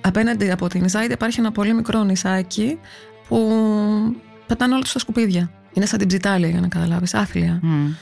Απέναντι 0.00 0.50
από 0.50 0.68
την 0.68 0.88
Ζάιντα 0.88 1.12
υπάρχει 1.12 1.40
ένα 1.40 1.52
πολύ 1.52 1.74
μικρό 1.74 2.04
νησάκι 2.04 2.78
που 3.28 3.38
πετάνε 4.46 4.72
όλα 4.72 4.82
τους 4.82 4.90
στα 4.90 4.98
σκουπίδια. 4.98 5.50
Είναι 5.72 5.86
σαν 5.86 5.98
την 5.98 6.08
ψιτάλια 6.08 6.48
για 6.48 6.60
να 6.60 6.68
καταλάβεις, 6.68 7.14
άθλια. 7.14 7.58
Μμ. 7.62 7.92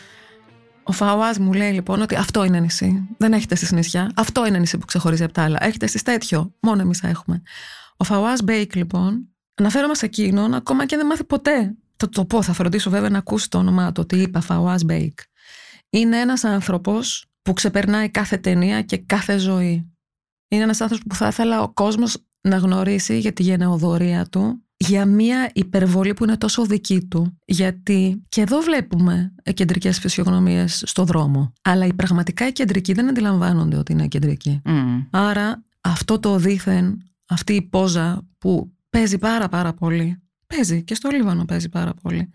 Ο 0.83 0.93
Φαουάζ 0.93 1.37
μου 1.37 1.53
λέει 1.53 1.73
λοιπόν 1.73 2.03
ότι 2.03 2.15
αυτό 2.15 2.45
είναι 2.45 2.61
νησί. 2.61 3.09
Δεν 3.17 3.33
έχετε 3.33 3.55
εσείς 3.55 3.73
νησιά. 3.73 4.11
Αυτό 4.15 4.47
είναι 4.47 4.59
νησί 4.59 4.79
που 4.79 4.87
ξεχωρίζει 4.87 5.25
από 5.25 5.33
τα 5.33 5.43
άλλα. 5.43 5.59
Έχετε 5.61 5.85
εσείς 5.85 6.03
τέτοιο. 6.03 6.55
Μόνο 6.61 6.81
εμείς 6.81 7.03
έχουμε. 7.03 7.43
Ο 7.97 8.05
Φαουάζ 8.05 8.39
Μπέικ 8.45 8.75
λοιπόν, 8.75 9.29
αναφέρομαι 9.55 9.95
σε 9.95 10.07
εκείνον, 10.07 10.55
ακόμα 10.55 10.87
κι 10.87 10.92
αν 10.92 10.97
δεν 10.97 11.07
μάθει 11.07 11.25
ποτέ. 11.25 11.75
Το, 11.97 12.09
το 12.09 12.25
πω, 12.25 12.43
θα 12.43 12.53
φροντίσω 12.53 12.91
βέβαια 12.91 13.09
να 13.11 13.19
ακούσει 13.19 13.51
το 13.51 13.59
όνομά 13.59 13.93
του, 13.93 14.01
ότι 14.05 14.17
είπα 14.17 14.41
Φαουάζ 14.41 14.83
Μπέικ. 14.83 15.19
Είναι 15.91 16.19
ένας 16.19 16.45
άνθρωπος 16.45 17.27
που 17.43 17.53
ξεπερνάει 17.53 18.09
κάθε 18.09 18.37
ταινία 18.37 18.83
και 18.83 18.97
κάθε 18.97 19.39
ζωή. 19.39 19.93
Είναι 20.49 20.63
ένας 20.63 20.81
άνθρωπος 20.81 21.07
που 21.09 21.15
θα 21.15 21.27
ήθελα 21.27 21.63
ο 21.63 21.69
κόσμος 21.69 22.17
να 22.41 22.57
γνωρίσει 22.57 23.19
για 23.19 23.33
τη 23.33 23.43
γενναιοδωρία 23.43 24.27
του, 24.27 24.65
για 24.77 25.07
μια 25.07 25.51
υπερβολή 25.55 26.15
που 26.15 26.25
είναι 26.25 26.37
τόσο 26.37 26.67
δική 26.67 27.05
του. 27.05 27.39
Γιατί 27.45 28.23
και 28.29 28.41
εδώ 28.41 28.61
βλέπουμε 28.61 29.35
κεντρικές 29.55 29.99
φυσιογνωμίες 29.99 30.83
στο 30.87 31.05
δρόμο. 31.05 31.53
Αλλά 31.63 31.87
οι 31.87 31.93
πραγματικά 31.93 32.47
οι 32.47 32.53
κεντρικοί 32.53 32.93
δεν 32.93 33.09
αντιλαμβάνονται 33.09 33.77
ότι 33.77 33.93
είναι 33.93 34.07
κεντρικοί. 34.07 34.61
Μμ. 34.65 35.01
Άρα 35.11 35.65
αυτό 35.81 36.19
το 36.19 36.37
δίθεν, 36.37 37.03
αυτή 37.29 37.53
η 37.55 37.63
πόζα 37.63 38.27
που 38.39 38.74
παίζει 38.99 39.19
πάρα 39.19 39.49
πάρα 39.49 39.73
πολύ. 39.73 40.23
Παίζει 40.47 40.85
και 40.85 40.95
στο 40.95 41.11
Λίβανο 41.11 41.45
παίζει 41.45 41.69
πάρα 41.69 41.95
πολύ. 42.03 42.31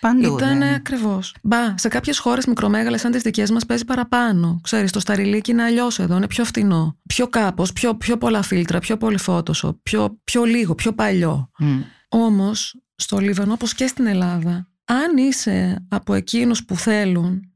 Παντού. 0.00 0.36
Ήταν 0.36 0.58
δεν. 0.58 0.74
ακριβώς. 0.74 1.34
Μπα, 1.42 1.78
σε 1.78 1.88
κάποιες 1.88 2.18
χώρες 2.18 2.46
μικρομέγαλες 2.46 3.00
σαν 3.00 3.12
τις 3.12 3.22
δικές 3.22 3.50
μας 3.50 3.66
παίζει 3.66 3.84
παραπάνω. 3.84 4.60
Ξέρεις, 4.62 4.90
το 4.92 5.00
σταριλίκι 5.00 5.50
είναι 5.50 5.62
αλλιώς 5.62 5.98
εδώ, 5.98 6.16
είναι 6.16 6.26
πιο 6.26 6.44
φτηνό. 6.44 6.98
Πιο 7.06 7.28
κάπως, 7.28 7.72
πιο, 7.72 7.96
πιο 7.96 8.18
πολλά 8.18 8.42
φίλτρα, 8.42 8.78
πιο 8.78 8.96
πολύ 8.96 9.18
Photoshop, 9.26 9.76
πιο, 9.82 10.20
πιο 10.24 10.44
λίγο, 10.44 10.74
πιο 10.74 10.92
παλιό. 10.92 11.50
Μμ. 11.58 11.80
Όμως, 12.08 12.80
στο 12.94 13.18
Λίβανο, 13.18 13.52
όπως 13.52 13.74
και 13.74 13.86
στην 13.86 14.06
Ελλάδα, 14.06 14.68
αν 14.84 15.16
είσαι 15.16 15.86
από 15.88 16.14
εκείνους 16.14 16.64
που 16.64 16.76
θέλουν, 16.76 17.52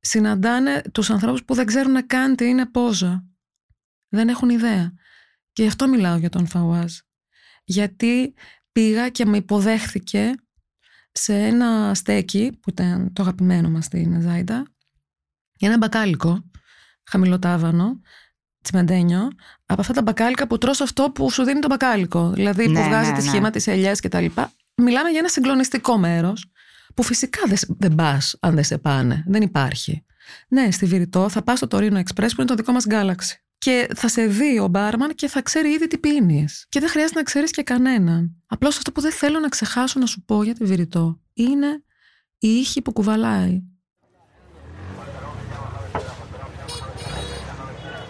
συναντάνε 0.00 0.82
τους 0.92 1.10
ανθρώπους 1.10 1.44
που 1.44 1.54
δεν 1.54 1.66
ξέρουν 1.66 2.06
καν 2.06 2.36
τι 2.36 2.44
είναι 2.44 2.66
πόζα. 2.66 3.24
Δεν 4.08 4.28
έχουν 4.28 4.48
ιδέα. 4.48 4.92
Και 5.52 5.62
γι' 5.62 5.68
αυτό 5.68 5.88
μιλάω 5.88 6.16
για 6.16 6.28
τον 6.28 6.46
Φαουάζ. 6.46 6.92
Γιατί 7.68 8.34
πήγα 8.72 9.08
και 9.08 9.24
με 9.24 9.36
υποδέχθηκε 9.36 10.32
σε 11.12 11.34
ένα 11.38 11.94
στέκι 11.94 12.58
που 12.62 12.70
ήταν 12.70 13.12
το 13.12 13.22
αγαπημένο 13.22 13.70
μας 13.70 13.84
στην 13.84 14.20
Ζάιντα 14.20 14.62
για 15.58 15.68
ένα 15.68 15.76
μπακάλικο 15.76 16.50
χαμηλοτάβανο 17.10 18.00
τσιμεντένιο 18.62 19.28
από 19.66 19.80
αυτά 19.80 19.92
τα 19.92 20.02
μπακάλικα 20.02 20.46
που 20.46 20.58
τρως 20.58 20.80
αυτό 20.80 21.10
που 21.10 21.30
σου 21.30 21.42
δίνει 21.44 21.60
το 21.60 21.66
μπακάλικο 21.68 22.30
δηλαδή 22.30 22.64
που 22.64 22.70
Ναι, 22.70 22.84
βγάζει 22.84 23.10
ναι, 23.10 23.16
τη 23.18 23.22
ναι. 23.24 23.28
σχήμα 23.28 23.50
της 23.50 23.66
ελιές 23.66 24.00
και 24.00 24.08
τα 24.08 24.20
λοιπά. 24.20 24.52
Μιλάμε 24.76 25.08
για 25.10 25.18
ένα 25.18 25.28
συγκλονιστικό 25.28 25.98
μέρος 25.98 26.50
που 26.94 27.02
φυσικά 27.02 27.40
δεν, 27.46 27.56
σ- 27.56 27.70
δεν 27.78 27.94
πας 27.94 28.36
αν 28.40 28.54
δεν 28.54 28.64
σε 28.64 28.78
πάνε. 28.78 29.24
Δεν 29.26 29.42
υπάρχει. 29.42 30.04
Ναι 30.48 30.70
στη 30.70 30.86
Βηρητό 30.86 31.28
θα 31.28 31.42
πας 31.42 31.58
στο 31.58 31.66
Torino 31.70 31.96
Express 31.96 32.28
που 32.28 32.34
είναι 32.36 32.44
το 32.44 32.54
δικό 32.54 32.72
μας 32.72 32.84
Galaxy 32.88 33.34
και 33.58 33.88
θα 33.94 34.08
σε 34.08 34.26
δει 34.26 34.58
ο 34.58 34.68
μπάρμαν 34.68 35.14
και 35.14 35.28
θα 35.28 35.42
ξέρει 35.42 35.68
ήδη 35.68 35.86
τι 35.86 35.98
πίνεις. 35.98 36.66
Και 36.68 36.80
δεν 36.80 36.88
χρειάζεται 36.88 37.18
να 37.18 37.24
ξέρεις 37.24 37.50
και 37.50 37.62
κανέναν. 37.62 38.42
Απλώς 38.46 38.76
αυτό 38.76 38.92
που 38.92 39.00
δεν 39.00 39.12
θέλω 39.12 39.38
να 39.38 39.48
ξεχάσω 39.48 40.00
να 40.00 40.06
σου 40.06 40.24
πω 40.24 40.42
για 40.42 40.54
τη 40.54 40.64
Βηρητό 40.64 41.20
είναι 41.32 41.82
η 42.38 42.48
ήχη 42.48 42.82
που 42.82 42.92
κουβαλάει. 42.92 43.62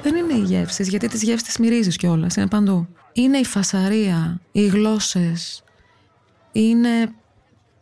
Δεν 0.02 0.14
είναι 0.14 0.32
οι 0.32 0.42
γεύσεις, 0.42 0.88
γιατί 0.88 1.08
τις 1.08 1.22
γεύσεις 1.22 1.46
τις 1.46 1.58
μυρίζεις 1.58 1.96
κιόλας, 1.96 2.36
είναι 2.36 2.48
παντού. 2.48 2.88
Είναι 3.12 3.38
η 3.38 3.44
φασαρία, 3.44 4.40
οι 4.52 4.66
γλώσσες, 4.66 5.64
είναι 6.52 7.14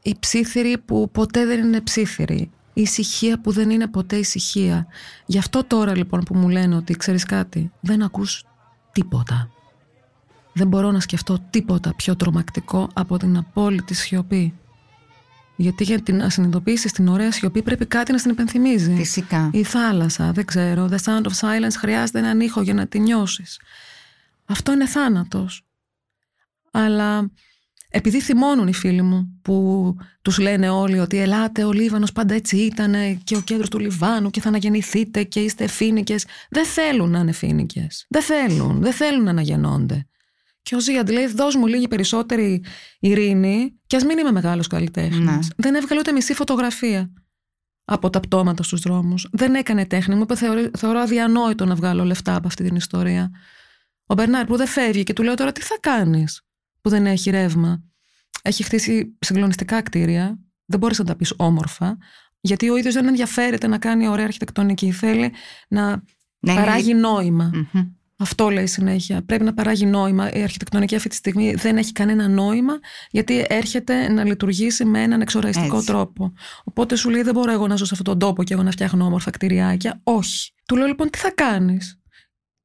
η 0.02 0.14
ψήθυρη 0.18 0.78
που 0.78 1.10
ποτέ 1.10 1.46
δεν 1.46 1.64
είναι 1.64 1.80
ψήθυρη. 1.80 2.50
Η 2.76 2.80
ησυχία 2.82 3.40
που 3.40 3.52
δεν 3.52 3.70
είναι 3.70 3.86
ποτέ 3.86 4.16
ησυχία. 4.16 4.86
Γι' 5.26 5.38
αυτό 5.38 5.64
τώρα 5.64 5.96
λοιπόν 5.96 6.20
που 6.20 6.34
μου 6.36 6.48
λένε 6.48 6.76
ότι 6.76 6.94
ξέρεις 6.96 7.24
κάτι, 7.24 7.72
δεν 7.80 8.02
ακούς 8.02 8.44
τίποτα. 8.92 9.48
Δεν 10.52 10.68
μπορώ 10.68 10.90
να 10.90 11.00
σκεφτώ 11.00 11.38
τίποτα 11.50 11.94
πιο 11.94 12.16
τρομακτικό 12.16 12.88
από 12.92 13.16
την 13.16 13.36
απόλυτη 13.36 13.94
σιωπή. 13.94 14.54
Γιατί 15.56 15.84
για 15.84 16.00
την- 16.02 16.16
να 16.16 16.28
συνειδητοποιήσεις 16.30 16.92
την 16.92 17.08
ωραία 17.08 17.32
σιωπή 17.32 17.62
πρέπει 17.62 17.86
κάτι 17.86 18.12
να 18.12 18.18
στην 18.18 18.30
υπενθυμίζει. 18.30 18.94
Φυσικά. 18.94 19.50
Η 19.52 19.62
θάλασσα, 19.62 20.32
δεν 20.32 20.44
ξέρω. 20.44 20.88
The 20.90 20.96
sound 21.04 21.22
of 21.22 21.32
silence 21.40 21.74
χρειάζεται 21.78 22.18
έναν 22.18 22.40
ήχο 22.40 22.62
για 22.62 22.74
να 22.74 22.86
τη 22.86 22.98
νιώσεις. 23.00 23.60
Αυτό 24.44 24.72
είναι 24.72 24.86
θάνατος. 24.86 25.64
Αλλά 26.70 27.30
επειδή 27.96 28.20
θυμώνουν 28.20 28.68
οι 28.68 28.74
φίλοι 28.74 29.02
μου 29.02 29.38
που 29.42 29.96
τους 30.22 30.38
λένε 30.38 30.68
όλοι 30.68 30.98
ότι 30.98 31.18
ελάτε 31.18 31.64
ο 31.64 31.72
Λίβανος 31.72 32.12
πάντα 32.12 32.34
έτσι 32.34 32.56
ήταν 32.56 32.94
και 33.24 33.36
ο 33.36 33.40
κέντρος 33.40 33.68
του 33.68 33.78
Λιβάνου 33.78 34.30
και 34.30 34.40
θα 34.40 34.48
αναγεννηθείτε 34.48 35.22
και 35.22 35.40
είστε 35.40 35.66
φίνικες. 35.66 36.26
Δεν 36.50 36.64
θέλουν 36.66 37.10
να 37.10 37.18
είναι 37.18 37.32
φίνικες. 37.32 38.06
Δεν 38.08 38.22
θέλουν. 38.22 38.80
Δεν 38.80 38.92
θέλουν 38.92 39.24
να 39.24 39.30
αναγεννώνται. 39.30 40.06
Και 40.62 40.74
ο 40.74 40.80
Ζίαντ 40.80 41.10
λέει: 41.10 41.26
Δώσ' 41.26 41.54
μου 41.54 41.66
λίγη 41.66 41.88
περισσότερη 41.88 42.64
ειρήνη, 42.98 43.80
και 43.86 43.96
ας 43.96 44.04
μην 44.04 44.18
είμαι 44.18 44.32
μεγάλος 44.32 44.66
καλλιτέχνης. 44.66 45.18
Ναι. 45.18 45.38
Δεν 45.56 45.74
έβγαλε 45.74 46.00
ούτε 46.00 46.12
μισή 46.12 46.34
φωτογραφία 46.34 47.12
από 47.84 48.10
τα 48.10 48.20
πτώματα 48.20 48.62
στους 48.62 48.80
δρόμους. 48.80 49.28
Δεν 49.32 49.54
έκανε 49.54 49.86
τέχνη. 49.86 50.14
Μου 50.14 50.22
είπε: 50.22 50.36
Θεωρώ, 50.36 50.70
θεωρώ 50.78 50.98
αδιανόητο 50.98 51.64
να 51.64 51.74
βγάλω 51.74 52.04
λεφτά 52.04 52.36
από 52.36 52.46
αυτή 52.46 52.64
την 52.64 52.76
ιστορία. 52.76 53.30
Ο 54.06 54.14
Μπερνάρ 54.14 54.44
που 54.44 54.56
δεν 54.56 54.66
φεύγει 54.66 55.02
και 55.02 55.12
του 55.12 55.22
λέω 55.22 55.34
τώρα 55.34 55.52
τι 55.52 55.60
θα 55.60 55.76
κάνεις; 55.80 56.43
Που 56.84 56.90
δεν 56.90 57.06
έχει 57.06 57.30
ρεύμα. 57.30 57.82
Έχει 58.42 58.62
χτίσει 58.62 59.16
συγκλονιστικά 59.18 59.82
κτίρια. 59.82 60.38
Δεν 60.64 60.78
μπορείς 60.78 60.98
να 60.98 61.04
τα 61.04 61.16
πεις 61.16 61.34
όμορφα. 61.36 61.98
Γιατί 62.40 62.70
ο 62.70 62.76
ίδιος 62.76 62.94
δεν 62.94 63.06
ενδιαφέρεται 63.06 63.66
να 63.66 63.78
κάνει 63.78 64.08
ωραία 64.08 64.24
αρχιτεκτονική. 64.24 64.90
Θέλει 64.90 65.32
να 65.68 65.90
Ναι, 65.90 66.52
είναι 66.52 66.54
παράγει 66.54 66.94
νόημα. 66.94 67.50
Μμμ. 67.54 67.82
Αυτό 68.16 68.50
λέει 68.50 68.66
συνέχεια. 68.66 69.22
Πρέπει 69.22 69.44
να 69.44 69.54
παράγει 69.54 69.86
νόημα. 69.86 70.32
Η 70.32 70.42
αρχιτεκτονική 70.42 70.94
αυτή 70.94 71.08
τη 71.08 71.14
στιγμή 71.14 71.54
δεν 71.54 71.76
έχει 71.76 71.92
κανένα 71.92 72.28
νόημα, 72.28 72.78
γιατί 73.10 73.44
έρχεται 73.48 74.08
να 74.12 74.24
λειτουργήσει 74.24 74.84
με 74.84 75.02
έναν 75.02 75.20
εξοραϊστικό 75.20 75.76
Έτσι. 75.76 75.86
τρόπο. 75.86 76.32
Οπότε 76.64 76.96
σου 76.96 77.10
λέει: 77.10 77.22
Δεν 77.22 77.34
μπορώ 77.34 77.52
εγώ 77.52 77.66
να 77.66 77.76
ζω 77.76 77.84
σε 77.84 77.94
αυτόν 77.94 78.18
τον 78.18 78.28
τόπο 78.28 78.42
και 78.42 78.54
εγώ 78.54 78.62
να 78.62 78.70
φτιάχνω 78.70 79.04
όμορφα 79.04 79.30
κτηριάκια. 79.30 80.00
Όχι. 80.02 80.52
Του 80.66 80.76
λέω 80.76 80.86
λοιπόν: 80.86 81.10
Τι 81.10 81.18
θα 81.18 81.30
κάνεις; 81.30 82.00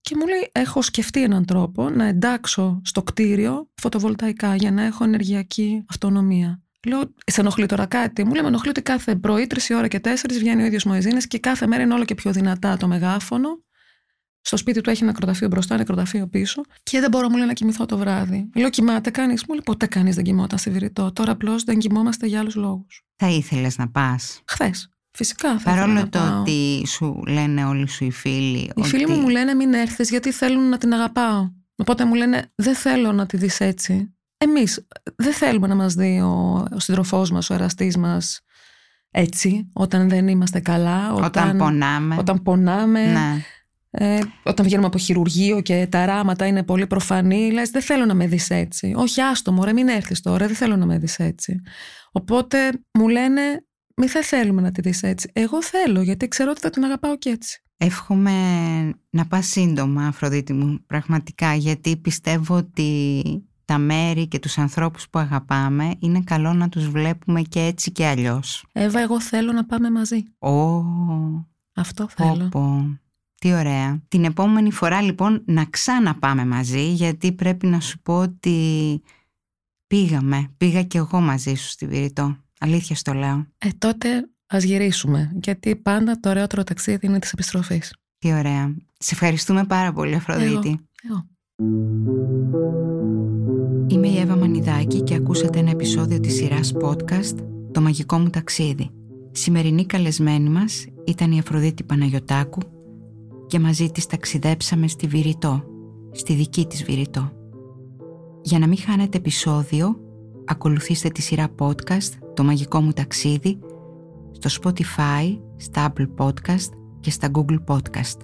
Και 0.09 0.15
μου 0.15 0.27
λέει: 0.27 0.49
Έχω 0.51 0.81
σκεφτεί 0.81 1.23
έναν 1.23 1.45
τρόπο 1.45 1.89
να 1.89 2.05
εντάξω 2.05 2.81
στο 2.83 3.03
κτίριο 3.03 3.69
φωτοβολταϊκά 3.75 4.55
για 4.55 4.71
να 4.71 4.83
έχω 4.83 5.03
ενεργειακή 5.03 5.83
αυτονομία. 5.89 6.61
Λέω, 6.87 7.01
σε 7.25 7.41
ενοχλεί 7.41 7.65
τώρα 7.65 7.85
κάτι; 7.85 8.23
Μου 8.23 8.33
λέει, 8.33 8.41
με 8.41 8.47
ενοχλεί 8.47 8.69
ότι 8.69 8.81
κάθε 8.81 9.15
πρωί, 9.15 9.47
τρεις 9.47 9.69
ώρα 9.69 9.87
και 9.87 9.99
τέσσερις 9.99 10.39
βγαίνει 10.39 10.61
ο 10.61 10.65
ίδιος 10.65 10.83
Μοεζίνης 10.83 11.27
και 11.27 11.39
κάθε 11.39 11.67
μέρα 11.67 11.83
είναι 11.83 11.93
όλο 11.93 12.05
και 12.05 12.15
πιο 12.15 12.31
δυνατά 12.31 12.77
το 12.77 12.87
μεγάφωνο. 12.87 13.63
Στο 14.41 14.57
σπίτι 14.57 14.81
του 14.81 14.89
έχει 14.89 15.05
νεκροταφείο 15.05 15.47
μπροστά, 15.47 15.77
νεκροταφείο 15.77 16.27
πίσω. 16.27 16.61
Και 16.83 16.99
δεν 16.99 17.09
μπορώ, 17.09 17.29
μου 17.29 17.37
λέει, 17.37 17.47
να 17.47 17.53
κοιμηθώ 17.53 17.85
το 17.85 17.97
βράδυ. 17.97 18.49
Λέω, 18.55 18.69
κοιμάται 18.69 19.09
κανείς; 19.09 19.45
Μου 19.47 19.53
λέει, 19.53 19.63
ποτέ 19.65 19.85
κανείς 19.85 20.15
δεν 20.15 20.23
κοιμόταν 20.23 20.57
στη 20.57 20.69
Βηρητό. 20.69 21.11
Τώρα 21.11 21.31
απλώς 21.31 21.63
δεν 21.63 21.79
κοιμόμαστε 21.79 22.27
για 22.27 22.39
άλλους 22.39 22.55
λόγους. 22.55 23.05
Θα 23.15 23.27
ήθελες 23.29 23.77
να 23.77 23.89
πας; 23.89 24.41
Χθες. 24.47 24.89
Φυσικά 25.11 25.49
θα 25.49 25.55
ήθελα 25.55 25.75
Παρόλο 25.75 25.93
να 25.93 26.09
το 26.09 26.19
πάω. 26.19 26.39
ότι 26.39 26.83
σου 26.87 27.23
λένε 27.27 27.65
όλοι 27.65 27.87
σου 27.89 28.05
οι 28.05 28.11
φίλοι. 28.11 28.59
Οι 28.59 28.71
ότι... 28.75 28.87
φίλοι 28.87 29.07
μου 29.07 29.15
μου 29.19 29.29
λένε 29.29 29.53
μην 29.53 29.73
έρθεις 29.73 30.09
γιατί 30.09 30.31
θέλουν 30.31 30.69
να 30.69 30.77
την 30.77 30.93
αγαπάω. 30.93 31.51
Οπότε 31.75 32.05
μου 32.05 32.13
λένε 32.13 32.51
δεν 32.55 32.75
θέλω 32.75 33.11
να 33.11 33.25
τη 33.25 33.37
δεις 33.37 33.59
έτσι. 33.59 34.13
Εμείς 34.37 34.87
δεν 35.15 35.33
θέλουμε 35.33 35.67
να 35.67 35.75
μας 35.75 35.93
δει 35.93 36.19
ο, 36.19 36.65
ο 36.75 36.79
σύντροφό 36.79 37.25
μας, 37.31 37.49
ο 37.49 37.53
εραστής 37.53 37.97
μας 37.97 38.41
έτσι, 39.11 39.69
όταν 39.73 40.09
δεν 40.09 40.27
είμαστε 40.27 40.59
καλά. 40.59 41.13
Όταν, 41.13 41.23
Όταν 41.25 41.57
πονάμε. 41.57 42.15
Όταν 42.19 42.41
πονάμε. 42.41 43.05
Ναι. 43.05 43.43
Ε, 43.91 44.19
όταν 44.43 44.65
βγαίνουμε 44.65 44.87
από 44.87 44.97
χειρουργείο 44.97 45.61
και 45.61 45.87
τα 45.91 46.05
ράματα 46.05 46.45
είναι 46.45 46.63
πολύ 46.63 46.87
προφανή, 46.87 47.51
λες 47.51 47.69
δεν 47.69 47.81
θέλω 47.81 48.05
να 48.05 48.13
με 48.13 48.27
δεις 48.27 48.49
έτσι. 48.49 48.93
Όχι, 48.95 49.21
άστο 49.21 49.51
μωρέ, 49.51 49.73
μην 49.73 49.87
έρθεις 49.87 50.21
τώρα, 50.21 50.47
δεν 50.47 50.55
θέλω 50.55 50.75
να 50.75 50.85
με 50.85 50.97
δεις 50.97 51.19
έτσι. 51.19 51.61
Οπότε 52.11 52.57
μου 52.93 53.07
λένε, 53.07 53.41
μη 53.99 54.07
θα 54.07 54.21
θέλουμε 54.21 54.61
να 54.61 54.71
τη 54.71 54.81
δεις 54.81 55.03
έτσι. 55.03 55.29
Εγώ 55.33 55.63
θέλω, 55.63 56.01
γιατί 56.01 56.27
ξέρω 56.27 56.51
ότι 56.51 56.59
θα 56.59 56.69
την 56.69 56.83
αγαπάω 56.83 57.17
και 57.17 57.29
έτσι. 57.29 57.63
Εύχομαι 57.77 58.33
να 59.09 59.25
πας 59.25 59.47
σύντομα, 59.47 60.07
Αφροδίτη 60.07 60.53
μου, 60.53 60.79
πραγματικά, 60.85 61.53
γιατί 61.53 61.97
πιστεύω 61.97 62.55
ότι 62.55 63.23
τα 63.65 63.77
μέρη 63.77 64.27
και 64.27 64.39
τους 64.39 64.57
ανθρώπους 64.57 65.09
που 65.09 65.19
αγαπάμε 65.19 65.95
είναι 65.99 66.21
καλό 66.23 66.53
να 66.53 66.69
τους 66.69 66.89
βλέπουμε 66.89 67.41
και 67.41 67.59
έτσι 67.59 67.91
και 67.91 68.05
αλλιώς. 68.05 68.65
Εύα, 68.71 68.99
εγώ 68.99 69.21
θέλω 69.21 69.51
να 69.51 69.65
πάμε 69.65 69.91
μαζί. 69.91 70.23
Ω, 70.39 70.49
Αυτό 71.73 72.07
πω, 72.15 72.25
θέλω. 72.25 72.49
πω. 72.49 72.99
Τι 73.35 73.53
ωραία. 73.53 74.01
Την 74.07 74.23
επόμενη 74.23 74.71
φορά 74.71 75.01
λοιπόν 75.01 75.41
να 75.45 75.65
ξαναπάμε 75.65 76.45
μαζί, 76.45 76.91
γιατί 76.91 77.31
πρέπει 77.31 77.67
να 77.67 77.79
σου 77.79 77.99
πω 77.99 78.17
ότι 78.17 79.01
πήγαμε. 79.87 80.47
Πήγα 80.57 80.83
και 80.83 80.97
εγώ 80.97 81.19
μαζί 81.19 81.53
σου 81.55 81.69
στη 81.69 81.87
Βηρητό. 81.87 82.37
Αλήθεια 82.59 82.95
στο 82.95 83.13
λέω. 83.13 83.45
Ε, 83.57 83.69
τότε 83.77 84.29
ας 84.47 84.63
γυρίσουμε, 84.63 85.31
γιατί 85.41 85.75
πάντα 85.75 86.19
το 86.19 86.29
ωραιότερο 86.29 86.63
ταξίδι 86.63 87.07
είναι 87.07 87.19
της 87.19 87.31
επιστροφής. 87.31 87.93
Τι 88.17 88.33
ωραία. 88.33 88.75
Σε 88.97 89.13
ευχαριστούμε 89.13 89.63
πάρα 89.63 89.93
πολύ, 89.93 90.15
Αφροδίτη. 90.15 90.79
Εγώ. 91.09 91.27
Είμαι 93.87 94.07
η 94.07 94.17
Εύα 94.19 94.35
Μανιδάκη 94.35 95.01
και 95.01 95.15
ακούσατε 95.15 95.59
ένα 95.59 95.69
επεισόδιο 95.69 96.19
της 96.19 96.35
σειράς 96.35 96.73
podcast 96.81 97.37
«Το 97.71 97.81
μαγικό 97.81 98.17
μου 98.17 98.29
ταξίδι». 98.29 98.89
Σημερινή 99.31 99.85
καλεσμένη 99.85 100.49
μας 100.49 100.85
ήταν 101.05 101.31
η 101.31 101.39
Αφροδίτη 101.39 101.83
Παναγιωτάκου 101.83 102.59
και 103.47 103.59
μαζί 103.59 103.91
της 103.91 104.05
ταξιδέψαμε 104.05 104.87
στη 104.87 105.07
Βηρητό, 105.07 105.63
στη 106.11 106.33
δική 106.33 106.65
της 106.65 106.83
Βηρητό. 106.83 107.31
Για 108.41 108.59
να 108.59 108.67
μην 108.67 108.77
χάνετε 108.77 109.17
επεισόδιο, 109.17 109.99
ακολουθήστε 110.49 111.09
τη 111.09 111.21
σειρά 111.21 111.47
podcast 111.59 112.11
«Το 112.33 112.43
μαγικό 112.43 112.81
μου 112.81 112.91
ταξίδι» 112.91 113.59
στο 114.31 114.49
Spotify, 114.61 115.39
στα 115.55 115.93
Apple 115.93 116.07
Podcast 116.17 116.69
και 116.99 117.11
στα 117.11 117.31
Google 117.33 117.63
Podcast. 117.67 118.17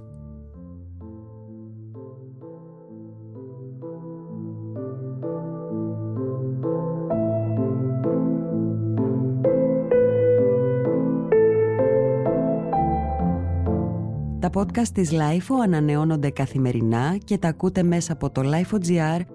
Τα 14.39 14.49
podcast 14.53 14.87
της 14.93 15.11
LIFO 15.11 15.55
ανανεώνονται 15.63 16.29
καθημερινά 16.29 17.17
και 17.23 17.37
τα 17.37 17.47
ακούτε 17.47 17.83
μέσα 17.83 18.13
από 18.13 18.29
το 18.29 18.41
LIFO.gr 18.45 19.34